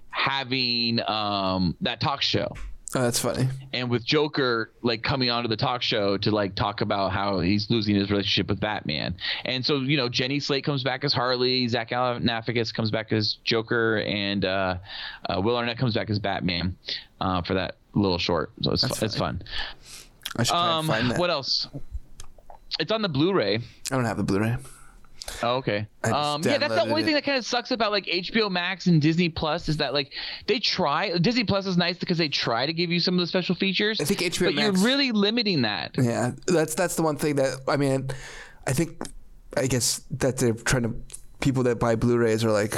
having 0.10 1.00
um, 1.08 1.76
that 1.82 2.00
talk 2.00 2.22
show 2.22 2.48
Oh, 2.96 3.02
that's 3.02 3.20
funny. 3.20 3.50
and 3.74 3.90
with 3.90 4.06
Joker 4.06 4.72
like 4.82 5.04
coming 5.04 5.30
onto 5.30 5.50
the 5.50 5.58
talk 5.58 5.82
show 5.82 6.18
to 6.20 6.32
like 6.32 6.56
talk 6.56 6.80
about 6.80 7.12
how 7.12 7.42
he's 7.42 7.70
losing 7.70 7.96
his 7.96 8.10
relationship 8.10 8.48
with 8.48 8.62
Batman. 8.62 9.14
And 9.44 9.64
so, 9.66 9.80
you 9.82 9.98
know, 9.98 10.08
Jenny 10.08 10.40
Slate 10.40 10.64
comes 10.64 10.84
back 10.84 11.04
as 11.04 11.12
Harley, 11.12 11.68
Zach 11.68 11.90
Galifianakis 11.90 12.74
comes 12.74 12.90
back 12.90 13.12
as 13.12 13.40
Joker, 13.44 13.98
and 14.00 14.46
uh, 14.46 14.78
uh, 15.30 15.42
Will 15.42 15.58
Arnett 15.58 15.78
comes 15.78 15.96
back 15.96 16.10
as 16.10 16.18
Batman 16.18 16.78
uh, 17.20 17.42
for 17.42 17.56
that 17.56 17.76
little 17.94 18.18
short. 18.18 18.52
So 18.62 18.72
it's, 18.72 18.84
That's 18.84 19.04
it's 19.04 19.18
fun. 19.18 19.42
I 20.38 20.44
should 20.44 20.56
Um, 20.56 20.88
find 20.88 21.12
that. 21.12 21.20
what 21.20 21.30
else? 21.30 21.68
It's 22.80 22.92
on 22.94 23.02
the 23.02 23.10
Blu-ray. 23.10 23.56
I 23.58 23.96
don't 23.96 24.06
have 24.06 24.18
the 24.18 24.24
Blu-ray. 24.24 24.56
Oh, 25.44 25.56
okay. 25.58 25.88
Um, 26.04 26.42
yeah, 26.44 26.58
that's 26.58 26.74
the 26.76 26.82
only 26.82 27.02
it. 27.02 27.06
thing 27.06 27.14
that 27.16 27.24
kind 27.24 27.38
of 27.38 27.46
sucks 27.46 27.72
about 27.72 27.92
like 27.92 28.06
HBO 28.06 28.50
Max 28.50 28.88
and 28.88 29.02
Disney 29.02 29.30
Plus 29.30 29.70
is 29.70 29.78
that 29.78 29.94
like 29.94 30.12
they 30.48 30.60
try. 30.60 31.18
Disney 31.18 31.44
Plus 31.44 31.66
is 31.66 31.78
nice 31.78 31.98
because 31.98 32.18
they 32.18 32.30
try 32.30 32.66
to 32.66 32.74
give 32.74 32.92
you 32.92 33.00
some 33.00 33.16
of 33.16 33.20
the 33.20 33.28
special 33.28 33.56
features. 33.56 34.00
I 34.00 34.06
think 34.06 34.22
HBO 34.22 34.46
but 34.46 34.56
Max- 34.56 34.78
you're 34.80 34.86
really 34.86 35.12
limiting 35.12 35.64
that. 35.64 35.92
Yeah, 35.98 36.32
that's 36.48 36.76
that's 36.76 36.96
the 36.96 37.04
one 37.04 37.18
thing 37.18 37.36
that 37.36 37.60
I 37.68 37.78
mean, 37.78 38.10
I 38.66 38.74
think 38.74 39.02
I 39.56 39.68
guess 39.68 40.02
that 40.12 40.38
they're 40.38 40.54
trying 40.54 40.84
to 40.84 40.96
people 41.40 41.64
that 41.64 41.80
buy 41.80 41.96
Blu-rays 41.96 42.44
are 42.44 42.52
like, 42.52 42.76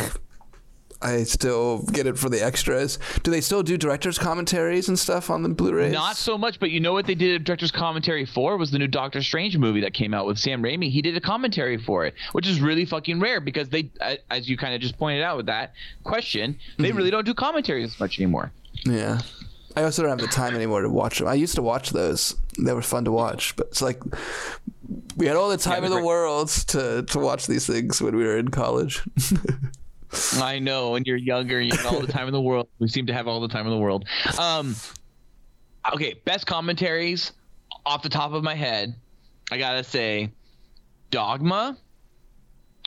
I 1.01 1.23
still 1.23 1.79
get 1.93 2.07
it 2.07 2.17
for 2.17 2.27
the 2.27 2.43
extras. 2.43 2.99
Do 3.23 3.31
they 3.31 3.39
still 3.39 3.63
do 3.63 3.77
directors 3.77 4.17
commentaries 4.17 4.89
and 4.89 4.99
stuff 4.99 5.29
on 5.29 5.43
the 5.43 5.49
Blu-rays? 5.49 5.93
Not 5.93 6.17
so 6.17 6.37
much, 6.37 6.59
but 6.59 6.71
you 6.71 6.81
know 6.81 6.91
what 6.91 7.05
they 7.07 7.15
did 7.15 7.39
a 7.39 7.43
director's 7.43 7.71
commentary 7.71 8.25
for 8.25 8.57
was 8.57 8.69
the 8.71 8.79
new 8.79 8.87
Doctor 8.87 9.21
Strange 9.23 9.57
movie 9.57 9.79
that 9.81 9.93
came 9.93 10.13
out 10.13 10.25
with 10.25 10.37
Sam 10.37 10.61
Raimi. 10.61 10.91
He 10.91 11.01
did 11.01 11.15
a 11.15 11.21
commentary 11.21 11.77
for 11.77 12.05
it, 12.05 12.15
which 12.33 12.47
is 12.47 12.59
really 12.59 12.83
fucking 12.83 13.19
rare 13.21 13.39
because 13.39 13.69
they, 13.69 13.89
as 14.29 14.49
you 14.49 14.57
kind 14.57 14.75
of 14.75 14.81
just 14.81 14.97
pointed 14.97 15.23
out 15.23 15.37
with 15.37 15.45
that 15.45 15.73
question, 16.03 16.57
Mm-hmm. 16.73 16.83
they 16.83 16.91
really 16.91 17.11
don't 17.11 17.25
do 17.25 17.33
commentaries 17.33 17.93
as 17.93 17.99
much 17.99 18.19
anymore. 18.19 18.51
Yeah. 18.85 19.19
I 19.77 19.83
also 19.83 20.01
don't 20.01 20.09
have 20.09 20.19
the 20.19 20.27
time 20.27 20.55
anymore 20.55 20.81
to 20.81 20.89
watch 20.89 21.19
them. 21.19 21.27
I 21.27 21.35
used 21.35 21.55
to 21.55 21.61
watch 21.61 21.91
those; 21.91 22.35
they 22.57 22.73
were 22.73 22.81
fun 22.81 23.05
to 23.05 23.11
watch. 23.11 23.55
But 23.55 23.67
it's 23.67 23.81
like 23.81 24.01
we 25.15 25.27
had 25.27 25.35
all 25.37 25.47
the 25.49 25.57
time 25.57 25.83
in 25.85 25.91
the 25.91 26.03
world 26.03 26.49
to 26.67 27.03
to 27.03 27.19
watch 27.19 27.47
these 27.47 27.65
things 27.67 28.01
when 28.01 28.15
we 28.17 28.23
were 28.25 28.37
in 28.37 28.49
college. 28.49 29.01
I 30.41 30.59
know, 30.59 30.91
when 30.91 31.03
you're 31.05 31.17
younger, 31.17 31.61
you 31.61 31.75
have 31.75 31.85
all 31.85 31.99
the 31.99 32.11
time 32.11 32.27
in 32.27 32.33
the 32.33 32.41
world. 32.41 32.67
We 32.79 32.87
seem 32.87 33.05
to 33.07 33.13
have 33.13 33.27
all 33.27 33.39
the 33.39 33.47
time 33.47 33.65
in 33.65 33.71
the 33.71 33.77
world. 33.77 34.05
Um, 34.39 34.75
okay, 35.93 36.15
best 36.25 36.47
commentaries 36.47 37.31
off 37.85 38.01
the 38.01 38.09
top 38.09 38.33
of 38.33 38.43
my 38.43 38.55
head, 38.55 38.95
I 39.51 39.57
gotta 39.57 39.83
say, 39.83 40.31
Dogma 41.11 41.77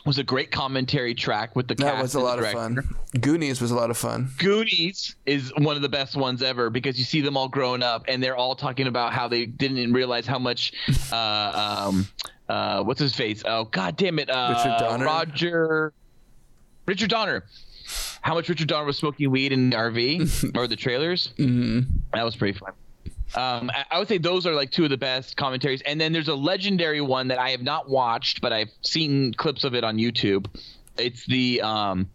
was 0.04 0.18
a 0.18 0.24
great 0.24 0.50
commentary 0.50 1.14
track 1.14 1.54
with 1.54 1.68
the 1.68 1.74
that 1.76 2.00
was 2.02 2.14
a 2.14 2.18
and 2.18 2.26
lot 2.26 2.38
of 2.38 2.46
fun. 2.46 2.78
Goonies 3.20 3.60
was 3.60 3.70
a 3.70 3.74
lot 3.76 3.90
of 3.90 3.96
fun. 3.96 4.30
Goonies 4.38 5.14
is 5.26 5.52
one 5.58 5.76
of 5.76 5.82
the 5.82 5.88
best 5.88 6.16
ones 6.16 6.42
ever 6.42 6.70
because 6.70 6.98
you 6.98 7.04
see 7.04 7.20
them 7.20 7.36
all 7.36 7.48
growing 7.48 7.82
up 7.82 8.04
and 8.08 8.22
they're 8.22 8.36
all 8.36 8.56
talking 8.56 8.88
about 8.88 9.12
how 9.12 9.28
they 9.28 9.46
didn't 9.46 9.92
realize 9.92 10.26
how 10.26 10.38
much 10.38 10.72
uh 11.12 11.86
um 11.88 12.08
uh 12.48 12.82
what's 12.82 13.00
his 13.00 13.14
face? 13.14 13.42
Oh 13.46 13.64
god 13.64 13.96
damn 13.96 14.18
it. 14.18 14.28
Uh 14.28 14.54
Richard 14.56 14.76
Donner? 14.78 15.04
Roger 15.04 15.92
Richard 16.86 17.10
Donner. 17.10 17.44
How 18.22 18.34
much 18.34 18.48
Richard 18.48 18.68
Donner 18.68 18.86
was 18.86 18.96
smoking 18.96 19.30
weed 19.30 19.52
in 19.52 19.70
the 19.70 19.76
RV 19.76 20.56
or 20.56 20.66
the 20.66 20.76
trailers? 20.76 21.32
Mm-hmm. 21.38 21.80
That 22.14 22.24
was 22.24 22.36
pretty 22.36 22.58
fun. 22.58 22.72
Um, 23.34 23.70
I, 23.74 23.84
I 23.92 23.98
would 23.98 24.08
say 24.08 24.18
those 24.18 24.46
are 24.46 24.52
like 24.54 24.70
two 24.70 24.84
of 24.84 24.90
the 24.90 24.96
best 24.98 25.36
commentaries, 25.36 25.82
and 25.86 26.00
then 26.00 26.12
there's 26.12 26.28
a 26.28 26.34
legendary 26.34 27.00
one 27.00 27.28
that 27.28 27.38
I 27.38 27.50
have 27.50 27.62
not 27.62 27.88
watched, 27.88 28.40
but 28.40 28.52
I've 28.52 28.70
seen 28.82 29.32
clips 29.34 29.64
of 29.64 29.74
it 29.74 29.84
on 29.84 29.96
YouTube. 29.96 30.46
It's 30.98 31.24
the 31.26 31.62
um, 31.62 32.08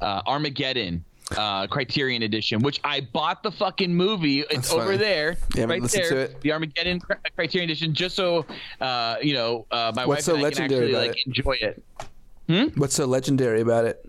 uh, 0.00 0.22
Armageddon 0.26 1.04
uh, 1.36 1.66
Criterion 1.68 2.22
Edition, 2.22 2.60
which 2.60 2.80
I 2.84 3.00
bought 3.12 3.42
the 3.44 3.52
fucking 3.52 3.94
movie. 3.94 4.40
It's 4.40 4.54
That's 4.54 4.72
over 4.72 4.84
funny. 4.86 4.96
there, 4.98 5.36
Yeah, 5.54 5.64
right 5.66 5.82
there. 5.82 6.08
to 6.08 6.16
it. 6.18 6.40
The 6.40 6.52
Armageddon 6.52 6.98
Cri- 7.00 7.16
Criterion 7.36 7.70
Edition, 7.70 7.94
just 7.94 8.16
so 8.16 8.44
uh, 8.80 9.16
you 9.22 9.34
know, 9.34 9.66
uh, 9.70 9.92
my 9.94 10.04
What's 10.04 10.26
wife 10.28 10.34
so 10.34 10.34
and 10.36 10.44
I 10.44 10.50
can 10.50 10.64
actually 10.64 10.92
like 10.92 11.10
it? 11.12 11.26
enjoy 11.26 11.56
it. 11.60 12.76
What's 12.76 12.94
so 12.96 13.06
legendary 13.06 13.60
about 13.60 13.84
it? 13.84 14.04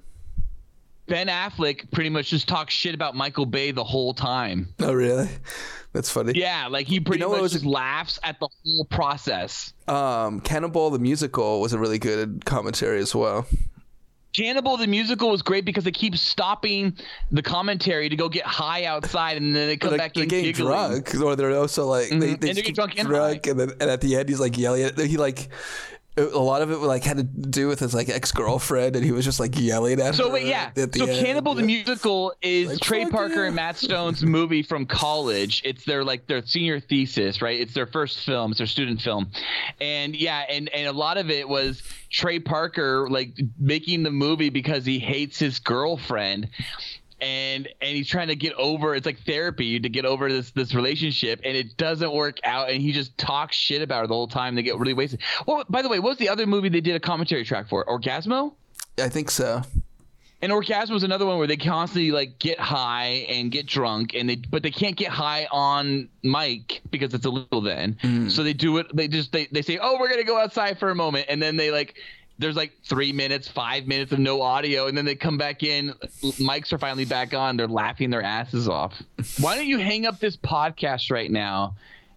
Ben 1.08 1.28
Affleck 1.28 1.92
pretty 1.92 2.10
much 2.10 2.30
just 2.30 2.48
talks 2.48 2.74
shit 2.74 2.96
about 2.96 3.16
Michael 3.16 3.46
Bay 3.46 3.72
the 3.72 3.84
whole 3.84 4.14
time. 4.14 4.70
Oh, 4.80 4.94
really? 4.94 5.30
That's 5.94 6.10
funny. 6.10 6.34
Yeah, 6.36 6.68
like 6.68 6.88
he 6.88 7.00
pretty 7.00 7.22
know 7.22 7.30
what 7.30 7.36
much 7.36 7.44
was 7.44 7.52
just 7.54 7.66
a- 7.66 7.70
laughs 7.70 8.20
at 8.24 8.40
the 8.40 8.50
whole 8.66 8.86
process. 8.86 9.74
Um, 9.88 10.42
Cannibal 10.42 10.90
the 10.90 11.00
musical 11.00 11.62
was 11.62 11.74
a 11.74 11.80
really 11.80 12.00
good 12.00 12.44
commentary 12.46 13.00
as 13.00 13.14
well. 13.16 13.46
Cannibal 14.36 14.76
the 14.76 14.88
musical 14.88 15.30
was 15.30 15.42
great 15.42 15.64
because 15.64 15.86
they 15.86 15.92
keep 15.94 16.18
stopping 16.18 16.94
the 17.32 17.42
commentary 17.42 18.10
to 18.10 18.18
go 18.18 18.28
get 18.28 18.46
high 18.46 18.84
outside 18.84 19.38
and 19.38 19.56
then 19.56 19.68
they 19.68 19.78
come 19.78 19.96
back 19.96 20.18
in 20.18 20.28
getting 20.28 20.46
giggling. 20.52 20.68
drunk, 20.68 21.16
or 21.24 21.38
they're 21.38 21.56
also 21.58 21.86
like 21.86 22.10
they, 22.10 22.18
they 22.18 22.32
And 22.32 22.42
they 22.42 22.54
just 22.54 22.66
get 22.66 22.76
drunk 22.76 23.00
and 23.00 23.08
drunk, 23.08 23.48
and 23.48 23.58
then 23.58 23.70
and 23.80 23.90
at 23.90 24.02
the 24.02 24.18
end 24.18 24.28
he's 24.28 24.42
like 24.42 24.58
yelling. 24.58 24.84
At, 24.84 25.00
he 25.00 25.16
like 25.16 25.48
a 26.18 26.40
lot 26.40 26.62
of 26.62 26.72
it 26.72 26.78
like 26.78 27.04
had 27.04 27.18
to 27.18 27.24
do 27.24 27.68
with 27.68 27.80
his 27.80 27.94
like 27.94 28.10
ex 28.10 28.32
girlfriend, 28.32 28.96
and 28.96 29.04
he 29.04 29.12
was 29.12 29.26
just 29.26 29.40
like 29.40 29.60
yelling 29.60 30.00
at 30.00 30.16
So 30.16 30.28
her. 30.28 30.34
wait, 30.34 30.46
yeah. 30.46 30.72
So 30.76 30.84
end. 31.06 31.26
Cannibal 31.26 31.54
the 31.56 31.64
musical 31.64 32.34
is 32.42 32.70
Like, 32.70 32.80
Trey 32.80 33.06
Parker 33.06 33.42
yeah. 33.42 33.48
and 33.48 33.56
Matt 33.56 33.78
Stone's 33.78 34.24
movie 34.24 34.64
from 34.64 34.86
college. 34.86 35.62
It's 35.66 35.84
their 35.86 36.04
like 36.04 36.28
their 36.28 36.46
senior 36.46 36.80
thesis, 36.80 37.42
right? 37.42 37.60
It's 37.60 37.74
their 37.74 37.88
first 37.88 38.20
film. 38.26 38.52
It's 38.52 38.60
their 38.60 38.68
student 38.68 39.02
film, 39.02 39.30
and 39.82 40.16
yeah, 40.16 40.44
and 40.50 40.70
and 40.70 40.88
a 40.88 40.94
lot 40.94 41.18
of 41.18 41.30
it 41.30 41.50
was 41.50 41.84
Trey 42.10 42.40
Parker 42.40 43.10
like 43.10 43.34
making 43.60 44.04
the 44.04 44.12
movie 44.12 44.50
because 44.50 44.86
he 44.86 45.00
hates 45.00 45.38
his 45.38 45.60
girlfriend. 45.60 46.50
And 47.22 47.68
and 47.82 47.96
he's 47.96 48.10
trying 48.10 48.28
to 48.28 48.36
get 48.36 48.54
over 48.56 48.94
it's 48.94 49.06
like 49.06 49.20
therapy 49.26 49.80
to 49.80 49.88
get 49.88 50.06
over 50.06 50.30
this 50.30 50.52
this 50.52 50.76
relationship 50.76 51.40
and 51.46 51.56
it 51.56 51.78
doesn't 51.78 52.12
work 52.14 52.40
out 52.44 52.70
and 52.70 52.82
he 52.82 52.92
just 52.92 53.18
talks 53.18 53.56
shit 53.56 53.82
about 53.82 54.02
her 54.02 54.08
the 54.08 54.14
whole 54.14 54.28
time 54.28 54.54
they 54.56 54.64
get 54.64 54.78
really 54.78 54.94
wasted. 54.94 55.22
Well, 55.48 55.64
by 55.70 55.82
the 55.82 55.88
way, 55.88 56.00
what 56.00 56.10
was 56.10 56.18
the 56.18 56.28
other 56.28 56.46
movie 56.46 56.68
they 56.68 56.82
did 56.82 56.96
a 56.96 57.00
commentary 57.00 57.46
track 57.46 57.70
for? 57.70 57.86
Orgasmo? 57.86 58.54
I 58.98 59.08
think 59.08 59.32
so. 59.32 59.62
And 60.42 60.52
Orgasmo 60.52 60.92
was 60.92 61.04
another 61.04 61.26
one 61.26 61.38
where 61.40 61.48
they 61.48 61.58
constantly 61.58 62.12
like 62.12 62.38
get 62.38 62.60
high 62.60 63.26
and 63.30 63.52
get 63.52 63.66
drunk, 63.66 64.14
and 64.14 64.30
they 64.30 64.36
but 64.36 64.62
they 64.62 64.70
can't 64.70 64.96
get 64.96 65.10
high 65.10 65.48
on 65.50 66.10
mic 66.24 66.82
because 66.92 67.14
it's 67.14 67.26
illegal 67.26 67.62
then. 67.62 67.98
Mm. 68.04 68.30
So 68.30 68.44
they 68.44 68.54
do 68.54 68.78
it. 68.78 68.96
They 68.96 69.08
just 69.08 69.32
they 69.32 69.48
they 69.52 69.62
say, 69.62 69.80
oh, 69.82 69.98
we're 70.00 70.10
gonna 70.10 70.24
go 70.24 70.38
outside 70.38 70.78
for 70.78 70.92
a 70.92 70.96
moment, 70.96 71.26
and 71.30 71.42
then 71.42 71.56
they 71.56 71.72
like. 71.72 71.96
There's 72.38 72.56
like 72.56 72.74
three 72.84 73.14
minutes, 73.14 73.48
five 73.48 73.88
minutes 73.88 74.12
of 74.12 74.20
no 74.20 74.42
audio, 74.42 74.88
and 74.88 74.98
then 74.98 75.06
they 75.06 75.16
come 75.16 75.38
back 75.38 75.64
in. 75.64 75.94
Mics 76.22 76.74
are 76.74 76.78
finally 76.78 77.06
back 77.06 77.34
on. 77.34 77.56
They're 77.56 77.68
laughing 77.68 78.10
their 78.10 78.24
asses 78.24 78.68
off. 78.68 79.02
Why 79.40 79.56
don't 79.56 79.68
you 79.68 79.78
hang 79.78 80.06
up 80.06 80.20
this 80.20 80.36
podcast 80.36 81.12
right 81.12 81.32
now 81.32 81.76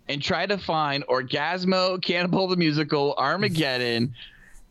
and 0.09 0.21
try 0.23 0.47
to 0.47 0.59
find 0.59 1.07
Orgasmo, 1.07 2.03
Cannibal 2.03 2.49
the 2.49 2.57
Musical, 2.57 3.15
Armageddon, 3.17 4.15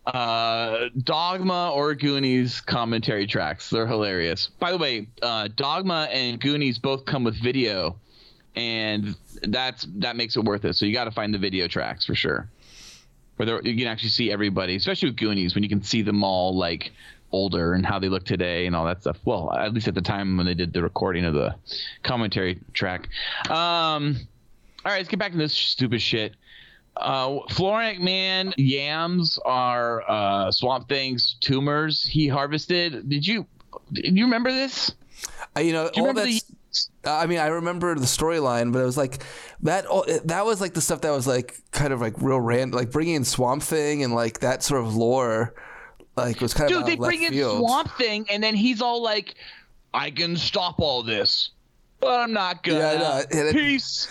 uh, 0.06 0.90
Dogma 1.04 1.72
or 1.74 1.94
Goonies 1.94 2.62
commentary 2.62 3.28
tracks. 3.28 3.70
They're 3.70 3.88
hilarious. 3.88 4.48
By 4.60 4.72
the 4.72 4.78
way, 4.78 5.08
uh, 5.22 5.50
Dogma 5.56 6.08
and 6.12 6.40
Goonies 6.40 6.80
both 6.80 7.06
come 7.06 7.24
with 7.24 7.36
video, 7.42 7.98
and 8.56 9.16
that's 9.44 9.86
that 9.96 10.16
makes 10.16 10.36
it 10.36 10.44
worth 10.44 10.66
it. 10.66 10.76
So 10.76 10.86
you 10.86 10.94
got 10.94 11.06
to 11.06 11.12
find 11.12 11.34
the 11.34 11.38
video 11.38 11.68
tracks 11.68 12.06
for 12.06 12.16
sure, 12.16 12.50
where 13.38 13.62
you 13.62 13.78
can 13.78 13.88
actually 13.88 14.10
see 14.10 14.32
everybody, 14.32 14.76
especially 14.76 15.10
with 15.10 15.18
Goonies, 15.18 15.56
when 15.56 15.64
you 15.64 15.70
can 15.70 15.84
see 15.84 16.02
them 16.02 16.24
all 16.24 16.56
like 16.56 16.92
older 17.32 17.74
and 17.74 17.86
how 17.86 18.00
they 18.00 18.10
look 18.10 18.26
today 18.26 18.66
and 18.66 18.76
all 18.76 18.86
that 18.86 19.02
stuff. 19.02 19.18
Well, 19.26 19.54
at 19.54 19.74
least 19.74 19.88
at 19.88 19.96
the 19.96 20.02
time 20.02 20.38
when 20.38 20.46
they 20.46 20.54
did 20.54 20.74
the 20.74 20.82
recording 20.82 21.26
of 21.26 21.34
the 21.34 21.56
commentary 22.04 22.60
track. 22.74 23.10
Um, 23.50 24.18
all 24.86 24.92
right, 24.92 24.98
let's 24.98 25.10
get 25.10 25.20
back 25.20 25.34
to 25.34 25.38
this 25.38 25.54
stupid 25.54 26.02
shit. 26.02 26.36
Uh, 26.96 27.42
Floronic 27.50 28.00
Man 28.00 28.54
yams 28.58 29.38
are 29.46 30.04
uh, 30.10 30.52
Swamp 30.52 30.90
Thing's 30.90 31.36
tumors 31.40 32.04
he 32.04 32.28
harvested. 32.28 33.08
Did 33.08 33.28
you 33.28 33.46
did 33.94 34.18
you 34.18 34.26
remember 34.26 34.52
this? 34.52 34.94
I, 35.56 35.62
you 35.62 35.74
know, 35.74 35.92
you 35.96 36.06
all 36.06 36.14
that's. 36.14 36.44
I 37.16 37.26
mean, 37.28 37.40
I 37.40 37.48
remember 37.48 37.96
the 37.96 38.06
storyline, 38.06 38.72
but 38.74 38.80
it 38.80 38.86
was 38.86 38.98
like 38.98 39.24
that. 39.64 39.86
That 40.26 40.46
was 40.46 40.62
like 40.62 40.74
the 40.74 40.82
stuff 40.82 41.02
that 41.02 41.12
was 41.12 41.28
like 41.28 41.56
kind 41.72 41.94
of 41.94 42.02
like 42.02 42.14
real 42.22 42.40
random, 42.40 42.78
like 42.78 42.92
bringing 42.92 43.16
in 43.16 43.24
Swamp 43.24 43.64
Thing 43.64 44.04
and 44.04 44.14
like 44.14 44.40
that 44.40 44.64
sort 44.64 44.82
of 44.84 44.96
lore, 44.96 45.56
like 46.16 46.42
was 46.42 46.54
kind 46.54 46.70
Dude, 46.70 46.78
of 46.80 46.86
Dude, 46.86 46.94
they 46.94 46.96
bring 47.04 47.24
in. 47.24 47.34
Swamp 47.34 47.92
Thing, 47.98 48.26
and 48.30 48.44
then 48.44 48.56
he's 48.56 48.82
all 48.82 49.02
like, 49.02 49.36
"I 49.94 50.12
can 50.12 50.36
stop 50.36 50.80
all 50.80 51.04
this, 51.04 51.52
but 52.00 52.20
I'm 52.20 52.34
not 52.34 52.64
gonna." 52.64 52.80
Yeah, 52.80 52.92
I 52.92 52.96
know. 52.98 53.24
And 53.32 53.48
it- 53.50 53.54
Peace. 53.56 54.08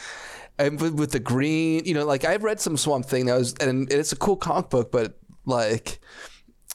and 0.58 0.80
with, 0.80 0.94
with 0.94 1.10
the 1.12 1.20
green, 1.20 1.84
you 1.84 1.94
know, 1.94 2.04
like 2.04 2.24
I've 2.24 2.42
read 2.44 2.60
some 2.60 2.76
Swamp 2.76 3.06
Thing 3.06 3.26
that 3.26 3.36
was, 3.38 3.54
and 3.60 3.92
it's 3.92 4.12
a 4.12 4.16
cool 4.16 4.36
comic 4.36 4.70
book, 4.70 4.90
but 4.90 5.18
like 5.44 6.00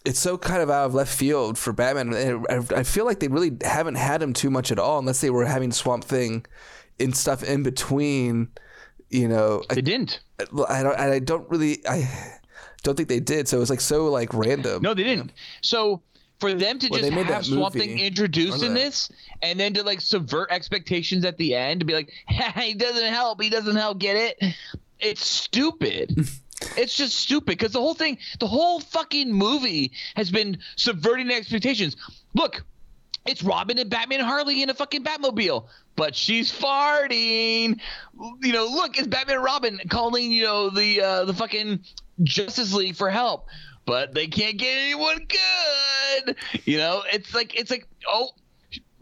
it's 0.06 0.20
so 0.20 0.38
kind 0.38 0.62
of 0.62 0.70
out 0.70 0.86
of 0.86 0.94
left 0.94 1.14
field 1.14 1.58
for 1.58 1.74
Batman. 1.74 2.14
And 2.14 2.46
I, 2.50 2.80
I 2.80 2.84
feel 2.84 3.06
like 3.06 3.20
they 3.20 3.28
really 3.28 3.56
haven't 3.62 3.96
had 3.96 4.22
him 4.22 4.34
too 4.34 4.50
much 4.50 4.72
at 4.72 4.80
all, 4.80 5.00
unless 5.00 5.22
they 5.22 5.30
were 5.30 5.46
having 5.46 5.72
Swamp 5.72 6.04
Thing 6.04 6.46
in 7.00 7.14
stuff 7.14 7.44
in 7.44 7.64
between. 7.64 8.50
You 9.10 9.28
know, 9.28 9.64
I, 9.70 9.76
They 9.76 9.82
didn't. 9.82 10.22
I 10.40 10.84
don't, 10.84 10.98
I 10.98 11.20
don't 11.20 11.50
really, 11.50 11.86
I 11.88 12.40
don't 12.84 12.96
think 12.96 13.10
they 13.10 13.20
did. 13.20 13.48
So 13.48 13.58
it 13.58 13.60
was 13.60 13.70
like 13.70 13.82
so 13.82 14.08
like 14.08 14.34
random. 14.34 14.82
No, 14.82 14.94
they 14.94 15.04
didn't. 15.04 15.34
So 15.62 16.02
for 16.40 16.54
them 16.54 16.80
to 16.80 16.90
Well, 16.90 17.00
just 17.00 17.12
have 17.14 17.46
Swamp 17.46 17.76
movie, 17.76 17.88
Thing 17.88 18.00
introduced 18.00 18.64
in 18.64 18.74
this, 18.74 19.12
and 19.44 19.60
then 19.60 19.74
to 19.76 19.84
like 19.84 20.02
subvert 20.02 20.52
expectations 20.52 21.24
at 21.24 21.38
the 21.38 21.54
end 21.56 21.82
to 21.82 21.86
be 21.86 21.94
like, 21.94 22.12
he 22.56 22.74
doesn't 22.74 23.14
help, 23.14 23.42
he 23.42 23.50
doesn't 23.50 23.76
help, 23.76 24.00
get 24.00 24.16
it? 24.16 24.56
It's 25.00 25.26
stupid. 25.26 26.28
it's 26.76 26.96
just 26.96 27.16
stupid 27.16 27.58
because 27.58 27.74
the 27.74 27.80
whole 27.80 27.94
thing, 27.94 28.18
the 28.40 28.48
whole 28.48 28.80
fucking 28.80 29.32
movie 29.32 29.92
has 30.16 30.32
been 30.32 30.58
subverting 30.76 31.30
expectations. 31.32 31.96
Look, 32.36 32.64
it's 33.26 33.44
Robin 33.44 33.78
and 33.78 33.90
Batman 33.90 34.20
and 34.20 34.28
Harley 34.28 34.64
in 34.64 34.70
a 34.70 34.74
fucking 34.74 35.04
Batmobile, 35.04 35.66
but 35.96 36.16
she's 36.16 36.52
farting. 36.52 37.80
You 38.42 38.54
know, 38.54 38.66
look, 38.66 38.98
it's 38.98 39.08
Batman 39.08 39.36
and 39.38 39.46
Robin 39.46 39.80
calling, 39.90 40.32
you 40.32 40.44
know, 40.44 40.70
the 40.70 41.02
uh, 41.02 41.26
the 41.26 41.34
fucking 41.34 41.82
Justice 42.24 42.74
League 42.74 42.96
for 42.96 43.10
help. 43.10 43.48
but 43.86 44.14
they 44.14 44.28
can't 44.28 44.58
get 44.58 44.78
anyone 44.78 45.28
good. 45.28 46.36
You 46.66 46.78
know, 46.78 47.04
it's 47.12 47.34
like 47.34 47.56
it's 47.60 47.72
like 47.72 47.88
oh. 48.08 48.30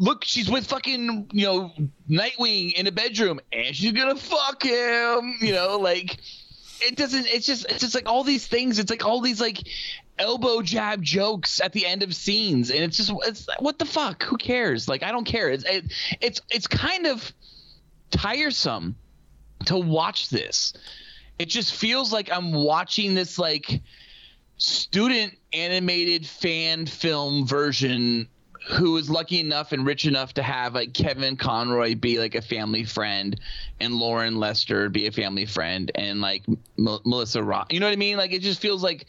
Look, 0.02 0.24
she's 0.24 0.50
with 0.50 0.66
fucking, 0.66 1.28
you 1.34 1.46
know, 1.46 1.74
Nightwing 2.10 2.72
in 2.72 2.88
a 2.88 2.92
bedroom 2.92 3.42
and 3.52 3.76
she's 3.76 3.92
gonna 3.92 4.16
fuck 4.16 4.64
him, 4.64 5.36
you 5.42 5.52
know, 5.52 5.78
like 5.78 6.18
it 6.82 6.96
doesn't 6.96 7.28
it's 7.28 7.46
just 7.46 7.66
it's 7.70 7.80
just 7.80 7.96
like 7.96 8.08
all 8.08 8.24
these 8.24 8.48
things 8.48 8.80
it's 8.80 8.90
like 8.90 9.06
all 9.06 9.22
these 9.22 9.42
like 9.42 9.60
elbow 10.18 10.62
jab 10.62 11.02
jokes 11.02 11.62
at 11.62 11.74
the 11.74 11.86
end 11.86 12.04
of 12.04 12.14
scenes 12.14 12.70
and 12.72 12.84
it's 12.84 12.98
just 12.98 13.12
it's 13.26 13.48
what 13.60 13.80
the 13.80 13.86
fuck? 13.86 14.24
Who 14.24 14.38
cares? 14.38 14.88
Like 14.88 15.04
i 15.04 15.12
don't 15.12 15.26
care. 15.26 15.50
It's 15.50 15.64
it, 15.66 15.86
it's 16.22 16.42
it's 16.52 16.68
kind 16.68 17.08
of 17.08 17.34
tiresome 18.12 18.96
to 19.66 19.78
watch 19.78 20.30
this. 20.30 20.74
It 21.38 21.48
just 21.48 21.74
feels 21.74 22.12
like 22.12 22.30
i'm 22.32 22.52
watching 22.52 23.14
this 23.14 23.40
like 23.40 23.82
student 24.58 25.34
animated 25.54 26.26
fan 26.26 26.86
film 26.86 27.48
version 27.48 28.28
who 28.68 28.98
is 28.98 29.10
lucky 29.10 29.40
enough 29.40 29.72
and 29.72 29.86
rich 29.86 30.06
enough 30.06 30.34
to 30.34 30.44
have 30.44 30.74
like 30.76 30.94
Kevin 30.94 31.36
Conroy 31.38 31.96
be 31.96 32.20
like 32.20 32.36
a 32.36 32.42
family 32.42 32.84
friend 32.84 33.40
and 33.80 33.96
Loren 33.96 34.38
Lester 34.38 34.90
be 34.90 35.08
a 35.08 35.12
family 35.12 35.46
friend 35.46 35.92
and 35.96 36.22
like 36.22 36.44
M- 36.48 36.58
Melissa 36.78 37.40
Rauch. 37.42 37.72
You 37.72 37.80
know 37.80 37.88
what 37.88 37.94
I 37.94 37.98
mean? 37.98 38.18
Like 38.18 38.32
it 38.34 38.42
just 38.42 38.62
feels 38.62 38.84
like 38.84 39.08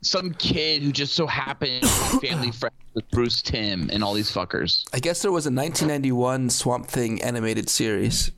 some 0.00 0.32
kid 0.34 0.82
who 0.82 0.92
just 0.92 1.14
so 1.14 1.26
happened 1.26 1.82
to 1.82 2.18
be 2.20 2.28
family 2.28 2.50
friend 2.52 2.74
with 2.94 3.10
Bruce 3.10 3.42
Timm 3.42 3.90
and 3.92 4.04
all 4.04 4.14
these 4.14 4.30
fuckers. 4.30 4.84
I 4.92 5.00
guess 5.00 5.22
there 5.22 5.32
was 5.32 5.46
a 5.46 5.50
1991 5.50 6.50
Swamp 6.50 6.86
Thing 6.86 7.22
animated 7.22 7.68
series. 7.68 8.30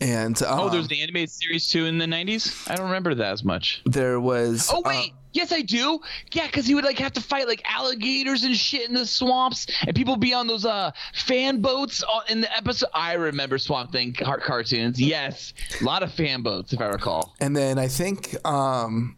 And 0.00 0.40
um, 0.42 0.60
Oh, 0.60 0.68
there 0.68 0.78
was 0.78 0.90
an 0.90 0.98
animated 0.98 1.30
series 1.30 1.68
too 1.68 1.86
in 1.86 1.98
the 1.98 2.04
90s? 2.06 2.70
I 2.70 2.76
don't 2.76 2.86
remember 2.86 3.14
that 3.14 3.32
as 3.32 3.42
much. 3.44 3.82
there 3.86 4.20
was 4.20 4.70
Oh 4.72 4.78
uh, 4.78 4.82
wait, 4.88 5.12
yes 5.36 5.52
I 5.52 5.60
do. 5.60 6.00
Yeah, 6.32 6.46
because 6.46 6.66
he 6.66 6.74
would 6.74 6.84
like 6.84 6.98
have 6.98 7.12
to 7.12 7.20
fight 7.20 7.46
like 7.46 7.62
alligators 7.64 8.42
and 8.44 8.56
shit 8.56 8.88
in 8.88 8.94
the 8.94 9.06
swamps, 9.06 9.66
and 9.86 9.94
people 9.94 10.16
be 10.16 10.34
on 10.34 10.46
those 10.46 10.64
uh 10.64 10.90
fan 11.14 11.60
boats 11.60 12.02
in 12.28 12.40
the 12.40 12.56
episode. 12.56 12.88
I 12.94 13.14
remember 13.14 13.58
Swamp 13.58 13.92
Thing 13.92 14.12
car- 14.12 14.40
cartoons. 14.40 15.00
Yes, 15.00 15.52
a 15.80 15.84
lot 15.84 16.02
of 16.02 16.12
fan 16.12 16.42
boats 16.42 16.72
if 16.72 16.80
I 16.80 16.86
recall. 16.86 17.34
And 17.40 17.54
then 17.54 17.78
I 17.78 17.88
think 17.88 18.34
um, 18.46 19.16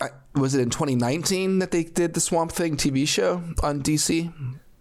I, 0.00 0.08
was 0.34 0.54
it 0.54 0.60
in 0.60 0.70
2019 0.70 1.60
that 1.60 1.70
they 1.70 1.84
did 1.84 2.14
the 2.14 2.20
Swamp 2.20 2.52
Thing 2.52 2.76
TV 2.76 3.06
show 3.06 3.42
on 3.62 3.82
DC? 3.82 4.32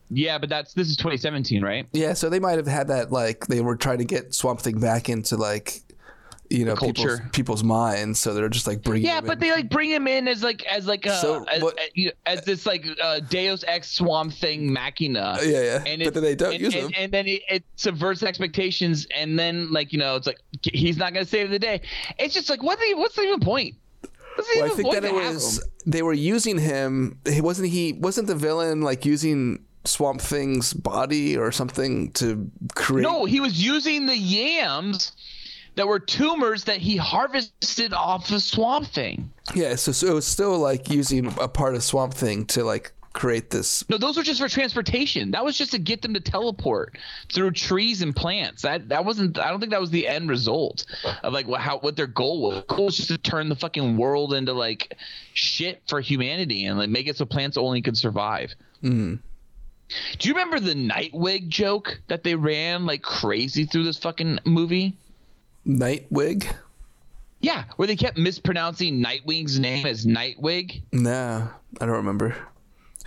Yeah, 0.09 0.37
but 0.39 0.49
that's 0.49 0.73
this 0.73 0.89
is 0.89 0.97
2017, 0.97 1.63
right? 1.63 1.87
Yeah, 1.93 2.13
so 2.13 2.29
they 2.29 2.39
might 2.39 2.57
have 2.57 2.67
had 2.67 2.89
that 2.89 3.11
like 3.11 3.47
they 3.47 3.61
were 3.61 3.75
trying 3.75 3.99
to 3.99 4.05
get 4.05 4.33
Swamp 4.33 4.59
Thing 4.59 4.79
back 4.79 5.07
into 5.07 5.37
like 5.37 5.81
you 6.51 6.65
know 6.65 6.75
people's, 6.75 7.05
culture. 7.05 7.29
people's 7.31 7.63
minds, 7.63 8.19
so 8.19 8.33
they're 8.33 8.49
just 8.49 8.67
like 8.67 8.83
bringing. 8.83 9.07
Yeah, 9.07 9.19
him 9.19 9.25
but 9.25 9.33
in. 9.33 9.39
they 9.39 9.51
like 9.51 9.69
bring 9.69 9.89
him 9.89 10.07
in 10.07 10.27
as 10.27 10.43
like 10.43 10.63
as 10.65 10.85
like 10.87 11.05
a 11.05 11.17
So, 11.17 11.43
as, 11.45 11.61
what- 11.61 11.79
as, 11.79 11.89
you 11.93 12.07
know, 12.07 12.11
as 12.25 12.43
this 12.43 12.65
like 12.65 12.85
uh, 13.01 13.19
Deus 13.21 13.63
Ex 13.67 13.91
Swamp 13.91 14.33
Thing 14.33 14.71
machina. 14.71 15.37
Yeah, 15.41 15.61
yeah. 15.63 15.83
And 15.85 16.03
But 16.03 16.13
then 16.13 16.23
they 16.23 16.35
don't 16.35 16.53
and, 16.53 16.61
use 16.61 16.73
and, 16.75 16.83
him. 16.85 16.91
and 16.97 17.11
then 17.11 17.27
it, 17.27 17.41
it 17.49 17.63
subverts 17.75 18.23
expectations, 18.23 19.07
and 19.15 19.37
then 19.39 19.71
like 19.71 19.91
you 19.93 19.99
know 19.99 20.15
it's 20.15 20.27
like 20.27 20.39
he's 20.63 20.97
not 20.97 21.13
gonna 21.13 21.25
save 21.25 21.49
the 21.49 21.59
day. 21.59 21.81
It's 22.19 22.33
just 22.33 22.49
like 22.49 22.61
what 22.61 22.79
the 22.79 22.93
what's 22.95 23.15
the 23.15 23.21
even 23.23 23.39
point? 23.39 23.75
Well, 24.37 24.65
I 24.65 24.69
think 24.69 24.91
that 24.93 25.03
it 25.03 25.13
was 25.13 25.59
him? 25.59 25.69
they 25.85 26.01
were 26.01 26.13
using 26.13 26.57
him. 26.57 27.19
He 27.27 27.41
wasn't 27.41 27.69
he 27.69 27.93
wasn't 27.93 28.27
the 28.27 28.35
villain 28.35 28.81
like 28.81 29.05
using 29.05 29.63
Swamp 29.85 30.21
Thing's 30.21 30.73
body 30.73 31.37
or 31.37 31.51
something 31.51 32.11
to 32.13 32.49
create. 32.75 33.03
No, 33.03 33.25
he 33.25 33.39
was 33.39 33.63
using 33.63 34.05
the 34.05 34.17
yams 34.17 35.11
that 35.75 35.87
were 35.87 35.99
tumors 35.99 36.65
that 36.65 36.77
he 36.77 36.97
harvested 36.97 37.93
off 37.93 38.27
the 38.27 38.39
swamp 38.39 38.87
thing. 38.87 39.31
Yeah, 39.55 39.75
so, 39.75 39.91
so 39.91 40.07
it 40.07 40.13
was 40.13 40.27
still 40.27 40.57
like 40.59 40.89
using 40.89 41.27
a 41.39 41.47
part 41.47 41.75
of 41.75 41.83
Swamp 41.83 42.13
Thing 42.13 42.45
to 42.47 42.63
like 42.63 42.93
create 43.13 43.49
this. 43.49 43.87
No, 43.89 43.97
those 43.97 44.17
were 44.17 44.23
just 44.23 44.39
for 44.39 44.47
transportation. 44.47 45.31
That 45.31 45.43
was 45.43 45.57
just 45.57 45.71
to 45.71 45.79
get 45.79 46.01
them 46.01 46.13
to 46.13 46.19
teleport 46.19 46.97
through 47.33 47.51
trees 47.51 48.01
and 48.01 48.15
plants. 48.15 48.61
That 48.61 48.89
that 48.89 49.05
wasn't. 49.05 49.39
I 49.39 49.49
don't 49.49 49.59
think 49.59 49.71
that 49.71 49.81
was 49.81 49.89
the 49.89 50.07
end 50.07 50.29
result 50.29 50.85
of 51.23 51.33
like 51.33 51.47
what 51.47 51.61
how 51.61 51.79
what 51.79 51.95
their 51.95 52.07
goal 52.07 52.41
was. 52.41 52.63
Goal 52.67 52.85
was 52.85 52.97
just 52.97 53.09
to 53.09 53.17
turn 53.17 53.49
the 53.49 53.55
fucking 53.55 53.97
world 53.97 54.33
into 54.33 54.53
like 54.53 54.97
shit 55.33 55.81
for 55.87 55.99
humanity 55.99 56.65
and 56.65 56.77
like 56.77 56.89
make 56.89 57.07
it 57.07 57.17
so 57.17 57.25
plants 57.25 57.57
only 57.57 57.81
could 57.81 57.97
survive. 57.97 58.53
Mm-hmm. 58.83 59.15
Do 60.19 60.29
you 60.29 60.33
remember 60.33 60.59
the 60.59 60.75
Nightwig 60.75 61.49
joke 61.49 61.99
that 62.07 62.23
they 62.23 62.35
ran 62.35 62.85
like 62.85 63.01
crazy 63.01 63.65
through 63.65 63.83
this 63.83 63.97
fucking 63.97 64.39
movie? 64.45 64.95
Nightwig? 65.65 66.47
Yeah, 67.39 67.63
where 67.75 67.87
they 67.87 67.95
kept 67.95 68.17
mispronouncing 68.17 69.01
Nightwing's 69.01 69.59
name 69.59 69.85
as 69.85 70.05
Nightwig. 70.05 70.83
Nah, 70.91 71.47
I 71.79 71.85
don't 71.85 71.95
remember. 71.95 72.35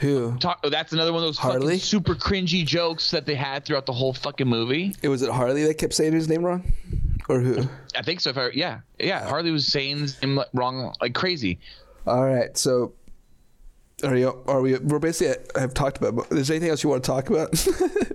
Who? 0.00 0.36
Talk, 0.38 0.58
oh, 0.64 0.70
that's 0.70 0.92
another 0.92 1.12
one 1.12 1.22
of 1.22 1.28
those 1.28 1.38
Harley? 1.38 1.66
fucking 1.66 1.78
super 1.78 2.14
cringy 2.14 2.66
jokes 2.66 3.10
that 3.12 3.26
they 3.26 3.36
had 3.36 3.64
throughout 3.64 3.86
the 3.86 3.92
whole 3.92 4.12
fucking 4.12 4.48
movie. 4.48 4.94
It 5.02 5.08
was 5.08 5.22
it 5.22 5.30
Harley 5.30 5.62
that 5.64 5.78
kept 5.78 5.94
saying 5.94 6.12
his 6.12 6.28
name 6.28 6.44
wrong, 6.44 6.72
or 7.28 7.38
who? 7.38 7.68
I 7.96 8.02
think 8.02 8.20
so. 8.20 8.30
If 8.30 8.38
I, 8.38 8.48
yeah, 8.54 8.80
yeah, 8.98 9.26
Harley 9.28 9.52
was 9.52 9.66
saying 9.66 9.98
his 9.98 10.20
name 10.20 10.40
wrong 10.52 10.92
like 11.00 11.14
crazy. 11.14 11.60
All 12.06 12.24
right, 12.24 12.56
so 12.58 12.92
are 14.04 14.16
you? 14.16 14.42
Are 14.46 14.60
we? 14.60 14.76
We're 14.78 14.98
basically 14.98 15.34
I've 15.54 15.74
talked 15.74 15.98
about. 15.98 16.14
But 16.16 16.38
is 16.38 16.48
there 16.48 16.56
anything 16.56 16.70
else 16.70 16.82
you 16.82 16.90
want 16.90 17.02
to 17.04 17.10
talk 17.10 17.30
about? 17.30 17.50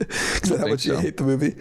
Because 0.10 0.50
how 0.50 0.58
think 0.58 0.70
much 0.70 0.86
you 0.86 0.98
hate 0.98 1.18
the 1.18 1.24
movie. 1.24 1.56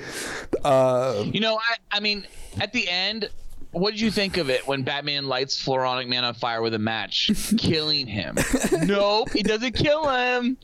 Uh, 0.64 1.24
You 1.33 1.41
know, 1.41 1.57
I, 1.59 1.97
I 1.99 2.01
mean, 2.01 2.26
at 2.61 2.72
the 2.72 2.89
end, 2.89 3.29
what 3.72 3.91
did 3.91 4.01
you 4.01 4.11
think 4.11 4.39
of 4.39 4.49
it 4.49 4.66
when 4.66 4.83
Batman 4.85 5.26
lights 5.29 5.62
Floronic 5.62 6.09
Man 6.09 6.24
on 6.24 6.33
fire 6.33 6.62
with 6.62 6.72
a 6.72 6.79
match, 6.79 7.31
killing 7.59 8.07
him? 8.07 8.37
nope, 8.85 9.29
he 9.33 9.43
doesn't 9.43 9.72
kill 9.74 10.09
him. 10.09 10.57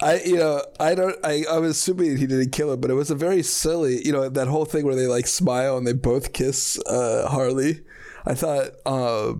I 0.00 0.22
you 0.24 0.36
know 0.36 0.62
I 0.80 0.94
don't 0.94 1.16
I 1.22 1.44
I 1.50 1.58
was 1.58 1.72
assuming 1.72 2.16
he 2.16 2.26
didn't 2.26 2.50
kill 2.52 2.72
him, 2.72 2.80
but 2.80 2.90
it 2.90 2.94
was 2.94 3.10
a 3.10 3.14
very 3.14 3.42
silly 3.42 4.00
you 4.06 4.12
know 4.12 4.28
that 4.30 4.48
whole 4.48 4.64
thing 4.64 4.86
where 4.86 4.94
they 4.94 5.06
like 5.06 5.26
smile 5.26 5.76
and 5.76 5.86
they 5.86 5.92
both 5.92 6.32
kiss 6.32 6.78
uh, 6.86 7.28
Harley. 7.28 7.80
I 8.24 8.34
thought 8.34 8.70
uh, 8.86 9.34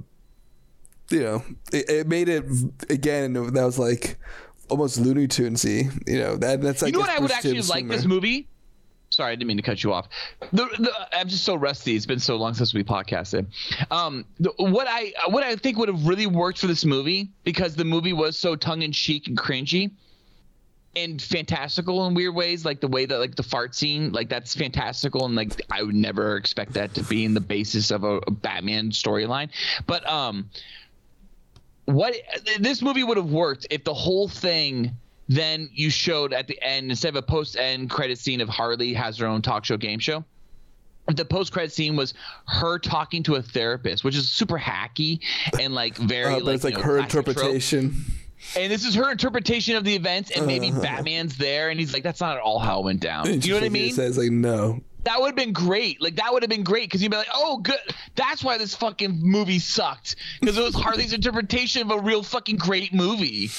you 1.10 1.20
know 1.20 1.42
it, 1.72 1.88
it 1.88 2.06
made 2.08 2.28
it 2.28 2.44
again 2.90 3.32
that 3.32 3.64
was 3.64 3.78
like 3.78 4.18
almost 4.68 4.98
Looney 4.98 5.26
Tunesy. 5.26 5.90
You 6.06 6.18
know 6.18 6.36
that 6.36 6.60
that's 6.60 6.82
like 6.82 6.92
You 6.92 6.98
know 6.98 7.00
what 7.00 7.10
I 7.10 7.20
would 7.20 7.30
actually 7.30 7.60
like 7.62 7.88
this 7.88 8.04
movie? 8.04 8.48
Sorry, 9.10 9.32
I 9.32 9.34
didn't 9.36 9.48
mean 9.48 9.56
to 9.56 9.62
cut 9.62 9.82
you 9.82 9.92
off. 9.92 10.06
The, 10.52 10.66
the, 10.78 10.92
I'm 11.18 11.28
just 11.28 11.44
so 11.44 11.54
rusty. 11.54 11.96
It's 11.96 12.04
been 12.04 12.18
so 12.18 12.36
long 12.36 12.52
since 12.52 12.74
we 12.74 12.84
podcasted. 12.84 13.46
Um, 13.90 14.26
the, 14.38 14.52
what 14.58 14.86
I 14.88 15.12
what 15.28 15.42
I 15.42 15.56
think 15.56 15.78
would 15.78 15.88
have 15.88 16.06
really 16.06 16.26
worked 16.26 16.58
for 16.58 16.66
this 16.66 16.84
movie 16.84 17.30
because 17.42 17.74
the 17.74 17.84
movie 17.84 18.12
was 18.12 18.38
so 18.38 18.54
tongue 18.54 18.82
in 18.82 18.92
cheek 18.92 19.26
and 19.28 19.36
cringy 19.36 19.92
and 20.94 21.20
fantastical 21.20 22.06
in 22.06 22.14
weird 22.14 22.34
ways, 22.34 22.64
like 22.64 22.80
the 22.80 22.88
way 22.88 23.06
that 23.06 23.18
like 23.18 23.34
the 23.34 23.42
fart 23.42 23.74
scene, 23.74 24.12
like 24.12 24.28
that's 24.28 24.54
fantastical 24.54 25.24
and 25.24 25.34
like 25.34 25.60
I 25.70 25.82
would 25.82 25.94
never 25.94 26.36
expect 26.36 26.74
that 26.74 26.92
to 26.94 27.02
be 27.02 27.24
in 27.24 27.34
the 27.34 27.40
basis 27.40 27.90
of 27.90 28.04
a, 28.04 28.20
a 28.26 28.30
Batman 28.30 28.90
storyline. 28.90 29.48
But 29.86 30.06
um, 30.08 30.50
what 31.88 32.14
this 32.60 32.82
movie 32.82 33.02
would 33.02 33.16
have 33.16 33.30
worked 33.30 33.66
if 33.70 33.82
the 33.84 33.94
whole 33.94 34.28
thing 34.28 34.92
then 35.30 35.68
you 35.74 35.90
showed 35.90 36.32
at 36.32 36.46
the 36.46 36.58
end 36.62 36.90
instead 36.90 37.10
of 37.10 37.16
a 37.16 37.22
post 37.22 37.56
end 37.56 37.90
credit 37.90 38.18
scene 38.18 38.40
of 38.40 38.48
Harley 38.48 38.94
has 38.94 39.18
her 39.18 39.26
own 39.26 39.42
talk 39.42 39.64
show 39.64 39.76
game 39.76 39.98
show. 39.98 40.24
The 41.14 41.24
post 41.24 41.52
credit 41.52 41.72
scene 41.72 41.96
was 41.96 42.12
her 42.46 42.78
talking 42.78 43.22
to 43.24 43.36
a 43.36 43.42
therapist, 43.42 44.04
which 44.04 44.14
is 44.16 44.28
super 44.28 44.58
hacky 44.58 45.20
and 45.58 45.74
like 45.74 45.96
very 46.14 46.34
Uh, 46.34 46.38
but 46.40 46.44
like, 46.44 46.54
it's 46.56 46.64
like 46.64 46.74
know, 46.74 46.82
her 46.82 46.98
classic 46.98 47.10
trope. 47.10 47.28
interpretation. 47.28 47.94
And 48.56 48.70
this 48.72 48.84
is 48.84 48.94
her 48.94 49.10
interpretation 49.10 49.74
of 49.76 49.84
the 49.84 49.94
events, 49.94 50.30
and 50.30 50.46
maybe 50.46 50.70
Uh-huh. 50.70 50.80
Batman's 50.80 51.36
there, 51.38 51.70
and 51.70 51.80
he's 51.80 51.92
like, 51.92 52.04
"That's 52.04 52.20
not 52.20 52.36
at 52.36 52.42
all 52.42 52.58
how 52.60 52.78
it 52.80 52.84
went 52.84 53.00
down." 53.00 53.26
You 53.42 53.48
know 53.50 53.54
what 53.56 53.64
I 53.64 53.68
mean? 53.68 53.92
Says 53.92 54.16
like 54.16 54.30
no. 54.30 54.80
That 55.04 55.20
would 55.20 55.28
have 55.28 55.36
been 55.36 55.52
great. 55.52 56.00
Like 56.00 56.16
that 56.16 56.32
would 56.32 56.42
have 56.42 56.50
been 56.50 56.64
great 56.64 56.88
because 56.88 57.02
you'd 57.02 57.10
be 57.10 57.16
like, 57.16 57.28
"Oh, 57.32 57.58
good. 57.58 57.78
That's 58.14 58.42
why 58.42 58.58
this 58.58 58.74
fucking 58.74 59.20
movie 59.22 59.58
sucked 59.58 60.16
because 60.40 60.58
it 60.58 60.62
was 60.62 60.74
Harley's 60.74 61.12
interpretation 61.12 61.82
of 61.82 61.90
a 61.90 62.00
real 62.00 62.22
fucking 62.22 62.56
great 62.56 62.92
movie." 62.92 63.50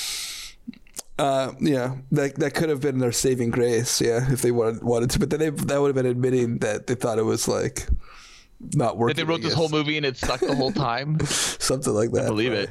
Uh, 1.17 1.53
yeah, 1.59 1.95
that 2.11 2.35
that 2.35 2.53
could 2.53 2.69
have 2.69 2.81
been 2.81 2.99
their 2.99 3.11
saving 3.11 3.49
grace. 3.49 3.99
Yeah, 3.99 4.31
if 4.31 4.41
they 4.41 4.51
wanted 4.51 4.83
wanted 4.83 5.09
to, 5.11 5.19
but 5.19 5.29
then 5.29 5.39
they, 5.39 5.49
that 5.49 5.81
would 5.81 5.87
have 5.87 5.95
been 5.95 6.05
admitting 6.05 6.59
that 6.59 6.87
they 6.87 6.95
thought 6.95 7.19
it 7.19 7.23
was 7.23 7.47
like 7.47 7.87
not 8.73 8.97
working. 8.97 9.15
That 9.15 9.25
they 9.25 9.29
wrote 9.29 9.41
this 9.41 9.53
whole 9.53 9.69
movie 9.69 9.97
and 9.97 10.05
it 10.05 10.17
sucked 10.17 10.47
the 10.47 10.55
whole 10.55 10.71
time. 10.71 11.19
something 11.25 11.93
like 11.93 12.11
that. 12.11 12.25
I 12.25 12.27
believe 12.27 12.51
right. 12.51 12.61
it. 12.63 12.69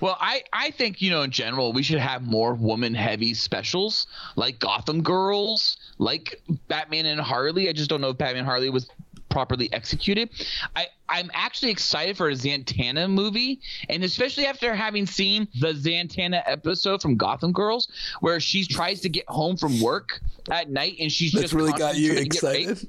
Well, 0.00 0.16
I, 0.20 0.42
I 0.52 0.70
think, 0.70 1.00
you 1.02 1.10
know, 1.10 1.22
in 1.22 1.30
general, 1.30 1.72
we 1.72 1.82
should 1.82 1.98
have 1.98 2.22
more 2.22 2.54
woman 2.54 2.94
heavy 2.94 3.34
specials 3.34 4.06
like 4.36 4.58
Gotham 4.58 5.02
Girls, 5.02 5.76
like 5.98 6.42
Batman 6.68 7.06
and 7.06 7.20
Harley. 7.20 7.68
I 7.68 7.72
just 7.72 7.90
don't 7.90 8.00
know 8.00 8.10
if 8.10 8.18
Batman 8.18 8.38
and 8.38 8.46
Harley 8.46 8.70
was 8.70 8.88
properly 9.28 9.72
executed. 9.72 10.30
I, 10.74 10.86
I'm 11.08 11.30
actually 11.34 11.70
excited 11.70 12.16
for 12.16 12.28
a 12.28 12.32
Zatanna 12.32 13.10
movie, 13.10 13.60
and 13.88 14.02
especially 14.04 14.46
after 14.46 14.74
having 14.74 15.06
seen 15.06 15.48
the 15.60 15.72
Zatanna 15.72 16.42
episode 16.46 17.02
from 17.02 17.16
Gotham 17.16 17.52
Girls, 17.52 17.88
where 18.20 18.40
she 18.40 18.64
tries 18.64 19.00
to 19.02 19.08
get 19.08 19.28
home 19.28 19.56
from 19.56 19.80
work 19.80 20.20
at 20.50 20.70
night 20.70 20.96
and 21.00 21.10
she's 21.10 21.32
That's 21.32 21.44
just 21.44 21.54
really 21.54 21.72
got 21.72 21.96
you 21.96 22.14
excited. 22.14 22.86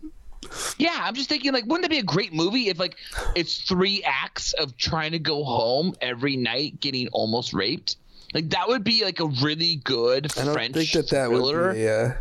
Yeah, 0.78 0.98
I'm 1.00 1.14
just 1.16 1.30
thinking 1.30 1.54
like, 1.54 1.66
wouldn't 1.66 1.84
that 1.84 1.90
be 1.90 2.00
a 2.00 2.04
great 2.04 2.34
movie 2.34 2.70
if 2.70 2.80
like 2.80 2.96
it's 3.36 3.58
three 3.62 4.04
acts 4.04 4.54
of 4.54 4.76
trying 4.78 5.12
to 5.12 5.20
go 5.20 5.44
home 5.44 5.96
every 6.02 6.36
night, 6.38 6.80
getting 6.80 7.08
almost 7.10 7.54
raped? 7.54 7.98
Like 8.34 8.50
that 8.52 8.68
would 8.68 8.84
be 8.84 9.04
like 9.04 9.20
a 9.20 9.26
really 9.26 9.78
good 9.78 10.32
I 10.38 10.46
don't 10.46 10.54
French 10.54 10.74
think 10.76 10.92
that 10.92 11.10
that 11.10 11.30
thriller. 11.30 11.68
would 11.70 11.76
be 11.76 11.88
uh, 11.88 12.12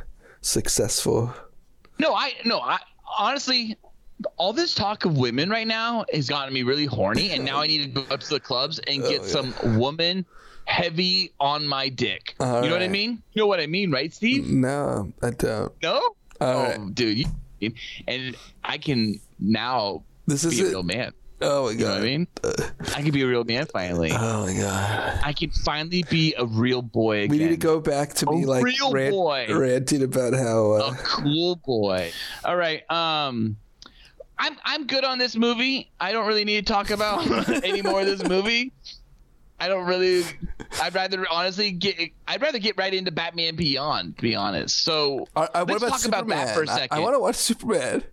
successful. 0.40 1.32
No, 1.98 2.14
I 2.14 2.32
no, 2.44 2.60
I 2.60 2.78
honestly 3.18 3.76
all 4.36 4.52
this 4.52 4.74
talk 4.74 5.04
of 5.04 5.16
women 5.16 5.48
right 5.48 5.66
now 5.66 6.04
has 6.12 6.28
gotten 6.28 6.52
me 6.52 6.62
really 6.62 6.86
horny 6.86 7.30
and 7.30 7.44
now 7.44 7.60
I 7.60 7.66
need 7.66 7.94
to 7.94 8.02
go 8.02 8.14
up 8.14 8.20
to 8.20 8.28
the 8.30 8.40
clubs 8.40 8.80
and 8.80 9.02
get 9.02 9.20
Oh, 9.20 9.24
yeah. 9.24 9.28
some 9.28 9.78
woman 9.78 10.24
heavy 10.64 11.32
on 11.40 11.66
my 11.66 11.88
dick. 11.88 12.34
All 12.40 12.62
you 12.62 12.68
know 12.68 12.74
what 12.74 12.82
I 12.82 12.88
mean? 12.88 13.22
You 13.32 13.42
know 13.42 13.46
what 13.46 13.60
I 13.60 13.66
mean, 13.66 13.90
right, 13.90 14.12
Steve? 14.12 14.46
No, 14.48 15.12
I 15.22 15.30
don't. 15.30 15.72
No? 15.82 15.96
All 15.96 16.16
oh, 16.40 16.62
right. 16.64 16.94
dude, 16.94 17.18
you, 17.18 17.26
and 18.06 18.36
I 18.64 18.78
can 18.78 19.20
now 19.38 20.02
This 20.26 20.44
is 20.44 20.58
be 20.58 20.66
a 20.66 20.70
real 20.70 20.82
man. 20.82 21.12
Oh 21.40 21.66
my 21.66 21.74
god. 21.74 21.78
You 21.78 21.84
know 21.84 21.90
what 21.92 21.98
I 21.98 22.04
mean? 22.04 22.26
I 22.96 23.02
can 23.02 23.10
be 23.12 23.22
a 23.22 23.26
real 23.26 23.44
man 23.44 23.66
finally. 23.66 24.10
Oh 24.12 24.46
my 24.46 24.54
god. 24.54 25.20
I 25.24 25.32
can 25.32 25.50
finally 25.50 26.04
be 26.10 26.34
a 26.36 26.44
real 26.44 26.82
boy 26.82 27.22
again. 27.22 27.30
We 27.30 27.38
need 27.38 27.50
to 27.50 27.56
go 27.56 27.80
back 27.80 28.14
to 28.14 28.26
be 28.26 28.44
like 28.44 28.64
real 28.64 28.92
rant- 28.92 29.12
boy. 29.14 29.46
ranting 29.50 30.02
about 30.02 30.34
how 30.34 30.58
a 30.72 30.78
uh, 30.88 30.94
cool 31.04 31.56
boy. 31.56 32.10
All 32.44 32.56
right. 32.56 32.88
Um, 32.90 33.56
I'm 34.38 34.56
I'm 34.64 34.86
good 34.86 35.04
on 35.04 35.18
this 35.18 35.36
movie. 35.36 35.90
I 36.00 36.12
don't 36.12 36.26
really 36.26 36.44
need 36.44 36.66
to 36.66 36.72
talk 36.72 36.90
about 36.90 37.28
any 37.64 37.82
more 37.82 38.00
of 38.00 38.06
this 38.06 38.24
movie. 38.24 38.72
I 39.60 39.68
don't 39.68 39.86
really. 39.86 40.24
I'd 40.80 40.94
rather 40.94 41.26
honestly 41.30 41.72
get. 41.72 41.98
I'd 42.26 42.40
rather 42.40 42.58
get 42.58 42.76
right 42.76 42.92
into 42.94 43.10
Batman 43.10 43.56
Beyond. 43.56 44.16
To 44.16 44.22
be 44.22 44.34
honest. 44.34 44.84
So 44.84 45.26
uh, 45.34 45.48
uh, 45.54 45.64
what 45.64 45.68
let's 45.68 45.82
about 45.82 45.88
talk 45.90 45.98
Superman? 46.00 46.24
about 46.24 46.46
that 46.46 46.54
for 46.54 46.62
a 46.62 46.66
second. 46.66 46.88
I, 46.96 47.00
want 47.00 47.14
to 47.14 47.20
watch 47.20 47.36
Superman. 47.36 48.04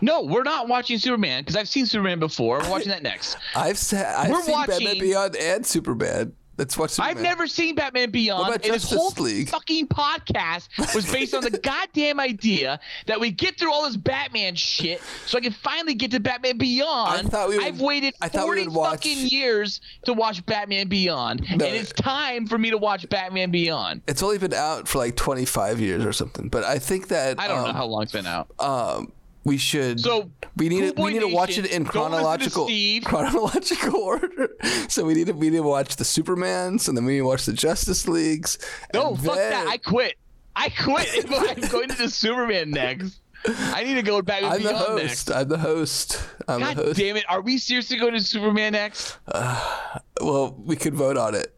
no, 0.00 0.22
we're 0.22 0.42
not 0.44 0.68
watching 0.68 0.98
Superman 0.98 1.42
because 1.42 1.56
I've 1.56 1.68
seen 1.68 1.86
Superman 1.86 2.18
before. 2.20 2.58
We're 2.60 2.70
watching 2.70 2.88
that 2.88 3.02
next. 3.02 3.36
I've 3.54 3.78
sa- 3.78 3.98
I've 4.18 4.30
We're 4.30 4.42
seen 4.42 4.66
Batman 4.66 4.98
Beyond 4.98 5.36
and 5.36 5.66
Superman. 5.66 6.32
Let's 6.62 6.78
watch 6.78 6.90
Superman. 6.90 7.16
I've 7.16 7.22
never 7.24 7.48
seen 7.48 7.74
Batman 7.74 8.10
Beyond, 8.12 8.38
What 8.40 8.46
and 8.54 8.64
about 8.66 8.72
this 8.74 8.82
Justice 8.82 8.98
whole 9.16 9.24
League? 9.24 9.48
fucking 9.48 9.88
podcast 9.88 10.68
was 10.94 11.10
based 11.10 11.34
on 11.34 11.42
the 11.42 11.50
goddamn 11.62 12.20
idea 12.20 12.78
that 13.06 13.18
we 13.18 13.32
get 13.32 13.58
through 13.58 13.72
all 13.72 13.82
this 13.84 13.96
Batman 13.96 14.54
shit, 14.54 15.00
so 15.26 15.38
I 15.38 15.40
can 15.40 15.52
finally 15.52 15.94
get 15.94 16.12
to 16.12 16.20
Batman 16.20 16.56
Beyond. 16.58 17.26
I 17.26 17.28
thought 17.28 17.48
we 17.48 17.56
would- 17.58 17.66
I've 17.66 17.80
waited 17.80 18.14
I 18.22 18.28
thought 18.28 18.42
we 18.42 18.46
forty 18.46 18.64
would 18.68 18.74
watch- 18.76 18.90
fucking 19.04 19.26
years 19.26 19.80
to 20.04 20.12
watch 20.12 20.46
Batman 20.46 20.86
Beyond, 20.86 21.40
No. 21.56 21.66
and 21.66 21.74
it's 21.76 21.90
time 21.92 22.46
for 22.46 22.58
me 22.58 22.70
to 22.70 22.78
watch 22.78 23.08
Batman 23.08 23.50
Beyond. 23.50 24.02
It's 24.06 24.22
only 24.22 24.38
been 24.38 24.54
out 24.54 24.86
for 24.86 24.98
like 24.98 25.16
25 25.16 25.80
years 25.80 26.04
or 26.04 26.12
something, 26.12 26.48
but 26.48 26.62
I 26.62 26.78
think 26.78 27.08
that 27.08 27.40
I 27.40 27.48
don't 27.48 27.58
um, 27.58 27.64
know 27.66 27.72
how 27.72 27.86
long 27.86 28.04
it's 28.04 28.12
been 28.12 28.26
out. 28.26 28.48
um, 28.60 29.10
we 29.44 29.56
should. 29.56 30.00
So, 30.00 30.30
we 30.56 30.68
need 30.68 30.80
Cool 30.80 30.92
to, 30.92 31.02
we 31.02 31.12
need 31.12 31.20
to 31.20 31.28
watch 31.28 31.58
it 31.58 31.66
in 31.66 31.84
don't 31.84 31.84
listen 31.84 31.84
to 31.84 31.90
chronological 31.90 32.68
chronological 33.04 33.96
order. 33.96 34.50
So 34.88 35.04
we 35.04 35.14
need 35.14 35.26
to 35.28 35.32
we 35.32 35.50
need 35.50 35.56
to 35.58 35.62
watch 35.62 35.96
the 35.96 36.04
Supermans, 36.04 36.88
and 36.88 36.96
then 36.96 37.04
we 37.04 37.14
need 37.14 37.20
to 37.20 37.26
watch 37.26 37.46
the 37.46 37.52
Justice 37.52 38.06
Leagues. 38.06 38.58
No, 38.92 39.16
fuck 39.16 39.36
that. 39.36 39.66
I 39.66 39.78
quit. 39.78 40.16
I 40.54 40.68
quit. 40.68 41.08
I'm 41.30 41.68
going 41.68 41.88
to 41.88 41.96
the 41.96 42.08
Superman 42.08 42.70
next. 42.70 43.20
I 43.44 43.82
need 43.82 43.94
to 43.94 44.02
go 44.02 44.22
back 44.22 44.40
to 44.40 44.46
I'm 44.46 44.62
the 44.62 44.76
host. 44.76 45.02
next. 45.02 45.30
I'm 45.30 45.48
the 45.48 45.58
host. 45.58 46.22
I'm 46.46 46.60
God 46.60 46.76
the 46.76 46.82
host. 46.84 46.98
damn 46.98 47.16
it! 47.16 47.24
Are 47.28 47.40
we 47.40 47.58
seriously 47.58 47.98
going 47.98 48.12
to 48.12 48.20
Superman 48.20 48.74
next? 48.74 49.18
Uh, 49.26 49.98
well, 50.20 50.54
we 50.64 50.76
could 50.76 50.94
vote 50.94 51.16
on 51.16 51.34
it. 51.34 51.52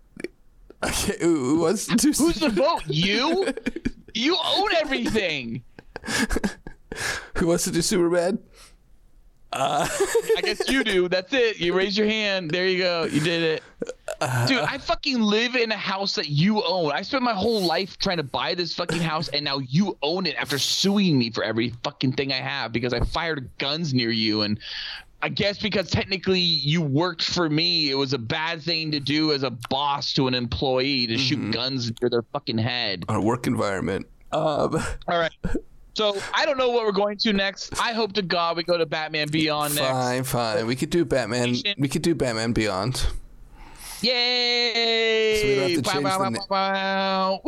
Okay, 0.83 1.17
who, 1.21 1.61
wants 1.61 1.87
to 1.87 2.07
Who's 2.07 2.37
the 2.37 2.51
vote? 2.51 2.83
You? 2.87 3.53
You 4.17 4.37
own 4.45 4.69
everything. 4.77 5.65
who 7.37 7.47
wants 7.47 7.65
to 7.65 7.71
do 7.71 7.83
Superman? 7.83 8.39
I 9.57 10.41
guess 10.43 10.69
you 10.69 10.83
do. 10.83 11.09
That's 11.09 11.33
it. 11.33 11.61
You 11.61 11.75
raise 11.75 11.97
your 11.97 12.09
hand. 12.09 12.51
There 12.51 12.67
you 12.67 12.79
go. 12.79 13.05
You 13.05 13.21
did 13.21 13.43
it. 13.43 13.63
Dude, 14.49 14.59
I 14.59 14.79
fucking 14.79 15.21
live 15.21 15.55
in 15.55 15.71
a 15.71 15.77
house 15.77 16.17
that 16.17 16.29
you 16.29 16.61
own. 16.65 16.91
I 16.91 17.03
spent 17.03 17.23
my 17.23 17.35
whole 17.35 17.61
life 17.61 17.97
trying 17.99 18.17
to 18.17 18.25
buy 18.25 18.55
this 18.55 18.75
fucking 18.75 19.01
house, 19.01 19.29
and 19.29 19.45
now 19.45 19.59
you 19.59 19.97
own 20.03 20.27
it 20.27 20.35
after 20.37 20.59
suing 20.59 21.17
me 21.17 21.31
for 21.31 21.45
every 21.45 21.73
fucking 21.85 22.15
thing 22.15 22.33
I 22.33 22.41
have 22.41 22.73
because 22.73 22.93
I 22.93 23.01
fired 23.01 23.49
guns 23.59 23.95
near 23.95 24.11
you. 24.11 24.43
And 24.43 24.59
I 25.23 25.29
guess 25.29 25.59
because 25.59 25.89
technically 25.89 26.41
you 26.41 26.83
worked 26.83 27.23
for 27.23 27.49
me, 27.49 27.91
it 27.91 27.95
was 27.95 28.13
a 28.13 28.19
bad 28.19 28.61
thing 28.61 28.91
to 28.91 28.99
do 28.99 29.33
as 29.33 29.45
a 29.45 29.51
boss 29.71 30.13
to 30.15 30.27
an 30.27 30.35
employee 30.35 31.07
to 31.07 31.17
shoot 31.17 31.53
guns 31.53 31.93
near 32.03 32.11
their 32.11 32.23
fucking 32.33 32.59
head. 32.59 33.05
Our 33.09 33.21
work 33.21 33.47
environment. 33.47 34.07
Um, 34.33 34.83
All 35.07 35.19
right. 35.19 35.33
So 35.95 36.17
I 36.35 36.45
don't 36.45 36.59
know 36.59 36.71
what 36.71 36.85
we're 36.85 36.93
going 36.93 37.17
to 37.19 37.33
next. 37.33 37.81
I 37.81 37.93
hope 37.93 38.13
to 38.15 38.23
God 38.23 38.57
we 38.57 38.65
go 38.65 38.77
to 38.77 38.87
Batman 38.87 39.29
Beyond 39.29 39.77
next. 39.77 39.89
fine, 39.89 40.25
fine. 40.25 40.67
We 40.67 40.75
could 40.77 40.91
do 40.91 41.05
Batman. 41.05 41.55
We 41.79 41.89
could 41.89 42.03
do 42.03 42.15
Batman 42.15 42.53
Beyond. 42.53 43.07
Yay! 44.03 45.39
So 45.41 45.47
we 45.49 45.55
don't 45.55 45.71
have 45.71 45.85
to 45.85 45.91
change 45.93 46.05
wow, 46.05 46.19
the 46.19 46.25
wow, 46.25 46.29
na- 46.29 46.41
wow. 46.51 47.41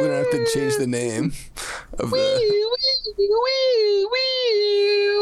We 0.00 0.06
don't 0.06 0.24
have 0.24 0.30
to 0.32 0.46
change 0.52 0.76
the 0.76 0.86
name 0.86 1.32
of 1.98 2.12
Wee, 2.12 2.18
the. 2.18 2.68
wee, 3.16 3.34
wee, 4.08 4.08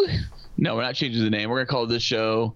wee. 0.09 0.21
No, 0.59 0.75
we're 0.75 0.83
not 0.83 0.95
changing 0.95 1.23
the 1.23 1.31
name. 1.31 1.51
We're 1.51 1.59
gonna 1.59 1.67
call 1.67 1.87
this 1.87 2.03
show 2.03 2.55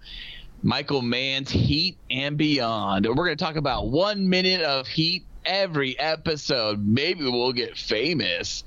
Michael 0.62 1.03
Mann's 1.03 1.51
Heat 1.51 1.98
and 2.11 2.36
Beyond. 2.36 3.07
We're 3.07 3.14
gonna 3.14 3.36
talk 3.36 3.57
about 3.57 3.88
one 3.88 4.28
minute 4.28 4.62
of 4.62 4.88
heat 4.88 5.24
every 5.44 5.98
episode. 5.98 6.84
Maybe 6.84 7.24
we'll 7.24 7.53
get 7.53 7.76
famous. 7.76 8.64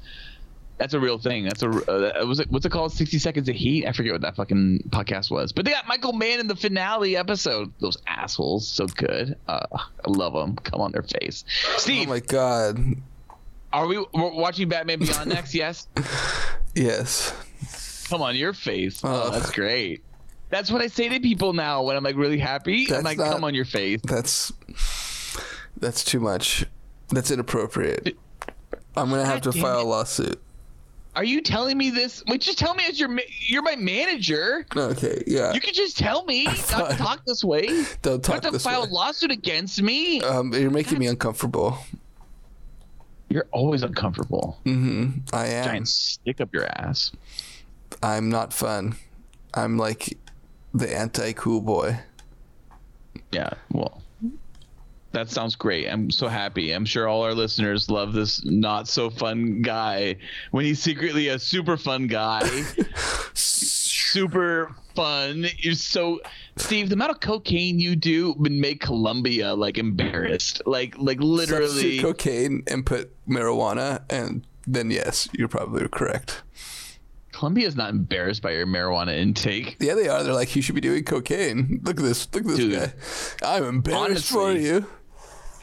That's 0.83 0.93
a 0.93 0.99
real 0.99 1.17
thing. 1.17 1.45
That's 1.45 1.63
a 1.63 1.69
uh, 1.69 2.25
was 2.25 2.41
it 2.41 2.51
what's 2.51 2.65
it 2.65 2.69
called? 2.73 2.91
Sixty 2.91 3.17
seconds 3.17 3.47
of 3.47 3.55
heat. 3.55 3.87
I 3.87 3.93
forget 3.93 4.11
what 4.11 4.19
that 4.23 4.35
fucking 4.35 4.89
podcast 4.89 5.31
was. 5.31 5.53
But 5.53 5.63
they 5.63 5.71
got 5.71 5.87
Michael 5.87 6.11
Mann 6.11 6.41
in 6.41 6.47
the 6.47 6.57
finale 6.57 7.15
episode. 7.15 7.71
Those 7.79 7.97
assholes, 8.05 8.67
so 8.67 8.85
good. 8.87 9.37
Uh, 9.47 9.65
I 9.71 9.79
love 10.07 10.33
them. 10.33 10.57
Come 10.57 10.81
on 10.81 10.91
their 10.91 11.03
face. 11.03 11.45
Oh 11.87 12.05
my 12.05 12.19
god. 12.19 12.77
are 13.71 13.87
we 13.87 13.97
we're 14.13 14.33
watching 14.33 14.67
Batman 14.67 14.99
Beyond 14.99 15.29
next? 15.29 15.53
Yes. 15.55 15.87
Yes. 16.75 18.05
Come 18.09 18.21
on 18.21 18.35
your 18.35 18.51
face. 18.51 18.99
Oh, 19.05 19.29
that's 19.29 19.51
great. 19.51 20.03
That's 20.49 20.69
what 20.69 20.81
I 20.81 20.87
say 20.87 21.07
to 21.07 21.19
people 21.21 21.53
now 21.53 21.83
when 21.83 21.95
I'm 21.95 22.03
like 22.03 22.17
really 22.17 22.39
happy. 22.39 22.93
I'm 22.93 23.03
like, 23.03 23.17
not- 23.17 23.31
come 23.31 23.45
on 23.45 23.55
your 23.55 23.63
face. 23.63 24.01
That's 24.03 24.51
that's 25.77 26.03
too 26.03 26.19
much. 26.19 26.65
That's 27.07 27.31
inappropriate. 27.31 28.17
I'm 28.97 29.09
gonna 29.09 29.25
have 29.25 29.39
to 29.43 29.49
God 29.51 29.53
damn 29.53 29.61
file 29.63 29.81
a 29.81 29.83
lawsuit. 29.83 30.41
Are 31.15 31.23
you 31.23 31.41
telling 31.41 31.77
me 31.77 31.91
this? 31.91 32.23
Wait, 32.27 32.41
just 32.41 32.57
tell 32.57 32.73
me 32.73 32.83
as 32.87 32.99
your 32.99 33.09
ma- 33.09 33.21
you're 33.47 33.61
my 33.61 33.75
manager. 33.75 34.65
Okay, 34.75 35.23
yeah. 35.27 35.53
You 35.53 35.61
can 35.61 35.73
just 35.73 35.97
tell 35.97 36.25
me 36.25 36.45
not 36.45 36.91
to 36.91 36.97
talk 36.97 37.25
this 37.25 37.43
way. 37.43 37.67
Don't 38.01 38.13
have 38.13 38.21
talk 38.21 38.41
to 38.41 38.51
this 38.51 38.63
file 38.63 38.81
way. 38.83 38.89
a 38.89 38.93
lawsuit 38.93 39.31
against 39.31 39.81
me. 39.81 40.21
Um, 40.21 40.53
you're 40.53 40.71
making 40.71 40.99
me 40.99 41.07
uncomfortable. 41.07 41.77
You're 43.29 43.47
always 43.51 43.81
uncomfortable. 43.83 44.59
Mm-hmm. 44.65 45.35
I 45.35 45.47
am. 45.47 45.65
Giant 45.65 45.87
stick 45.87 46.39
up 46.41 46.53
your 46.53 46.65
ass. 46.65 47.11
I'm 48.01 48.29
not 48.29 48.53
fun. 48.53 48.95
I'm 49.55 49.77
like 49.77 50.17
the 50.73 50.95
anti-cool 50.95 51.61
boy. 51.61 51.99
Yeah, 53.31 53.49
well, 53.71 54.02
that 55.13 55.29
sounds 55.29 55.55
great. 55.55 55.87
I'm 55.87 56.11
so 56.11 56.27
happy. 56.27 56.71
I'm 56.71 56.85
sure 56.85 57.07
all 57.07 57.23
our 57.23 57.33
listeners 57.33 57.89
love 57.89 58.13
this 58.13 58.43
not 58.43 58.87
so 58.87 59.09
fun 59.09 59.61
guy 59.61 60.17
when 60.51 60.65
he's 60.65 60.81
secretly 60.81 61.29
a 61.29 61.39
super 61.39 61.77
fun 61.77 62.07
guy. 62.07 62.47
super 63.33 64.75
fun. 64.95 65.45
You're 65.57 65.75
so 65.75 66.19
Steve, 66.57 66.89
the 66.89 66.95
amount 66.95 67.11
of 67.11 67.19
cocaine 67.19 67.79
you 67.79 67.95
do 67.95 68.33
would 68.33 68.51
make 68.51 68.81
Colombia 68.81 69.53
like 69.53 69.77
embarrassed. 69.77 70.61
Like 70.65 70.95
like 70.97 71.19
literally 71.19 71.67
Substitute 71.67 72.01
cocaine 72.01 72.63
and 72.67 72.85
put 72.85 73.11
marijuana, 73.27 74.01
and 74.09 74.45
then 74.67 74.91
yes, 74.91 75.29
you're 75.33 75.47
probably 75.47 75.87
correct. 75.87 76.43
Colombia's 77.31 77.75
not 77.75 77.89
embarrassed 77.89 78.41
by 78.41 78.51
your 78.51 78.67
marijuana 78.67 79.17
intake. 79.17 79.77
Yeah, 79.79 79.95
they 79.95 80.07
are. 80.07 80.23
They're 80.23 80.33
like, 80.33 80.55
you 80.55 80.61
should 80.61 80.75
be 80.75 80.81
doing 80.81 81.03
cocaine. 81.03 81.81
Look 81.83 81.97
at 81.97 82.03
this. 82.03 82.27
Look 82.31 82.43
at 82.43 82.49
this 82.49 82.57
Dude. 82.57 82.73
guy. 82.73 82.93
I'm 83.43 83.63
embarrassed 83.63 84.31
for 84.31 84.43
Honestly, 84.43 84.65
you. 84.65 84.85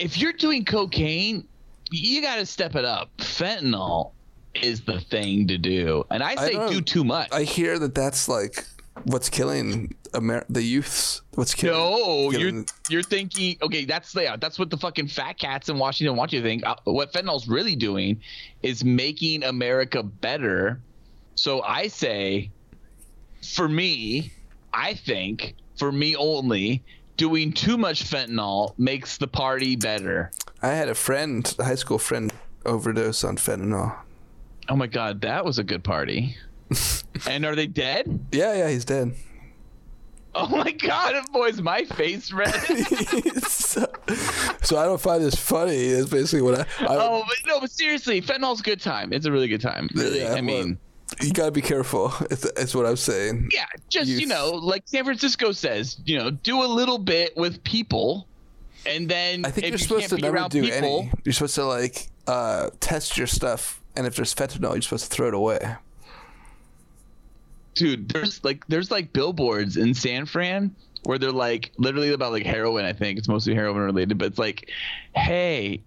If 0.01 0.19
you're 0.19 0.33
doing 0.33 0.65
cocaine, 0.65 1.47
you 1.91 2.23
got 2.23 2.37
to 2.37 2.47
step 2.47 2.75
it 2.75 2.85
up. 2.85 3.11
Fentanyl 3.19 4.13
is 4.55 4.81
the 4.81 4.99
thing 5.01 5.47
to 5.49 5.59
do. 5.59 6.05
And 6.11 6.23
I 6.23 6.35
say 6.37 6.53
don't- 6.53 6.73
do 6.73 6.81
too 6.81 7.05
much. 7.05 7.29
I 7.33 7.43
hear 7.43 7.79
that 7.79 7.95
that's 7.95 8.29
like 8.29 8.65
what's 9.05 9.29
killing 9.29 9.95
Amer- 10.15 10.47
the 10.49 10.63
youths. 10.63 11.23
What's 11.35 11.55
killing? 11.55 11.79
No, 11.79 12.31
killing- 12.31 12.55
you're 12.55 12.65
you're 12.89 13.03
thinking 13.03 13.57
okay. 13.63 13.85
That's 13.85 14.15
yeah, 14.15 14.37
that's 14.37 14.59
what 14.59 14.71
the 14.71 14.79
fucking 14.79 15.09
fat 15.09 15.35
cats 15.39 15.69
in 15.69 15.79
Washington 15.79 16.17
want 16.17 16.33
you 16.33 16.41
to 16.41 16.47
think. 16.47 16.65
Uh, 16.67 16.77
what 16.85 17.13
fentanyl's 17.13 17.47
really 17.47 17.77
doing 17.77 18.21
is 18.63 18.83
making 18.85 19.45
America 19.45 20.03
better. 20.03 20.81
So 21.35 21.63
I 21.63 21.89
say, 21.89 22.51
for 23.55 23.69
me, 23.69 24.33
I 24.73 24.95
think 24.95 25.55
for 25.79 25.93
me 25.93 26.17
only, 26.17 26.83
doing 27.21 27.53
too 27.53 27.77
much 27.77 28.05
fentanyl 28.05 28.73
makes 28.79 29.19
the 29.19 29.29
party 29.29 29.77
better. 29.77 30.31
I 30.63 30.69
had 30.69 30.89
a 30.89 30.95
friend, 30.95 31.55
a 31.59 31.65
high 31.65 31.75
school 31.75 31.99
friend, 31.99 32.33
overdose 32.65 33.25
on 33.25 33.37
fentanyl. 33.37 33.95
Oh 34.71 34.77
my 34.77 34.87
god, 34.87 35.21
that 35.21 35.45
was 35.45 35.59
a 35.59 35.63
good 35.63 35.85
party. 35.85 36.39
and 37.29 37.45
are 37.45 37.55
they 37.55 37.67
dead? 37.67 38.27
Yeah, 38.33 38.55
yeah, 38.55 38.71
he's 38.71 38.87
dead. 38.87 39.15
Oh 40.35 40.49
my 40.49 40.71
god, 40.71 41.23
boys, 41.31 41.61
my 41.61 41.85
face 41.85 42.33
red. 42.33 42.55
so, 43.43 43.85
so 44.63 44.79
I 44.79 44.87
don't 44.87 45.01
find 45.01 45.23
this 45.23 45.35
funny. 45.35 45.77
Is 45.77 46.09
basically 46.09 46.41
what 46.41 46.61
I. 46.61 46.63
I 46.87 46.97
oh, 46.97 47.25
but 47.29 47.37
no, 47.47 47.61
but 47.61 47.71
seriously, 47.71 48.23
fentanyl's 48.23 48.61
a 48.61 48.63
good 48.63 48.81
time. 48.81 49.13
It's 49.13 49.27
a 49.27 49.33
really 49.33 49.49
good 49.49 49.61
time. 49.61 49.91
Really, 49.95 50.23
Yeah, 50.23 50.33
I 50.33 50.41
mean, 50.41 50.79
you 51.23 51.33
gotta 51.33 51.51
be 51.53 51.61
careful. 51.63 52.13
It's, 52.31 52.45
it's 52.45 52.75
what 52.75 52.87
I'm 52.87 52.97
saying. 52.97 53.49
yeah, 53.53 53.67
just 53.89 54.09
You- 54.09 54.19
you 54.21 54.27
know, 54.27 54.51
like 54.51 54.83
San 54.87 55.05
Francisco 55.05 55.53
says, 55.53 55.99
you 56.05 56.19
know, 56.19 56.31
do 56.31 56.63
a 56.63 56.67
little 56.67 56.99
bit 56.99 57.37
with 57.37 57.63
people, 57.65 58.27
and 58.87 59.09
then 59.09 59.45
I 59.45 59.51
think 59.51 59.67
if 59.67 59.71
you're 59.71 59.79
you 59.79 59.85
supposed 60.07 60.09
to 60.11 60.19
never 60.19 60.49
do 60.49 60.63
people, 60.63 60.77
any. 60.77 61.13
You're 61.25 61.33
supposed 61.33 61.55
to 61.57 61.65
like 61.65 62.09
uh, 62.27 62.71
test 62.81 63.19
your 63.19 63.27
stuff, 63.27 63.81
and 63.97 64.07
if 64.07 64.17
there's 64.17 64.35
fentanyl, 64.35 64.73
you're 64.73 64.83
supposed 64.83 65.05
to 65.05 65.11
throw 65.11 65.29
it 65.29 65.35
away. 65.35 65.77
dude 67.75 68.09
there's 68.09 68.43
like 68.45 68.67
there's 68.69 68.91
like 68.91 69.13
billboards 69.13 69.77
in 69.77 69.95
san 69.95 70.27
fran 70.27 70.75
where 71.05 71.19
they're 71.19 71.31
like 71.33 71.71
literally 71.79 72.13
about 72.13 72.33
like 72.33 72.45
heroin 72.45 72.85
i 72.85 72.93
think 72.93 73.17
it's 73.19 73.29
mostly 73.29 73.55
heroin 73.55 73.79
related 73.81 74.19
but 74.19 74.27
it's 74.27 74.39
like 74.39 74.71
hey 75.15 75.81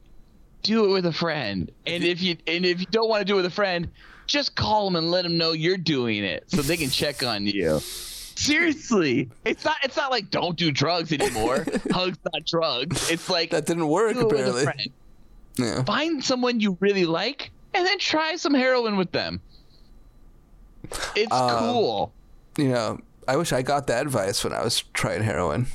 do 0.63 0.86
it 0.86 0.88
with 0.93 1.05
a 1.05 1.11
friend 1.11 1.69
and 1.86 2.03
if 2.03 2.21
you 2.21 2.38
and 2.47 2.65
if 2.65 2.80
you 2.80 2.86
don't 2.89 3.09
want 3.09 3.19
to 3.19 3.26
do 3.26 3.34
it 3.34 3.38
with 3.38 3.45
a 3.45 3.49
friend 3.51 3.89
just 4.28 4.55
call 4.55 4.86
them 4.86 4.95
and 4.95 5.11
let 5.11 5.24
them 5.24 5.38
know 5.38 5.51
you're 5.51 5.78
doing 5.78 6.24
it 6.24 6.43
so 6.47 6.61
they 6.61 6.78
can 6.78 6.89
check 6.89 7.24
on 7.24 7.45
you. 7.45 7.80
Seriously. 8.36 9.30
It's 9.45 9.63
not 9.63 9.78
it's 9.84 9.95
not 9.97 10.11
like 10.11 10.30
don't 10.32 10.57
do 10.57 10.71
drugs 10.71 11.11
anymore. 11.13 11.65
Hugs 11.91 12.17
not 12.34 12.45
drugs. 12.45 13.09
It's 13.11 13.30
like 13.30 13.51
That 13.51 13.65
didn't 13.65 13.88
work 13.88 14.13
do 14.15 14.21
it 14.21 14.26
with 14.32 14.39
a 14.47 14.49
apparently. 14.61 14.91
Yeah. 15.57 15.84
find 15.84 16.24
someone 16.24 16.59
you 16.59 16.78
really 16.80 17.05
like 17.05 17.51
and 17.76 17.86
then 17.86 17.99
try 17.99 18.36
some 18.36 18.53
heroin 18.55 18.97
with 18.97 19.11
them. 19.11 19.39
It's 21.15 21.32
Um, 21.32 21.59
cool. 21.59 22.13
You 22.57 22.69
know, 22.69 22.99
I 23.28 23.36
wish 23.38 23.53
I 23.53 23.61
got 23.61 23.88
that 23.88 24.01
advice 24.05 24.43
when 24.43 24.53
I 24.53 24.63
was 24.63 24.82
trying 24.93 25.21
heroin. 25.24 25.67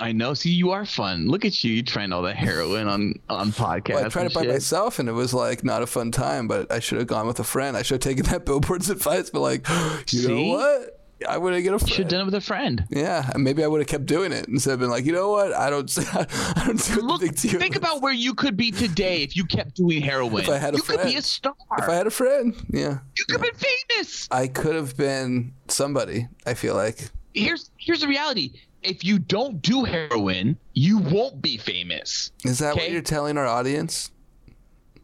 I 0.00 0.12
know. 0.12 0.34
See, 0.34 0.50
you 0.50 0.70
are 0.72 0.84
fun. 0.84 1.28
Look 1.28 1.44
at 1.44 1.62
you, 1.62 1.72
you 1.72 1.82
trying 1.82 2.12
all 2.12 2.22
the 2.22 2.34
heroin 2.34 2.88
on 2.88 3.14
on 3.28 3.52
podcasts. 3.52 3.88
Well, 3.94 4.04
I 4.04 4.08
tried 4.08 4.26
it 4.26 4.34
by 4.34 4.42
shit. 4.42 4.50
myself, 4.52 4.98
and 4.98 5.08
it 5.08 5.12
was 5.12 5.32
like 5.32 5.62
not 5.64 5.82
a 5.82 5.86
fun 5.86 6.10
time. 6.10 6.48
But 6.48 6.70
I 6.72 6.80
should 6.80 6.98
have 6.98 7.06
gone 7.06 7.26
with 7.26 7.38
a 7.40 7.44
friend. 7.44 7.76
I 7.76 7.82
should 7.82 8.02
have 8.02 8.12
taken 8.12 8.30
that 8.30 8.44
billboard's 8.44 8.90
advice. 8.96 9.30
But 9.30 9.40
like, 9.40 9.66
you 10.10 10.18
See? 10.20 10.28
know 10.28 10.56
what? 10.56 11.00
I 11.28 11.38
would 11.38 11.54
have 11.54 11.62
get 11.62 11.72
a 11.72 11.78
Should 11.78 11.98
have 11.98 12.08
done 12.08 12.20
it 12.22 12.24
with 12.24 12.34
a 12.34 12.40
friend. 12.40 12.84
Yeah, 12.90 13.30
and 13.32 13.44
maybe 13.44 13.62
I 13.64 13.66
would 13.66 13.80
have 13.80 13.86
kept 13.86 14.04
doing 14.06 14.32
it 14.32 14.46
instead 14.48 14.74
of 14.74 14.80
been 14.80 14.90
like, 14.90 15.04
you 15.06 15.12
know 15.12 15.30
what? 15.30 15.52
I 15.52 15.70
don't. 15.70 15.90
I 16.12 16.64
don't 16.66 16.84
do 16.84 17.00
Look, 17.00 17.22
you. 17.22 17.28
think 17.30 17.76
about 17.76 18.02
where 18.02 18.12
you 18.12 18.34
could 18.34 18.56
be 18.56 18.70
today 18.70 19.22
if 19.22 19.36
you 19.36 19.44
kept 19.46 19.76
doing 19.76 20.02
heroin. 20.02 20.42
If 20.42 20.50
I 20.50 20.58
had 20.58 20.74
a 20.74 20.78
friend. 20.78 20.98
you 20.98 21.04
could 21.04 21.12
be 21.12 21.16
a 21.16 21.22
star. 21.22 21.54
if 21.78 21.88
I 21.88 21.94
had 21.94 22.06
a 22.06 22.10
friend. 22.10 22.54
Yeah, 22.68 22.98
you 23.16 23.24
could 23.28 23.40
be 23.42 23.50
famous. 23.88 24.28
I 24.30 24.48
could 24.48 24.74
have 24.74 24.96
been 24.96 25.54
somebody. 25.68 26.28
I 26.46 26.54
feel 26.54 26.74
like. 26.74 27.10
Here's 27.32 27.70
here's 27.78 28.00
the 28.00 28.08
reality. 28.08 28.52
If 28.84 29.02
you 29.04 29.18
don't 29.18 29.60
do 29.62 29.84
heroin, 29.84 30.56
you 30.74 30.98
won't 30.98 31.40
be 31.42 31.56
famous. 31.56 32.30
Is 32.44 32.58
that 32.58 32.76
what 32.76 32.90
you're 32.90 33.02
telling 33.02 33.38
our 33.38 33.46
audience? 33.46 34.10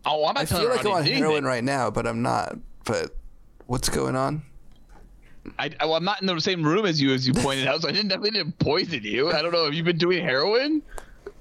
Oh, 0.04 0.26
I'm 0.26 0.34
not 0.34 0.42
I 0.42 0.44
telling 0.44 0.64
feel 0.66 0.76
like 0.76 0.84
I'm 0.86 0.92
on 0.92 1.04
heroin 1.04 1.24
anything. 1.24 1.44
right 1.44 1.64
now, 1.64 1.90
but 1.90 2.06
I'm 2.06 2.22
not. 2.22 2.56
But 2.84 3.16
what's 3.66 3.88
going 3.88 4.16
on? 4.16 4.42
I, 5.58 5.70
I, 5.80 5.86
well, 5.86 5.94
I'm 5.94 6.04
not 6.04 6.20
in 6.20 6.26
the 6.26 6.38
same 6.40 6.62
room 6.62 6.84
as 6.84 7.00
you, 7.00 7.12
as 7.12 7.26
you 7.26 7.32
pointed 7.32 7.66
out, 7.66 7.82
so 7.82 7.88
I 7.88 7.92
didn't 7.92 8.08
definitely 8.08 8.32
didn't 8.32 8.58
poison 8.58 9.00
you. 9.02 9.32
I 9.32 9.40
don't 9.42 9.52
know. 9.52 9.64
Have 9.64 9.74
you 9.74 9.82
been 9.82 9.98
doing 9.98 10.22
heroin? 10.22 10.82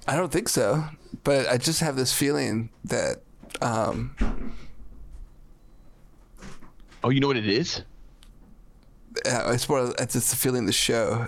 I 0.07 0.15
don't 0.15 0.31
think 0.31 0.47
so, 0.49 0.85
but 1.23 1.47
I 1.49 1.57
just 1.57 1.81
have 1.81 1.95
this 1.97 2.13
feeling 2.13 2.69
that 2.85 3.17
um, 3.61 4.15
Oh, 7.03 7.09
you 7.09 7.19
know 7.19 7.27
what 7.27 7.37
it 7.37 7.47
is? 7.47 7.81
uh, 9.25 9.51
it's 9.53 9.67
more. 9.67 9.93
It's 9.99 10.13
just 10.13 10.29
the 10.31 10.35
feeling 10.35 10.65
the 10.65 10.71
show. 10.71 11.27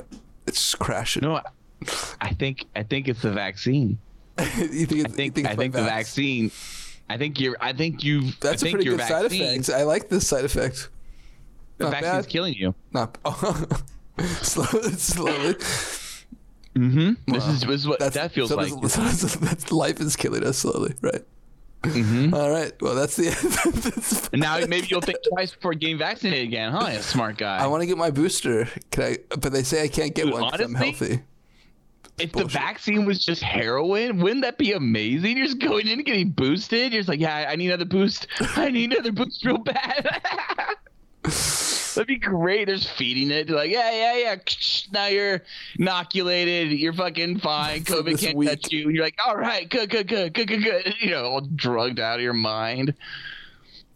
It's 0.51 0.75
crashing. 0.75 1.21
No, 1.23 1.41
I- 2.19 2.33
think 2.33 2.65
I 2.75 2.83
think 2.83 3.07
it's 3.07 3.21
the 3.21 3.31
vaccine. 3.31 3.97
you 4.57 4.85
think? 4.85 5.05
I 5.07 5.09
think 5.09 5.37
you 5.37 5.45
I 5.47 5.55
think 5.55 5.73
the 5.73 5.83
vaccine. 5.83 6.51
I 7.09 7.17
think 7.17 7.39
you're. 7.39 7.55
I 7.59 7.73
think 7.73 8.03
you. 8.03 8.31
That's 8.41 8.63
I 8.63 8.67
a 8.67 8.69
think 8.71 8.75
pretty 8.75 8.89
good 8.89 8.99
side 9.01 9.25
effect. 9.25 9.69
I 9.69 9.83
like 9.83 10.09
this 10.09 10.27
side 10.27 10.45
effect. 10.45 10.89
The 11.77 11.85
Not 11.85 11.93
vaccine's 11.93 12.25
bad. 12.25 12.31
killing 12.31 12.53
you. 12.53 12.75
Not 12.91 13.17
slowly. 14.41 14.91
slowly. 14.93 15.53
Mm-hmm. 16.75 17.33
This 17.33 17.47
is 17.47 17.61
this 17.61 17.69
is 17.81 17.87
what 17.87 17.99
that 17.99 18.31
feels 18.31 18.49
so 18.49 18.55
like. 18.55 18.69
so 18.89 19.75
life 19.75 19.99
is 19.99 20.15
killing 20.15 20.43
us 20.43 20.57
slowly, 20.59 20.93
right? 21.01 21.23
Mhm. 21.83 22.31
All 22.33 22.51
right. 22.51 22.71
Well, 22.81 22.93
that's 22.95 23.15
the 23.15 23.27
end. 23.29 23.37
That's- 23.83 24.29
now 24.33 24.59
maybe 24.67 24.87
you'll 24.89 25.01
think 25.01 25.17
twice 25.27 25.53
before 25.55 25.73
getting 25.73 25.97
vaccinated 25.97 26.43
again, 26.47 26.71
huh? 26.71 26.89
You 26.93 26.99
smart 27.01 27.37
guy. 27.37 27.57
I 27.57 27.65
want 27.67 27.81
to 27.81 27.87
get 27.87 27.97
my 27.97 28.11
booster. 28.11 28.67
Can 28.91 29.03
I? 29.03 29.17
But 29.29 29.51
they 29.51 29.63
say 29.63 29.83
I 29.83 29.87
can't 29.87 30.13
get 30.13 30.25
Dude, 30.25 30.33
one 30.33 30.51
'cause 30.51 30.59
I'm 30.61 30.75
healthy. 30.75 31.21
if 32.19 32.33
the 32.33 32.45
vaccine 32.45 33.05
was 33.05 33.25
just 33.25 33.41
heroin, 33.41 34.19
wouldn't 34.19 34.41
that 34.43 34.59
be 34.59 34.73
amazing? 34.73 35.37
You're 35.37 35.47
just 35.47 35.59
going 35.59 35.87
in 35.87 35.93
and 35.99 36.05
getting 36.05 36.29
boosted. 36.29 36.93
You're 36.93 36.99
just 37.01 37.09
like, 37.09 37.19
yeah, 37.19 37.47
I 37.49 37.55
need 37.55 37.67
another 37.69 37.85
boost. 37.85 38.27
I 38.57 38.69
need 38.69 38.93
another 38.93 39.11
boost 39.11 39.43
real 39.43 39.57
bad. 39.57 40.21
That'd 41.23 42.07
be 42.07 42.17
great. 42.17 42.65
There's 42.65 42.89
feeding 42.89 43.31
it. 43.31 43.47
They're 43.47 43.55
like, 43.55 43.69
yeah, 43.71 43.91
yeah, 43.91 44.17
yeah. 44.17 44.35
Now 44.91 45.07
you're 45.07 45.41
inoculated. 45.77 46.71
You're 46.71 46.93
fucking 46.93 47.39
fine. 47.39 47.81
COVID 47.83 48.19
can't 48.19 48.37
week. 48.37 48.49
touch 48.49 48.71
you. 48.71 48.89
You're 48.89 49.03
like, 49.03 49.17
all 49.25 49.35
right, 49.35 49.69
good, 49.69 49.89
good, 49.89 50.07
good, 50.07 50.33
good, 50.33 50.47
good, 50.47 50.63
good. 50.63 50.95
You 51.01 51.11
know, 51.11 51.23
all 51.25 51.41
drugged 51.41 51.99
out 51.99 52.15
of 52.15 52.21
your 52.23 52.33
mind, 52.33 52.93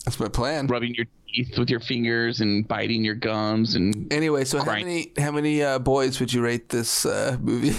That's 0.03 0.19
my 0.19 0.27
plan. 0.27 0.67
rubbing 0.67 0.93
your 0.93 1.05
teeth 1.33 1.57
with 1.57 1.69
your 1.69 1.79
fingers 1.79 2.41
and 2.41 2.67
biting 2.67 3.03
your 3.03 3.15
gums 3.15 3.75
and 3.75 4.11
Anyway, 4.11 4.43
so 4.45 4.59
how 4.63 4.73
many 4.73 5.11
how 5.17 5.31
many 5.31 5.63
uh, 5.63 5.79
boys 5.79 6.19
would 6.19 6.31
you 6.33 6.41
rate 6.41 6.69
this 6.69 7.05
uh, 7.05 7.37
movie? 7.41 7.75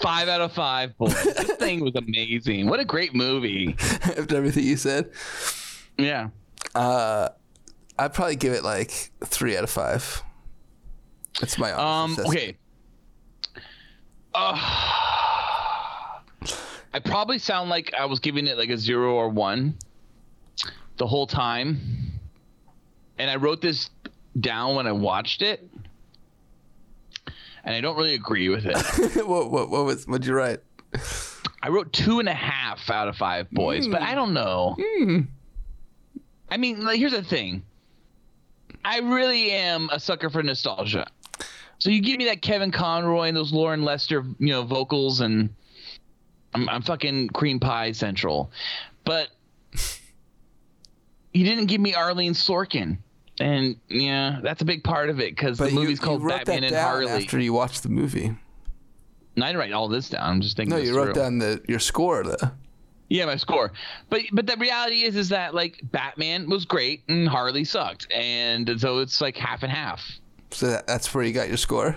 five 0.00 0.28
out 0.28 0.40
of 0.40 0.52
five. 0.52 0.96
Boy, 0.98 1.06
this 1.08 1.52
thing 1.52 1.80
was 1.80 1.94
amazing. 1.96 2.68
What 2.68 2.78
a 2.80 2.84
great 2.84 3.14
movie. 3.14 3.74
After 3.80 4.36
everything 4.36 4.64
you 4.64 4.76
said, 4.76 5.10
Yeah. 5.98 6.28
uh, 6.74 7.28
I'd 7.98 8.12
probably 8.12 8.36
give 8.36 8.52
it 8.52 8.64
like 8.64 9.10
three 9.24 9.56
out 9.56 9.64
of 9.64 9.70
five. 9.70 10.22
That's 11.40 11.58
my 11.58 11.72
honest 11.72 12.18
Um. 12.18 12.24
assessment. 12.26 12.38
Okay. 12.38 12.56
Uh, 14.34 14.54
I 16.92 16.98
probably 17.04 17.38
sound 17.38 17.70
like 17.70 17.92
I 17.98 18.04
was 18.06 18.18
giving 18.20 18.46
it 18.46 18.58
like 18.58 18.70
a 18.70 18.76
zero 18.78 19.14
or 19.14 19.28
one 19.28 19.76
the 20.96 21.06
whole 21.06 21.26
time, 21.26 21.78
and 23.18 23.30
I 23.30 23.36
wrote 23.36 23.60
this 23.60 23.90
down 24.40 24.74
when 24.76 24.86
I 24.88 24.92
watched 24.92 25.42
it, 25.42 25.68
and 27.64 27.74
I 27.74 27.80
don't 27.80 27.96
really 27.96 28.14
agree 28.14 28.48
with 28.48 28.64
it. 28.66 28.76
what 29.26 29.50
what 29.50 29.70
what 29.70 29.84
was 29.84 30.06
what'd 30.06 30.26
you 30.26 30.34
write? 30.34 30.60
I 31.62 31.68
wrote 31.68 31.92
two 31.92 32.18
and 32.20 32.28
a 32.28 32.34
half 32.34 32.90
out 32.90 33.08
of 33.08 33.16
five 33.16 33.50
boys, 33.50 33.86
but 33.88 34.02
I 34.02 34.14
don't 34.14 34.34
know. 34.34 34.76
I 36.50 36.56
mean, 36.56 36.84
like, 36.84 36.98
here's 36.98 37.12
the 37.12 37.22
thing. 37.22 37.62
I 38.84 38.98
really 38.98 39.50
am 39.52 39.88
a 39.90 39.98
sucker 39.98 40.28
for 40.30 40.42
nostalgia. 40.42 41.06
So 41.78 41.90
you 41.90 42.00
give 42.00 42.18
me 42.18 42.26
that 42.26 42.42
Kevin 42.42 42.70
Conroy 42.70 43.28
and 43.28 43.36
those 43.36 43.52
Loren 43.52 43.82
Lester, 43.82 44.24
you 44.38 44.48
know, 44.52 44.62
vocals, 44.62 45.20
and 45.20 45.50
I'm, 46.54 46.68
I'm 46.68 46.82
fucking 46.82 47.28
cream 47.30 47.58
pie 47.60 47.92
central. 47.92 48.50
But 49.04 49.28
you 51.32 51.44
didn't 51.44 51.66
give 51.66 51.80
me 51.80 51.94
Arlene 51.94 52.32
Sorkin, 52.34 52.98
and 53.40 53.76
yeah, 53.88 54.38
that's 54.42 54.62
a 54.62 54.64
big 54.64 54.84
part 54.84 55.10
of 55.10 55.18
it 55.20 55.34
because 55.34 55.58
the 55.58 55.64
But 55.64 55.72
movie's 55.72 55.98
you, 55.98 56.04
called 56.04 56.20
you 56.22 56.28
wrote 56.28 56.44
Batman 56.44 56.60
that 56.60 56.66
and 56.66 56.72
down 56.72 56.84
Harley. 56.84 57.10
after 57.24 57.38
you 57.38 57.52
watched 57.52 57.82
the 57.82 57.88
movie. 57.88 58.26
And 59.36 59.42
I 59.42 59.48
didn't 59.48 59.58
write 59.58 59.72
all 59.72 59.88
this 59.88 60.08
down. 60.10 60.22
I'm 60.22 60.40
just 60.40 60.56
thinking. 60.56 60.76
No, 60.76 60.82
you 60.82 60.96
wrote 60.96 61.14
through. 61.14 61.22
down 61.22 61.38
the 61.38 61.60
your 61.66 61.80
score 61.80 62.22
though. 62.22 62.50
Yeah, 63.14 63.26
my 63.26 63.36
score. 63.36 63.70
But 64.10 64.22
but 64.32 64.44
the 64.44 64.56
reality 64.56 65.04
is 65.04 65.14
is 65.14 65.28
that 65.28 65.54
like 65.54 65.80
Batman 65.84 66.50
was 66.50 66.64
great 66.64 67.04
and 67.08 67.28
Harley 67.28 67.64
sucked, 67.64 68.12
and 68.12 68.68
so 68.80 68.98
it's 68.98 69.20
like 69.20 69.36
half 69.36 69.62
and 69.62 69.70
half. 69.70 70.02
So 70.50 70.66
that, 70.66 70.88
that's 70.88 71.14
where 71.14 71.22
you 71.22 71.32
got 71.32 71.46
your 71.46 71.56
score. 71.56 71.94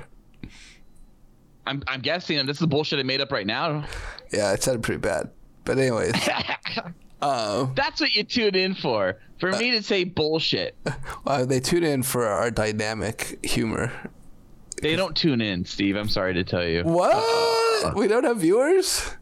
I'm 1.66 1.82
I'm 1.88 2.02
guessing, 2.02 2.38
and 2.38 2.48
this 2.48 2.58
is 2.58 2.60
the 2.60 2.68
bullshit 2.68 3.00
I 3.00 3.04
made 3.04 3.20
up 3.20 3.32
right 3.32 3.48
now. 3.48 3.84
Yeah, 4.32 4.54
it 4.54 4.62
sounded 4.62 4.84
pretty 4.84 5.00
bad. 5.00 5.32
But 5.66 5.80
anyways, 5.80 6.14
um, 7.24 7.74
That's 7.74 8.00
what 8.00 8.14
you 8.14 8.24
tune 8.24 8.54
in 8.54 8.76
for. 8.76 9.18
For 9.40 9.52
me 9.54 9.72
to 9.72 9.82
say 9.82 10.04
bullshit, 10.04 10.76
uh, 11.26 11.46
they 11.46 11.60
tune 11.60 11.84
in 11.84 12.04
for 12.04 12.28
our 12.28 12.52
dynamic 12.52 13.44
humor. 13.44 13.92
they 14.84 14.96
don't 14.96 15.18
tune 15.18 15.42
in, 15.42 15.66
Steve. 15.66 15.96
I'm 15.96 16.10
sorry 16.10 16.36
to 16.36 16.44
tell 16.44 16.64
you. 16.64 16.84
What? 16.84 17.96
we 17.96 18.08
don't 18.08 18.24
have 18.24 18.38
viewers? 18.38 19.16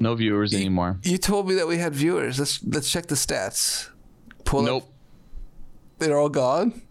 No 0.00 0.14
viewers 0.14 0.54
anymore. 0.54 0.98
You 1.02 1.18
told 1.18 1.48
me 1.48 1.54
that 1.56 1.66
we 1.66 1.78
had 1.78 1.94
viewers. 1.94 2.38
Let's 2.38 2.62
let's 2.64 2.90
check 2.90 3.06
the 3.06 3.14
stats. 3.14 3.88
Pull 4.44 4.62
Nope. 4.62 4.82
Up. 4.84 4.88
They're 5.98 6.18
all 6.18 6.28
gone. 6.28 6.82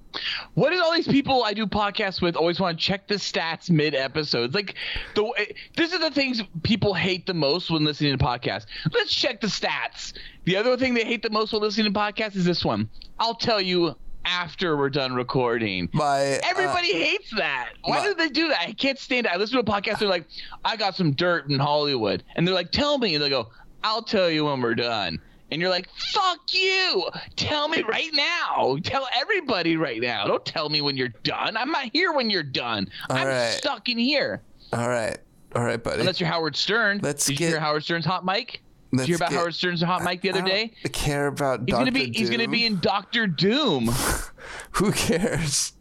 What 0.56 0.72
did 0.72 0.80
all 0.80 0.94
these 0.94 1.08
people 1.08 1.44
I 1.44 1.54
do 1.54 1.68
podcasts 1.68 2.22
with 2.22 2.36
always 2.36 2.60
want 2.60 2.80
to 2.80 2.84
check 2.84 3.08
the 3.08 3.16
stats 3.16 3.70
mid 3.70 3.94
episodes? 3.94 4.54
Like 4.56 4.76
the 5.16 5.26
eh, 5.38 5.46
this 5.76 5.94
is 5.94 6.00
the 6.00 6.12
things 6.12 6.42
people 6.64 6.94
hate 6.94 7.26
the 7.26 7.34
most 7.34 7.70
when 7.70 7.84
listening 7.84 8.18
to 8.18 8.24
podcasts. 8.24 8.66
Let's 8.94 9.14
check 9.14 9.42
the 9.42 9.48
stats. 9.48 10.14
The 10.46 10.56
other 10.56 10.76
thing 10.78 10.94
they 10.94 11.04
hate 11.06 11.22
the 11.22 11.30
most 11.30 11.54
when 11.54 11.62
listening 11.62 11.94
to 11.94 12.00
podcasts 12.00 12.36
is 12.36 12.46
this 12.46 12.66
one. 12.66 12.90
I'll 13.20 13.36
tell 13.36 13.62
you 13.62 13.96
after 14.28 14.78
we're 14.78 14.90
done 14.90 15.16
recording. 15.16 15.90
My 15.94 16.34
uh, 16.36 16.40
Everybody 16.44 16.94
hates 16.94 17.32
that. 17.38 17.70
Why 17.86 18.00
my- 18.00 18.04
do 18.08 18.14
they 18.14 18.30
do 18.30 18.50
that? 18.50 18.60
I 18.68 18.74
can't 18.74 19.00
stand 19.00 19.26
it. 19.26 19.32
I 19.32 19.38
listen 19.38 19.56
to 19.56 19.60
a 19.62 19.64
podcast. 19.64 20.00
They're 20.00 20.10
like, 20.10 20.28
I 20.64 20.76
got 20.76 20.96
some 20.96 21.14
dirt 21.14 21.50
in 21.50 21.58
Hollywood, 21.58 22.24
and 22.36 22.46
they're 22.48 22.54
like, 22.54 22.72
tell 22.72 22.98
me. 22.98 23.16
And 23.16 23.24
they 23.24 23.30
go, 23.30 23.50
I'll 23.84 24.04
tell 24.04 24.30
you 24.30 24.46
when 24.46 24.62
we're 24.62 24.76
done. 24.76 25.20
And 25.50 25.62
you're 25.62 25.70
like, 25.70 25.88
fuck 26.12 26.40
you. 26.54 27.06
Tell 27.38 27.70
me 27.70 27.82
right 27.84 28.10
now. 28.14 28.78
Tell 28.84 29.08
everybody 29.16 29.78
right 29.78 30.02
now. 30.02 30.28
Don't 30.28 30.46
tell 30.46 30.68
me 30.68 30.82
when 30.82 30.98
you're 30.98 31.14
done. 31.24 31.56
I'm 31.56 31.72
not 31.72 31.90
here 31.94 32.12
when 32.12 32.30
you're 32.30 32.44
done. 32.44 32.90
I'm 33.10 33.26
right. 33.28 33.52
stuck 33.52 33.88
in 33.88 33.98
here. 33.98 34.42
all 34.74 34.90
right, 34.90 35.18
all 35.56 35.64
right, 35.64 35.82
buddy. 35.82 36.02
Unless 36.02 36.20
you're 36.20 36.28
Howard 36.30 36.58
Stern. 36.58 37.00
Let's 37.02 37.26
Did 37.26 37.34
you 37.34 37.38
get- 37.40 37.50
hear 37.52 37.60
Howard 37.62 37.84
Stern's 37.86 38.06
hot 38.06 38.26
mic? 38.26 38.62
Did 38.92 38.98
Let's 39.00 39.10
you 39.10 39.14
hear 39.14 39.16
about 39.18 39.30
get- 39.32 39.38
Howard 39.40 39.56
Stern's 39.56 39.82
hot 39.82 40.04
mic 40.04 40.22
the 40.22 40.30
other 40.30 40.42
day? 40.42 40.72
care 40.94 41.28
about 41.28 41.60
He's 41.62 41.68
Doctor 41.70 41.80
gonna 41.80 41.92
be 41.92 42.12
he's 42.18 42.30
gonna 42.30 42.48
be 42.48 42.66
in 42.66 42.80
Doctor 42.80 43.28
Doom. 43.28 43.88
Who 44.74 44.92
cares? 44.94 45.74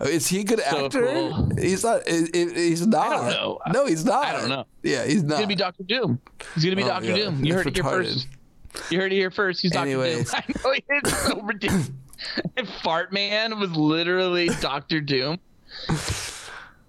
Is 0.00 0.28
he 0.28 0.40
a 0.40 0.44
good 0.44 0.60
So 0.60 0.84
actor? 0.86 1.06
cool. 1.06 1.50
He's 1.58 1.82
not. 1.82 2.06
He's 2.06 2.86
not. 2.86 3.58
No, 3.72 3.86
he's 3.86 4.04
not. 4.04 4.24
I 4.26 4.32
don't 4.32 4.48
know. 4.48 4.66
Yeah, 4.84 5.04
he's 5.04 5.24
not. 5.24 5.30
He's 5.30 5.38
gonna 5.38 5.46
be 5.48 5.54
Doctor 5.56 5.82
Doom. 5.82 6.20
He's 6.54 6.64
gonna 6.64 6.76
be 6.76 6.84
Oh, 6.84 6.88
Doctor 6.88 7.08
yeah. 7.08 7.16
Doom. 7.16 7.44
You 7.44 7.54
That's 7.54 7.64
heard 7.64 7.72
it 7.72 7.82
here 7.82 7.84
first. 7.84 8.28
You 8.90 9.00
heard 9.00 9.12
it 9.12 9.16
here 9.16 9.30
first. 9.32 9.60
He's 9.60 9.72
Doctor 9.72 9.90
Doom. 9.90 10.00
Anyways. 10.02 10.32
I 10.34 10.44
know 10.64 10.72
it's 10.90 11.18
so 11.26 11.40
ridiculous. 11.42 11.90
Fart 12.82 13.12
Man 13.12 13.58
was 13.58 13.72
literally 13.72 14.48
Doctor 14.60 15.00
Doom. 15.00 15.38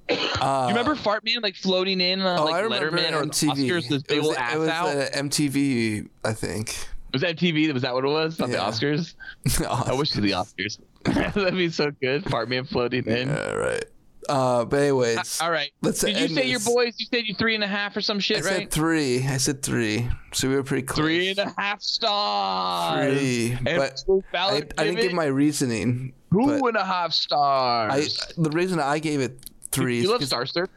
Uh, 0.09 0.63
you 0.63 0.69
remember 0.69 0.95
Fart 0.95 1.23
Man 1.23 1.37
like 1.41 1.55
floating 1.55 2.01
in 2.01 2.21
on 2.21 2.39
oh, 2.39 2.45
like 2.45 2.55
I 2.55 2.59
remember 2.61 2.97
Letterman 2.97 3.11
or 3.13 3.23
MTV. 3.25 3.51
Oscars, 3.69 3.87
this 3.89 4.01
it 4.01 4.07
big 4.07 4.17
was, 4.19 4.27
old 4.29 4.37
ass 4.37 4.55
it 4.55 4.57
was 4.57 4.69
out? 4.69 4.87
uh, 4.87 5.09
MTV, 5.11 6.07
I 6.23 6.33
think. 6.33 6.75
was 7.13 7.21
that 7.21 7.35
TV? 7.37 7.71
Was 7.73 7.83
that 7.83 7.93
what 7.93 8.05
it 8.05 8.09
was? 8.09 8.39
Not 8.39 8.49
Yeah. 8.49 8.57
the 8.57 8.61
Oscars. 8.71 9.13
I 9.89 9.93
wish 9.93 10.15
it 10.15 10.21
was 10.21 10.31
the 10.31 10.31
Oscars. 10.31 10.79
That'd 11.35 11.53
be 11.53 11.69
so 11.69 11.91
good. 11.91 12.29
Fart 12.29 12.49
Man 12.49 12.65
floating 12.65 13.05
in. 13.05 13.27
Yeah, 13.29 13.51
right. 13.53 13.85
Uh, 14.27 14.63
but 14.63 14.81
anyways, 14.81 15.41
All 15.41 15.49
right. 15.49 15.71
Let's 15.81 16.01
Did 16.01 16.17
you 16.19 16.27
say 16.27 16.45
your 16.45 16.59
boys? 16.59 16.93
You 16.99 17.07
said 17.11 17.23
you 17.25 17.33
three 17.33 17.55
and 17.55 17.63
a 17.63 17.67
half 17.67 17.97
or 17.97 18.01
some 18.01 18.19
shit? 18.19 18.45
I 18.45 18.49
right? 18.49 18.71
three. 18.71 19.25
I 19.25 19.37
said 19.37 19.63
three. 19.63 20.07
So 20.33 20.47
we 20.49 20.55
were 20.55 20.61
pretty 20.63 20.85
close. 20.85 21.03
Three 21.03 21.29
and 21.29 21.39
a 21.39 21.51
half 21.57 21.81
stars. 21.81 23.17
Three, 23.17 23.57
And 23.65 23.77
but 23.77 24.03
I, 24.35 24.61
I 24.77 24.83
didn't 24.83 25.01
give 25.01 25.13
my 25.13 25.25
reasoning. 25.25 26.13
two 26.31 26.67
and 26.67 26.77
a 26.77 26.81
I 26.85 27.09
stars. 27.09 28.33
the 28.37 28.51
reason 28.51 28.79
I 28.79 28.99
gave 28.99 29.19
it 29.19 29.39
three 29.71 30.01
you 30.01 30.11
love 30.11 30.21
Starster. 30.21 30.67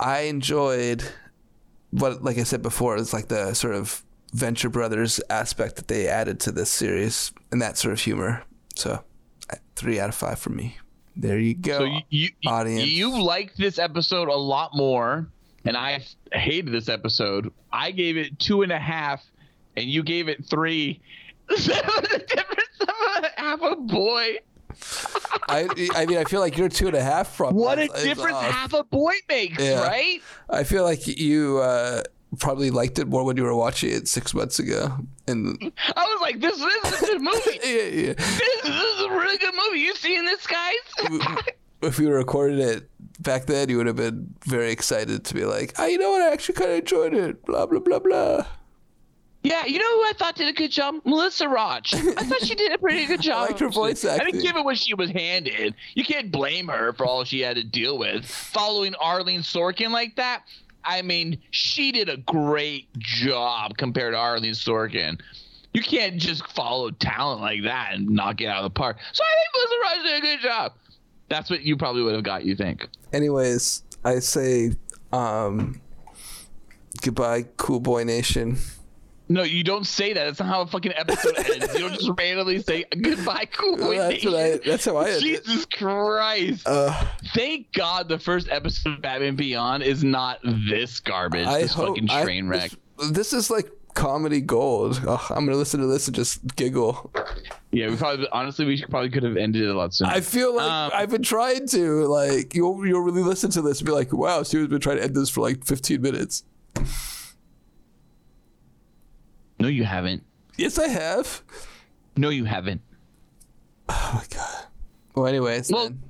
I 0.00 0.20
enjoyed 0.22 1.04
what, 1.90 2.24
like 2.24 2.38
I 2.38 2.42
said 2.42 2.62
before, 2.62 2.96
it's 2.96 3.12
like 3.12 3.28
the 3.28 3.54
sort 3.54 3.74
of 3.74 4.02
Venture 4.32 4.70
Brothers 4.70 5.20
aspect 5.30 5.76
that 5.76 5.88
they 5.88 6.08
added 6.08 6.40
to 6.40 6.52
this 6.52 6.70
series 6.70 7.32
and 7.50 7.60
that 7.60 7.76
sort 7.76 7.92
of 7.92 8.00
humor. 8.00 8.42
So, 8.74 9.04
three 9.76 10.00
out 10.00 10.08
of 10.08 10.14
five 10.14 10.38
for 10.38 10.50
me. 10.50 10.78
There 11.14 11.38
you 11.38 11.54
go. 11.54 11.78
So 11.78 11.84
you 11.84 12.30
you, 12.40 12.50
audience. 12.50 12.86
you 12.86 13.22
liked 13.22 13.58
this 13.58 13.78
episode 13.78 14.28
a 14.28 14.34
lot 14.34 14.74
more, 14.74 15.28
and 15.64 15.76
I 15.76 16.02
hated 16.32 16.72
this 16.72 16.88
episode. 16.88 17.52
I 17.70 17.90
gave 17.90 18.16
it 18.16 18.38
two 18.38 18.62
and 18.62 18.72
a 18.72 18.78
half, 18.78 19.22
and 19.76 19.86
you 19.86 20.02
gave 20.02 20.28
it 20.28 20.44
three. 20.46 21.00
That 21.48 22.08
the 22.10 22.18
difference 22.18 22.80
of 22.80 23.24
a 23.24 23.40
half 23.40 23.60
a 23.60 23.76
boy. 23.76 24.38
I, 25.48 25.68
I 25.94 26.06
mean, 26.06 26.18
I 26.18 26.24
feel 26.24 26.40
like 26.40 26.56
you're 26.56 26.68
two 26.68 26.86
and 26.86 26.96
a 26.96 27.02
half 27.02 27.34
from 27.34 27.54
What 27.54 27.78
a 27.78 27.82
is 27.92 28.02
difference 28.02 28.38
half 28.38 28.72
a 28.72 28.84
boy 28.84 29.12
makes, 29.28 29.62
Yeah. 29.62 29.82
right? 29.86 30.20
I 30.48 30.64
feel 30.64 30.84
like 30.84 31.06
you 31.06 31.58
uh, 31.58 32.02
probably 32.38 32.70
liked 32.70 32.98
it 32.98 33.08
more 33.08 33.24
when 33.24 33.36
you 33.36 33.42
were 33.44 33.54
watching 33.54 33.90
it 33.90 34.08
six 34.08 34.32
months 34.34 34.58
ago. 34.58 34.96
And 35.26 35.56
I 35.96 36.04
was 36.04 36.20
like, 36.20 36.40
this, 36.40 36.58
this 36.58 36.92
is 36.94 37.02
a 37.02 37.06
good 37.12 37.22
movie. 37.22 37.60
yeah, 37.64 38.02
yeah. 38.06 38.12
This, 38.14 38.62
this 38.62 38.82
is 38.94 39.00
a 39.02 39.10
really 39.10 39.38
good 39.38 39.54
movie. 39.66 39.80
You 39.80 39.94
seeing 39.94 40.24
this, 40.24 40.46
guys? 40.46 41.36
if 41.82 41.98
we 41.98 42.06
recorded 42.06 42.58
it 42.60 42.90
back 43.20 43.46
then, 43.46 43.68
you 43.68 43.76
would 43.78 43.86
have 43.86 43.96
been 43.96 44.34
very 44.46 44.70
excited 44.70 45.24
to 45.24 45.34
be 45.34 45.44
like, 45.44 45.74
oh, 45.78 45.86
you 45.86 45.98
know 45.98 46.10
what? 46.10 46.22
I 46.22 46.32
actually 46.32 46.54
kind 46.54 46.70
of 46.72 46.78
enjoyed 46.78 47.14
it. 47.14 47.44
Blah 47.44 47.66
blah 47.66 47.80
blah 47.80 47.98
blah. 47.98 48.46
Yeah, 49.44 49.66
you 49.66 49.78
know 49.78 49.96
who 49.98 50.02
I 50.04 50.12
thought 50.16 50.36
did 50.36 50.48
a 50.48 50.52
good 50.52 50.70
job? 50.70 50.96
Melissa 51.04 51.48
Rauch. 51.48 51.92
I 51.94 52.22
thought 52.24 52.42
she 52.44 52.54
did 52.54 52.70
a 52.72 52.78
pretty 52.78 53.06
good 53.06 53.20
job. 53.22 53.48
liked 53.48 53.58
her 53.60 53.68
voice 53.70 54.04
I 54.04 54.14
acting. 54.14 54.26
didn't 54.34 54.42
give 54.42 54.56
it 54.56 54.64
what 54.64 54.78
she 54.78 54.94
was 54.94 55.10
handed. 55.10 55.74
You 55.94 56.04
can't 56.04 56.30
blame 56.30 56.68
her 56.68 56.92
for 56.92 57.06
all 57.06 57.24
she 57.24 57.40
had 57.40 57.56
to 57.56 57.64
deal 57.64 57.98
with. 57.98 58.24
Following 58.24 58.94
Arlene 58.96 59.40
Sorkin 59.40 59.90
like 59.90 60.14
that, 60.16 60.44
I 60.84 61.02
mean, 61.02 61.40
she 61.50 61.90
did 61.90 62.08
a 62.08 62.18
great 62.18 62.86
job 62.98 63.76
compared 63.76 64.14
to 64.14 64.18
Arlene 64.18 64.52
Sorkin. 64.54 65.18
You 65.74 65.82
can't 65.82 66.18
just 66.18 66.46
follow 66.52 66.90
talent 66.90 67.40
like 67.40 67.62
that 67.64 67.94
and 67.94 68.10
knock 68.10 68.40
it 68.42 68.46
out 68.46 68.58
of 68.58 68.64
the 68.64 68.78
park. 68.78 68.98
So 69.12 69.24
I 69.24 69.34
think 69.34 69.70
Melissa 69.70 69.74
Rauch 69.82 70.04
did 70.04 70.18
a 70.18 70.20
good 70.20 70.40
job. 70.40 70.72
That's 71.28 71.50
what 71.50 71.62
you 71.62 71.76
probably 71.76 72.02
would 72.02 72.14
have 72.14 72.24
got, 72.24 72.44
you 72.44 72.54
think. 72.54 72.88
Anyways, 73.12 73.82
I 74.04 74.18
say, 74.18 74.72
um, 75.12 75.80
goodbye, 77.00 77.44
Cool 77.56 77.80
Boy 77.80 78.04
Nation. 78.04 78.58
No, 79.32 79.42
you 79.42 79.64
don't 79.64 79.86
say 79.86 80.12
that. 80.12 80.24
That's 80.24 80.40
not 80.40 80.48
how 80.48 80.60
a 80.62 80.66
fucking 80.66 80.92
episode 80.94 81.36
ends. 81.38 81.72
You 81.74 81.80
don't 81.80 81.94
just 81.94 82.10
randomly 82.18 82.60
say 82.62 82.84
goodbye, 83.00 83.46
cool 83.52 83.76
boy 83.76 83.96
that's 83.96 84.24
what 84.24 84.34
I. 84.34 84.42
nation." 84.42 84.60
That's 84.66 84.84
how 84.84 84.96
I. 84.96 85.06
ended. 85.06 85.22
Jesus 85.22 85.66
Christ. 85.66 86.68
Uh, 86.68 87.06
Thank 87.34 87.72
God 87.72 88.08
the 88.08 88.18
first 88.18 88.48
episode 88.50 88.94
of 88.94 89.02
Batman 89.02 89.36
Beyond 89.36 89.82
is 89.82 90.04
not 90.04 90.40
this 90.68 91.00
garbage. 91.00 91.46
I 91.46 91.62
this 91.62 91.72
hope 91.72 91.88
fucking 91.96 92.10
I- 92.10 92.24
train 92.24 92.46
wreck. 92.48 92.70
This, 92.98 93.10
this 93.10 93.32
is 93.32 93.50
like 93.50 93.70
comedy 93.94 94.40
gold. 94.40 94.98
I'm 95.06 95.44
gonna 95.46 95.56
listen 95.56 95.80
to 95.80 95.86
this 95.86 96.06
and 96.08 96.14
just 96.14 96.56
giggle. 96.56 97.10
Yeah, 97.72 97.88
we 97.88 97.96
probably 97.96 98.26
honestly 98.32 98.64
we 98.66 98.82
probably 98.84 99.10
could 99.10 99.22
have 99.22 99.36
ended 99.36 99.62
it 99.62 99.68
a 99.70 99.74
lot 99.74 99.94
sooner. 99.94 100.10
I 100.10 100.20
feel 100.20 100.54
like 100.56 100.70
Um, 100.70 100.90
I've 100.94 101.10
been 101.10 101.22
trying 101.22 101.66
to 101.68 102.06
like 102.06 102.54
you'll 102.54 102.86
you'll 102.86 103.00
really 103.00 103.22
listen 103.22 103.50
to 103.52 103.62
this 103.62 103.80
and 103.80 103.86
be 103.86 103.92
like, 103.92 104.12
wow, 104.12 104.42
Steven's 104.42 104.68
been 104.70 104.80
trying 104.80 104.98
to 104.98 105.04
end 105.04 105.14
this 105.14 105.30
for 105.30 105.40
like 105.40 105.64
15 105.64 106.00
minutes. 106.02 106.44
No, 109.62 109.68
you 109.68 109.84
haven't. 109.84 110.22
Yes, 110.56 110.78
I 110.78 110.88
have. 110.88 111.42
No, 112.16 112.28
you 112.28 112.44
haven't. 112.44 112.82
Oh 113.88 114.10
my 114.14 114.24
god. 114.36 114.66
Well, 115.14 115.26
anyways, 115.26 115.70
Well, 115.70 115.84
then. 115.88 116.02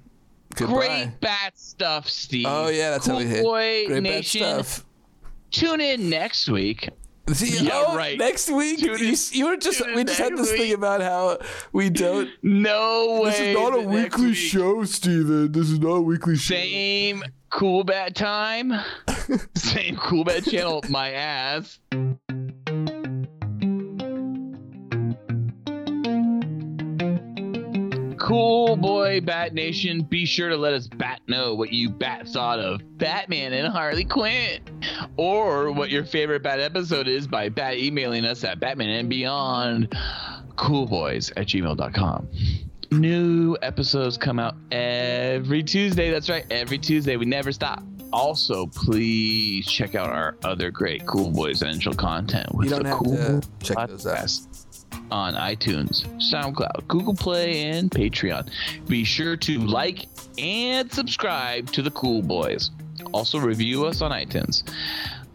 Goodbye. 0.57 0.75
Great 0.75 1.21
bat 1.21 1.59
stuff, 1.59 2.09
Steve. 2.09 2.47
Oh 2.49 2.69
yeah, 2.69 2.91
that's 2.91 3.07
cool 3.07 3.15
how 3.17 3.21
we 3.21 3.27
hit. 3.27 3.43
Boy 3.43 3.87
Great 3.87 4.03
Nation. 4.03 4.41
bad 4.43 4.67
stuff. 4.67 4.87
Tune 5.51 5.81
in 5.81 6.11
next 6.11 6.49
week. 6.49 6.89
See, 7.33 7.65
Yeah, 7.65 7.85
oh, 7.87 7.97
right. 7.97 8.19
Next 8.19 8.51
week, 8.51 8.83
you, 8.83 8.97
you 9.31 9.47
were 9.47 9.57
just 9.57 9.81
we 9.95 10.03
just 10.05 10.19
had 10.19 10.37
this 10.37 10.51
thing 10.51 10.73
about 10.75 11.01
how 11.01 11.39
we 11.73 11.89
don't. 11.89 12.29
No 12.43 13.21
way. 13.23 13.31
This 13.31 13.41
is 13.41 13.55
not 13.57 13.75
a 13.75 13.81
weekly 13.81 14.27
week. 14.27 14.37
show, 14.37 14.85
Steven. 14.85 15.53
This 15.53 15.71
is 15.71 15.79
not 15.79 15.93
a 15.95 16.01
weekly 16.01 16.37
show. 16.37 16.55
Same 16.55 17.23
cool 17.51 17.85
bat 17.85 18.15
time. 18.17 18.73
Same 19.55 19.97
cool 19.97 20.25
bat 20.25 20.45
channel. 20.45 20.83
My 20.89 21.13
ass. 21.13 21.79
Cool 28.33 28.77
boy, 28.77 29.21
Bat 29.21 29.53
Nation. 29.53 30.05
Be 30.05 30.25
sure 30.25 30.49
to 30.49 30.57
let 30.57 30.73
us 30.73 30.87
bat 30.87 31.21
know 31.29 31.55
what 31.55 31.71
you 31.71 31.91
bat 31.91 32.27
thought 32.27 32.59
of 32.59 32.81
Batman 32.97 33.53
and 33.53 33.71
Harley 33.71 34.07
Quinn, 34.07 34.63
or 35.19 35.71
what 35.71 35.91
your 35.91 36.03
favorite 36.03 36.43
bat 36.43 36.59
episode 36.59 37.09
is 37.09 37.27
by 37.27 37.51
bat 37.51 37.77
emailing 37.77 38.25
us 38.25 38.43
at 38.43 38.59
Batman 38.59 38.89
and 38.89 39.11
Beyond 39.11 39.95
coolboys 40.57 41.31
at 41.37 41.49
gmail.com. 41.49 42.27
New 42.91 43.59
episodes 43.61 44.17
come 44.17 44.39
out 44.39 44.55
every 44.71 45.63
Tuesday. 45.63 46.11
That's 46.11 46.31
right, 46.31 46.47
every 46.51 46.79
Tuesday. 46.79 47.19
We 47.19 47.27
never 47.27 47.53
stop. 47.53 47.83
Also, 48.15 48.65
please 48.65 49.67
check 49.67 49.95
out 49.95 50.09
our 50.09 50.39
other 50.43 50.71
great 50.71 51.05
Cool 51.07 51.31
Boys 51.33 51.57
Essential 51.57 51.93
content 51.93 52.55
with 52.55 52.65
You 52.65 52.77
don't 52.77 52.85
the 52.85 52.89
have 52.89 52.99
Cool 52.99 53.41
to 53.41 53.43
check 53.63 53.89
those 53.89 54.07
out. 54.07 54.17
On 55.13 55.35
iTunes, 55.35 56.07
SoundCloud, 56.33 56.89
Google 56.89 57.15
Play, 57.15 57.65
and 57.65 57.91
Patreon. 57.91 58.49
Be 58.89 59.05
sure 59.05 59.37
to 59.37 59.59
like 59.59 60.07
and 60.39 60.91
subscribe 60.91 61.71
to 61.73 61.83
the 61.83 61.91
Cool 61.91 62.23
Boys. 62.23 62.71
Also, 63.13 63.39
review 63.39 63.85
us 63.85 64.01
on 64.01 64.11
iTunes. 64.11 64.63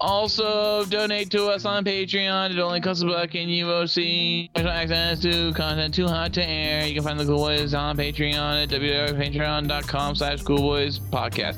Also, 0.02 0.84
donate 0.86 1.30
to 1.30 1.46
us 1.46 1.66
on 1.66 1.86
Patreon. 1.86 2.50
It 2.50 2.60
only 2.60 2.82
costs 2.82 3.04
a 3.04 3.06
buck, 3.06 3.36
and 3.36 3.52
you 3.52 3.68
will 3.68 3.88
see 3.88 4.50
access 4.56 5.20
to 5.20 5.54
content 5.54 5.94
too 5.94 6.08
hot 6.08 6.34
to 6.34 6.44
air. 6.44 6.88
You 6.88 6.96
can 6.96 7.04
find 7.04 7.20
the 7.20 7.26
Cool 7.26 7.38
Boys 7.38 7.76
on 7.76 7.98
Patreon 7.98 8.64
at 8.64 8.70
www.patreon.com 8.70 10.16
slash 10.16 10.42
Cool 10.42 10.58
Boys 10.58 10.98
Podcast. 10.98 11.58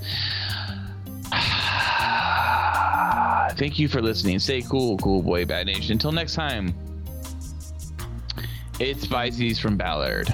Thank 3.57 3.79
you 3.79 3.87
for 3.87 4.01
listening. 4.01 4.39
Stay 4.39 4.61
cool, 4.61 4.97
Cool 4.97 5.21
Boy 5.21 5.45
Bad 5.45 5.67
Nation. 5.67 5.93
Until 5.93 6.11
next 6.11 6.35
time. 6.35 6.73
It's 8.79 9.03
Spices 9.03 9.59
from 9.59 9.77
Ballard. 9.77 10.33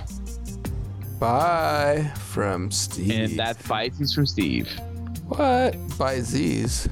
Bye. 1.19 2.11
From 2.17 2.69
Steve. 2.71 3.11
And 3.11 3.39
that's 3.39 3.61
Bizees 3.63 4.13
from 4.13 4.25
Steve. 4.25 4.69
what? 5.27 5.75
Z's. 6.21 6.87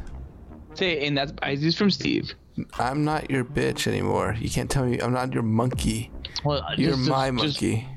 Say, 0.74 1.06
and 1.06 1.16
that's 1.18 1.32
Bizees 1.34 1.78
from 1.78 1.91
Steve. 1.91 2.34
I'm 2.80 3.04
not 3.04 3.30
your 3.30 3.43
bitch 3.43 3.88
anymore. 3.88 4.36
You 4.39 4.49
can't 4.49 4.70
tell 4.70 4.86
me 4.86 4.99
I'm 4.99 5.14
not 5.14 5.34
your 5.34 5.43
monkey. 5.43 6.12
Well, 6.43 6.64
You're 6.78 6.91
just- 6.95 7.10
my 7.10 7.30
just- 7.32 7.62
monkey. 7.62 7.88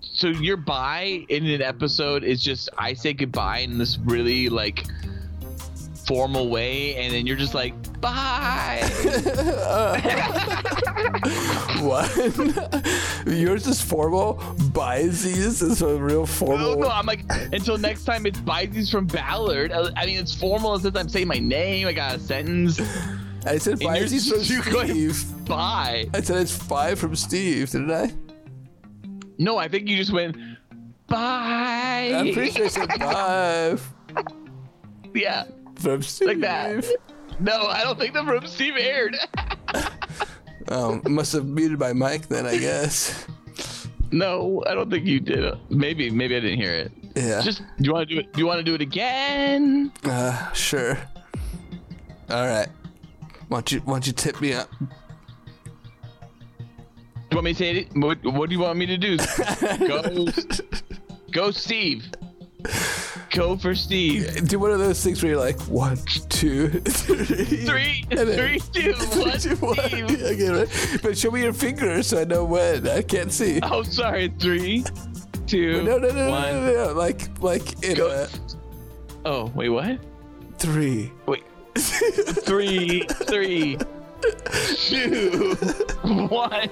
so 0.00 0.28
your 0.28 0.56
bye 0.56 1.24
in 1.28 1.46
an 1.46 1.62
episode 1.62 2.24
is 2.24 2.42
just 2.42 2.68
I 2.78 2.94
say 2.94 3.12
goodbye 3.12 3.58
in 3.60 3.78
this 3.78 3.98
really 3.98 4.48
like 4.48 4.84
formal 6.06 6.48
way, 6.48 6.96
and 6.96 7.12
then 7.12 7.26
you're 7.26 7.36
just 7.36 7.54
like 7.54 7.74
bye. 8.00 8.80
what? 11.80 12.14
Yours 13.26 13.66
is 13.66 13.80
formal. 13.80 14.34
Bye 14.72 15.08
Z's 15.08 15.62
is 15.62 15.82
a 15.82 15.96
real 15.96 16.26
formal. 16.26 16.76
no, 16.76 16.80
no, 16.82 16.88
I'm 16.88 17.06
like 17.06 17.24
until 17.52 17.78
next 17.78 18.04
time. 18.04 18.26
It's 18.26 18.40
Bizees 18.40 18.90
from 18.90 19.06
Ballard. 19.06 19.72
I 19.72 19.90
I 19.96 20.06
mean, 20.06 20.18
it's 20.18 20.34
formal 20.34 20.78
since 20.78 20.96
I'm 20.96 21.08
saying 21.08 21.28
my 21.28 21.38
name. 21.38 21.86
I 21.86 21.92
got 21.92 22.16
a 22.16 22.18
sentence. 22.20 22.80
I 23.46 23.58
said 23.58 23.80
bye 23.80 23.98
yours 23.98 24.10
Z's 24.10 24.30
is 24.30 24.50
from. 24.62 24.72
Steve. 24.86 25.46
Bye. 25.46 26.06
I 26.14 26.20
said 26.20 26.38
it's 26.38 26.56
five 26.56 26.98
from 26.98 27.16
Steve, 27.16 27.70
didn't 27.70 27.90
I? 27.90 28.12
No, 29.38 29.58
I 29.58 29.68
think 29.68 29.88
you 29.88 29.96
just 29.96 30.12
went 30.12 30.36
bye. 31.06 32.12
I'm 32.14 32.32
pretty 32.32 32.50
sure 32.50 32.64
I 32.66 32.68
said 32.68 32.92
five 32.94 33.94
yeah, 35.14 35.44
from 35.76 36.02
Steve. 36.02 36.28
like 36.28 36.40
that. 36.40 36.84
No, 37.40 37.66
I 37.66 37.82
don't 37.82 37.98
think 37.98 38.14
the 38.14 38.24
from 38.24 38.46
Steve 38.46 38.74
aired. 38.78 39.16
Oh, 40.68 41.00
must 41.06 41.32
have 41.34 41.44
muted 41.44 41.78
my 41.78 41.92
mic 41.92 42.28
then, 42.28 42.46
I 42.46 42.56
guess. 42.56 43.26
no, 44.10 44.62
I 44.66 44.74
don't 44.74 44.90
think 44.90 45.04
you 45.04 45.20
did. 45.20 45.52
Maybe, 45.68 46.08
maybe 46.10 46.36
I 46.36 46.40
didn't 46.40 46.58
hear 46.58 46.72
it. 46.72 46.92
Yeah. 47.14 47.42
Just, 47.42 47.58
do 47.58 47.84
you 47.84 47.92
want 47.92 48.08
to 48.08 48.14
do 48.14 48.20
it? 48.20 48.32
Do 48.32 48.40
you 48.40 48.46
want 48.46 48.58
to 48.60 48.64
do 48.64 48.74
it 48.74 48.80
again? 48.80 49.92
Uh, 50.04 50.52
sure. 50.52 50.98
All 52.30 52.46
right. 52.46 52.68
Why 53.48 53.58
don't 53.58 53.72
you, 53.72 53.80
why 53.80 53.94
don't 53.94 54.06
you 54.06 54.14
tip 54.14 54.40
me 54.40 54.54
up? 54.54 54.70
Do 54.80 54.86
you 57.30 57.36
want 57.36 57.44
me 57.44 57.52
to 57.52 57.58
say 57.58 57.70
it? 57.76 57.94
What, 57.94 58.24
what 58.24 58.48
do 58.48 58.56
you 58.56 58.62
want 58.62 58.78
me 58.78 58.86
to 58.86 58.96
do? 58.96 59.18
go, 59.86 60.26
go, 61.30 61.50
Steve. 61.50 62.06
Go 63.30 63.56
for 63.56 63.74
Steve. 63.74 64.46
Do 64.48 64.58
one 64.58 64.70
of 64.70 64.78
those 64.78 65.02
things 65.02 65.22
where 65.22 65.32
you're 65.32 65.40
like, 65.40 65.60
one, 65.62 65.96
two, 66.28 66.68
three. 66.68 67.64
Three, 67.66 68.04
three, 68.10 68.58
two, 68.72 68.92
one, 69.20 69.38
Two, 69.38 69.56
one. 69.56 69.78
Okay, 69.80 70.48
right. 70.50 70.98
But 71.02 71.18
show 71.18 71.30
me 71.30 71.42
your 71.42 71.52
finger 71.52 72.02
so 72.02 72.20
I 72.20 72.24
know 72.24 72.44
when. 72.44 72.86
I 72.88 73.02
can't 73.02 73.32
see. 73.32 73.60
Oh, 73.62 73.82
sorry. 73.82 74.28
Three, 74.38 74.84
two, 75.46 75.82
No, 75.82 75.98
no, 75.98 76.08
no, 76.08 76.14
no, 76.14 76.30
one. 76.30 76.42
no, 76.42 76.60
no, 76.72 76.86
no. 76.86 76.92
Like, 76.92 77.42
like 77.42 77.82
in 77.84 77.96
Go. 77.96 78.08
a 78.08 78.28
Oh, 79.26 79.50
wait, 79.54 79.68
what? 79.70 79.98
three. 80.58 81.10
Wait. 81.26 81.42
Three, 81.76 83.00
three, 83.08 83.76
two, 84.76 85.54
one. 86.28 86.70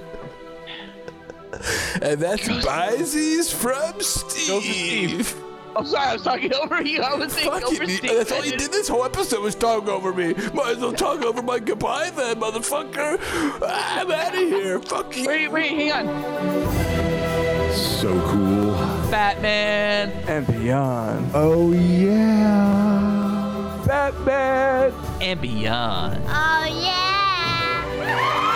And 2.01 2.19
that's 2.21 2.47
Bizees 2.47 3.53
from 3.53 3.91
Go 3.91 3.97
for 3.99 4.03
Steve. 4.03 5.35
Steve. 5.73 5.77
I'm 5.77 5.85
sorry, 5.85 6.07
I 6.07 6.13
was 6.13 6.21
talking 6.23 6.53
over 6.55 6.81
you. 6.81 7.01
I 7.01 7.15
was 7.15 7.33
saying 7.33 7.49
go 7.49 7.59
Fucking, 7.59 7.77
for 7.77 7.85
Steve. 7.87 8.01
that's 8.17 8.31
all 8.31 8.37
you 8.43 8.51
didn't- 8.51 8.59
did 8.59 8.71
this 8.71 8.87
whole 8.87 9.05
episode 9.05 9.41
was 9.41 9.55
talk 9.55 9.87
over 9.87 10.13
me. 10.13 10.33
Might 10.53 10.71
as 10.75 10.79
well 10.79 10.93
talk 10.93 11.23
over 11.23 11.41
my 11.41 11.59
goodbye 11.59 12.09
then, 12.11 12.39
motherfucker. 12.39 13.19
Ah, 13.61 14.01
I'm 14.01 14.11
out 14.11 14.33
of 14.33 14.39
here. 14.39 14.79
Fuck 14.79 15.15
you. 15.17 15.27
Wait, 15.27 15.51
wait, 15.51 15.69
hang 15.71 15.91
on. 16.07 17.73
So 17.73 18.09
cool. 18.29 18.73
Batman. 19.09 20.11
And 20.27 20.45
beyond. 20.47 21.31
Oh, 21.33 21.71
yeah. 21.71 23.81
Batman. 23.85 24.93
And 25.21 25.41
beyond. 25.41 26.23
Oh 26.27 26.81
yeah! 26.83 28.52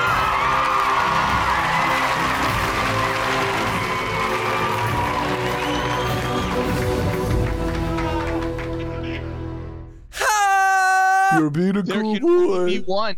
You're 11.37 11.49
being 11.49 11.77
a 11.77 11.81
There 11.83 12.01
cool 12.01 12.15
can 12.15 12.23
only 12.29 12.79
be 12.79 12.83
one. 12.85 13.15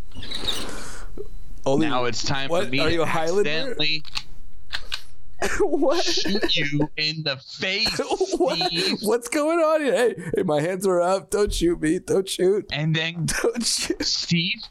Only- 1.66 1.88
Now 1.88 2.06
it's 2.06 2.24
time 2.24 2.50
What? 2.50 2.66
for 2.66 2.70
me 2.72 2.80
Are 2.80 2.90
you 2.90 2.98
to 2.98 3.04
a 3.04 3.06
accidentally 3.08 4.04
what? 5.62 6.04
shoot 6.04 6.56
you 6.58 6.90
in 6.98 7.24
the 7.24 7.38
face, 7.38 7.98
what? 8.38 8.58
Steve. 8.58 8.98
What's 9.04 9.30
going 9.30 9.60
on 9.60 9.82
here? 9.82 9.94
Hey, 9.96 10.16
hey, 10.36 10.44
my 10.44 10.60
hands 10.60 10.86
are 10.86 11.00
up. 11.02 11.30
Don't 11.30 11.54
shoot 11.54 11.80
me. 11.82 12.00
Don't 12.00 12.28
shoot. 12.28 12.66
And 12.74 12.94
then, 12.96 13.26
Don't 13.42 13.66
shoot. 13.66 14.04
Steve, 14.04 14.62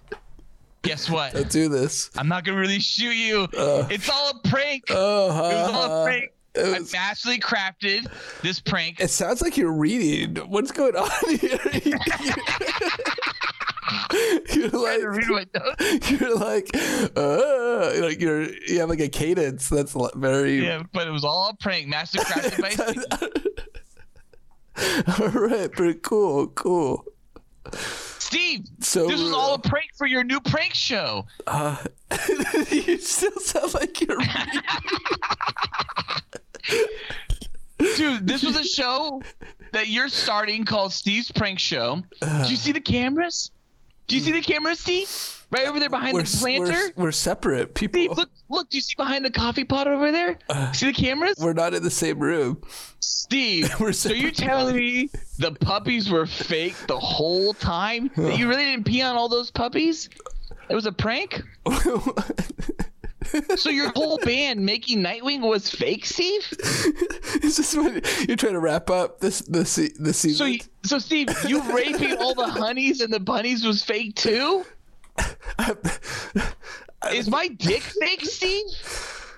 guess 0.82 1.08
what? 1.08 1.32
Don't 1.32 1.48
do 1.50 1.68
this. 1.70 2.10
I'm 2.18 2.28
not 2.28 2.44
gonna 2.44 2.58
really 2.60 2.80
shoot 2.80 3.14
you. 3.14 3.48
Uh. 3.56 3.86
it's 3.90 4.10
all 4.10 4.30
a 4.30 4.48
prank. 4.48 4.84
Oh, 4.90 5.26
it 5.26 5.54
was 5.54 5.70
all 5.74 6.02
a 6.02 6.04
prank. 6.04 6.32
it 6.54 6.74
I 6.74 6.78
was- 6.80 6.90
vastly 6.92 7.38
crafted 7.38 8.06
this 8.42 8.60
prank. 8.60 9.00
It 9.00 9.08
sounds 9.08 9.40
like 9.40 9.56
you're 9.56 9.72
reading. 9.72 10.36
What's 10.50 10.70
going 10.70 10.96
on 10.96 11.10
here? 11.38 11.58
you're 14.54 14.68
like, 14.68 15.00
you're 16.10 16.36
like, 16.36 16.70
uh, 17.16 17.92
like 18.00 18.20
you're, 18.20 18.48
you 18.64 18.80
have 18.80 18.88
like 18.88 19.00
a 19.00 19.08
cadence 19.08 19.68
that's 19.68 19.96
very. 20.14 20.64
Yeah, 20.64 20.82
but 20.92 21.06
it 21.06 21.10
was 21.10 21.24
all 21.24 21.50
a 21.50 21.54
prank, 21.54 21.88
master 21.88 22.18
crafted 22.20 22.60
by. 22.60 23.24
All 25.18 25.28
right, 25.28 25.72
pretty 25.72 25.98
cool, 26.00 26.46
cool. 26.48 27.04
Steve. 27.72 28.66
So 28.80 29.08
This 29.08 29.20
was 29.20 29.32
all 29.32 29.54
a 29.54 29.58
prank 29.58 29.90
for 29.96 30.06
your 30.06 30.22
new 30.22 30.38
prank 30.38 30.72
show. 30.72 31.26
Uh, 31.48 31.76
you 32.70 32.98
still 32.98 33.40
sound 33.40 33.74
like 33.74 34.00
you're. 34.00 34.18
Dude, 37.96 38.26
this 38.26 38.42
was 38.44 38.56
a 38.56 38.64
show 38.64 39.22
that 39.72 39.88
you're 39.88 40.08
starting 40.08 40.64
called 40.64 40.92
Steve's 40.92 41.30
Prank 41.30 41.58
Show. 41.58 42.02
Do 42.20 42.48
you 42.48 42.56
see 42.56 42.72
the 42.72 42.80
cameras? 42.80 43.50
Do 44.08 44.16
you 44.16 44.22
see 44.22 44.32
the 44.32 44.40
cameras, 44.40 44.80
Steve? 44.80 45.44
Right 45.50 45.66
over 45.66 45.78
there 45.78 45.90
behind 45.90 46.14
we're, 46.14 46.22
the 46.22 46.36
planter? 46.38 46.92
we're, 46.96 47.04
we're 47.04 47.12
separate 47.12 47.74
people. 47.74 48.00
Steve, 48.00 48.16
look, 48.16 48.30
look, 48.48 48.70
do 48.70 48.78
you 48.78 48.80
see 48.80 48.94
behind 48.96 49.24
the 49.24 49.30
coffee 49.30 49.64
pot 49.64 49.86
over 49.86 50.10
there? 50.10 50.38
Uh, 50.48 50.72
see 50.72 50.86
the 50.86 50.92
cameras? 50.92 51.36
We're 51.38 51.52
not 51.52 51.74
in 51.74 51.82
the 51.82 51.90
same 51.90 52.18
room. 52.18 52.62
Steve, 53.00 53.70
We're 53.80 53.92
so 53.92 54.10
you're 54.10 54.30
telling 54.30 54.76
me 54.76 55.10
the 55.38 55.52
puppies 55.52 56.10
were 56.10 56.26
fake 56.26 56.74
the 56.86 56.98
whole 56.98 57.52
time? 57.52 58.10
That 58.16 58.38
you 58.38 58.48
really 58.48 58.64
didn't 58.64 58.84
pee 58.84 59.02
on 59.02 59.16
all 59.16 59.28
those 59.28 59.50
puppies? 59.50 60.08
It 60.70 60.74
was 60.74 60.86
a 60.86 60.92
prank? 60.92 61.42
So 63.56 63.70
your 63.70 63.90
whole 63.90 64.18
band 64.18 64.60
making 64.60 65.02
Nightwing 65.02 65.40
was 65.40 65.68
fake, 65.68 66.06
Steve? 66.06 66.46
Is 67.42 67.56
this 67.56 67.74
what 67.76 68.28
you're 68.28 68.36
trying 68.36 68.52
to 68.52 68.60
wrap 68.60 68.90
up 68.90 69.20
this 69.20 69.40
the 69.40 69.60
the 69.98 70.12
season? 70.12 70.36
So, 70.36 70.44
you, 70.44 70.60
so 70.84 70.98
Steve, 70.98 71.28
you 71.46 71.60
raping 71.72 72.16
all 72.18 72.34
the 72.34 72.46
honeys 72.46 73.00
and 73.00 73.12
the 73.12 73.20
bunnies 73.20 73.64
was 73.64 73.82
fake 73.82 74.14
too? 74.14 74.64
Is 77.12 77.28
my 77.28 77.48
dick 77.48 77.82
fake, 77.82 78.24
Steve? 78.24 78.66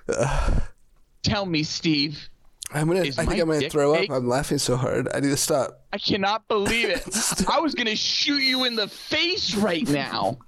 Tell 1.22 1.46
me, 1.46 1.62
Steve. 1.62 2.28
I'm 2.72 2.86
gonna. 2.86 3.00
I 3.00 3.10
think 3.10 3.40
I'm 3.40 3.48
gonna 3.48 3.68
throw 3.68 3.94
fake? 3.94 4.10
up. 4.10 4.16
I'm 4.16 4.28
laughing 4.28 4.58
so 4.58 4.76
hard. 4.76 5.08
I 5.12 5.20
need 5.20 5.30
to 5.30 5.36
stop. 5.36 5.80
I 5.92 5.98
cannot 5.98 6.46
believe 6.48 6.88
it. 6.88 7.04
I 7.48 7.60
was 7.60 7.74
gonna 7.74 7.96
shoot 7.96 8.42
you 8.42 8.64
in 8.64 8.76
the 8.76 8.88
face 8.88 9.54
right 9.54 9.88
now. 9.88 10.38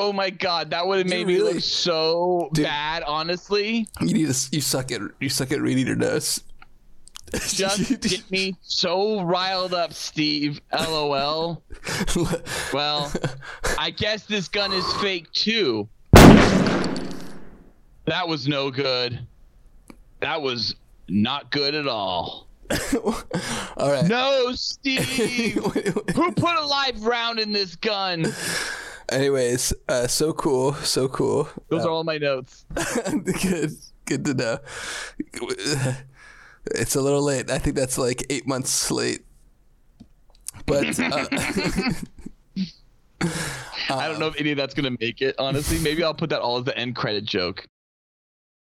Oh 0.00 0.12
my 0.12 0.30
god, 0.30 0.70
that 0.70 0.86
would 0.86 0.98
have 0.98 1.08
made 1.08 1.26
me 1.26 1.34
really- 1.34 1.54
look 1.54 1.62
so 1.62 2.50
Dude. 2.52 2.64
bad. 2.64 3.02
Honestly, 3.02 3.88
You 4.00 4.14
need 4.14 4.32
to. 4.32 4.48
You 4.52 4.60
suck 4.60 4.92
at. 4.92 5.00
You 5.20 5.28
suck 5.28 5.50
at 5.50 5.60
reading 5.60 5.86
your 5.88 5.96
notes. 5.96 6.40
just 7.48 8.00
get 8.00 8.30
me 8.30 8.56
so 8.62 9.20
riled 9.22 9.74
up, 9.74 9.92
Steve. 9.92 10.60
LOL. 10.72 11.62
Well, 12.72 13.12
I 13.78 13.90
guess 13.90 14.24
this 14.24 14.46
gun 14.48 14.72
is 14.72 14.90
fake 14.94 15.30
too. 15.32 15.88
That 18.06 18.26
was 18.26 18.48
no 18.48 18.70
good. 18.70 19.26
That 20.20 20.40
was 20.40 20.74
not 21.08 21.50
good 21.50 21.74
at 21.74 21.86
all. 21.86 22.46
All 23.76 23.90
right. 23.92 24.04
No, 24.06 24.52
Steve. 24.54 25.04
Who 25.54 26.32
put 26.32 26.56
a 26.56 26.64
live 26.66 27.02
round 27.04 27.38
in 27.38 27.52
this 27.52 27.76
gun? 27.76 28.26
Anyways, 29.10 29.72
uh, 29.88 30.06
so 30.06 30.32
cool, 30.34 30.74
so 30.74 31.08
cool. 31.08 31.48
Those 31.68 31.84
are 31.84 31.90
all 31.90 32.04
my 32.04 32.18
notes. 32.18 32.66
good, 33.42 33.72
good 34.04 34.24
to 34.26 34.34
know. 34.34 34.58
It's 36.74 36.94
a 36.94 37.00
little 37.00 37.22
late. 37.22 37.50
I 37.50 37.58
think 37.58 37.74
that's 37.74 37.96
like 37.96 38.26
eight 38.28 38.46
months 38.46 38.90
late. 38.90 39.22
But 40.66 41.00
uh, 41.00 41.26
I 43.90 44.08
don't 44.08 44.18
know 44.18 44.26
if 44.26 44.38
any 44.38 44.50
of 44.50 44.58
that's 44.58 44.74
gonna 44.74 44.96
make 45.00 45.22
it. 45.22 45.34
Honestly, 45.38 45.78
maybe 45.78 46.04
I'll 46.04 46.14
put 46.14 46.30
that 46.30 46.40
all 46.40 46.58
as 46.58 46.64
the 46.64 46.76
end 46.76 46.94
credit 46.94 47.24
joke. 47.24 47.66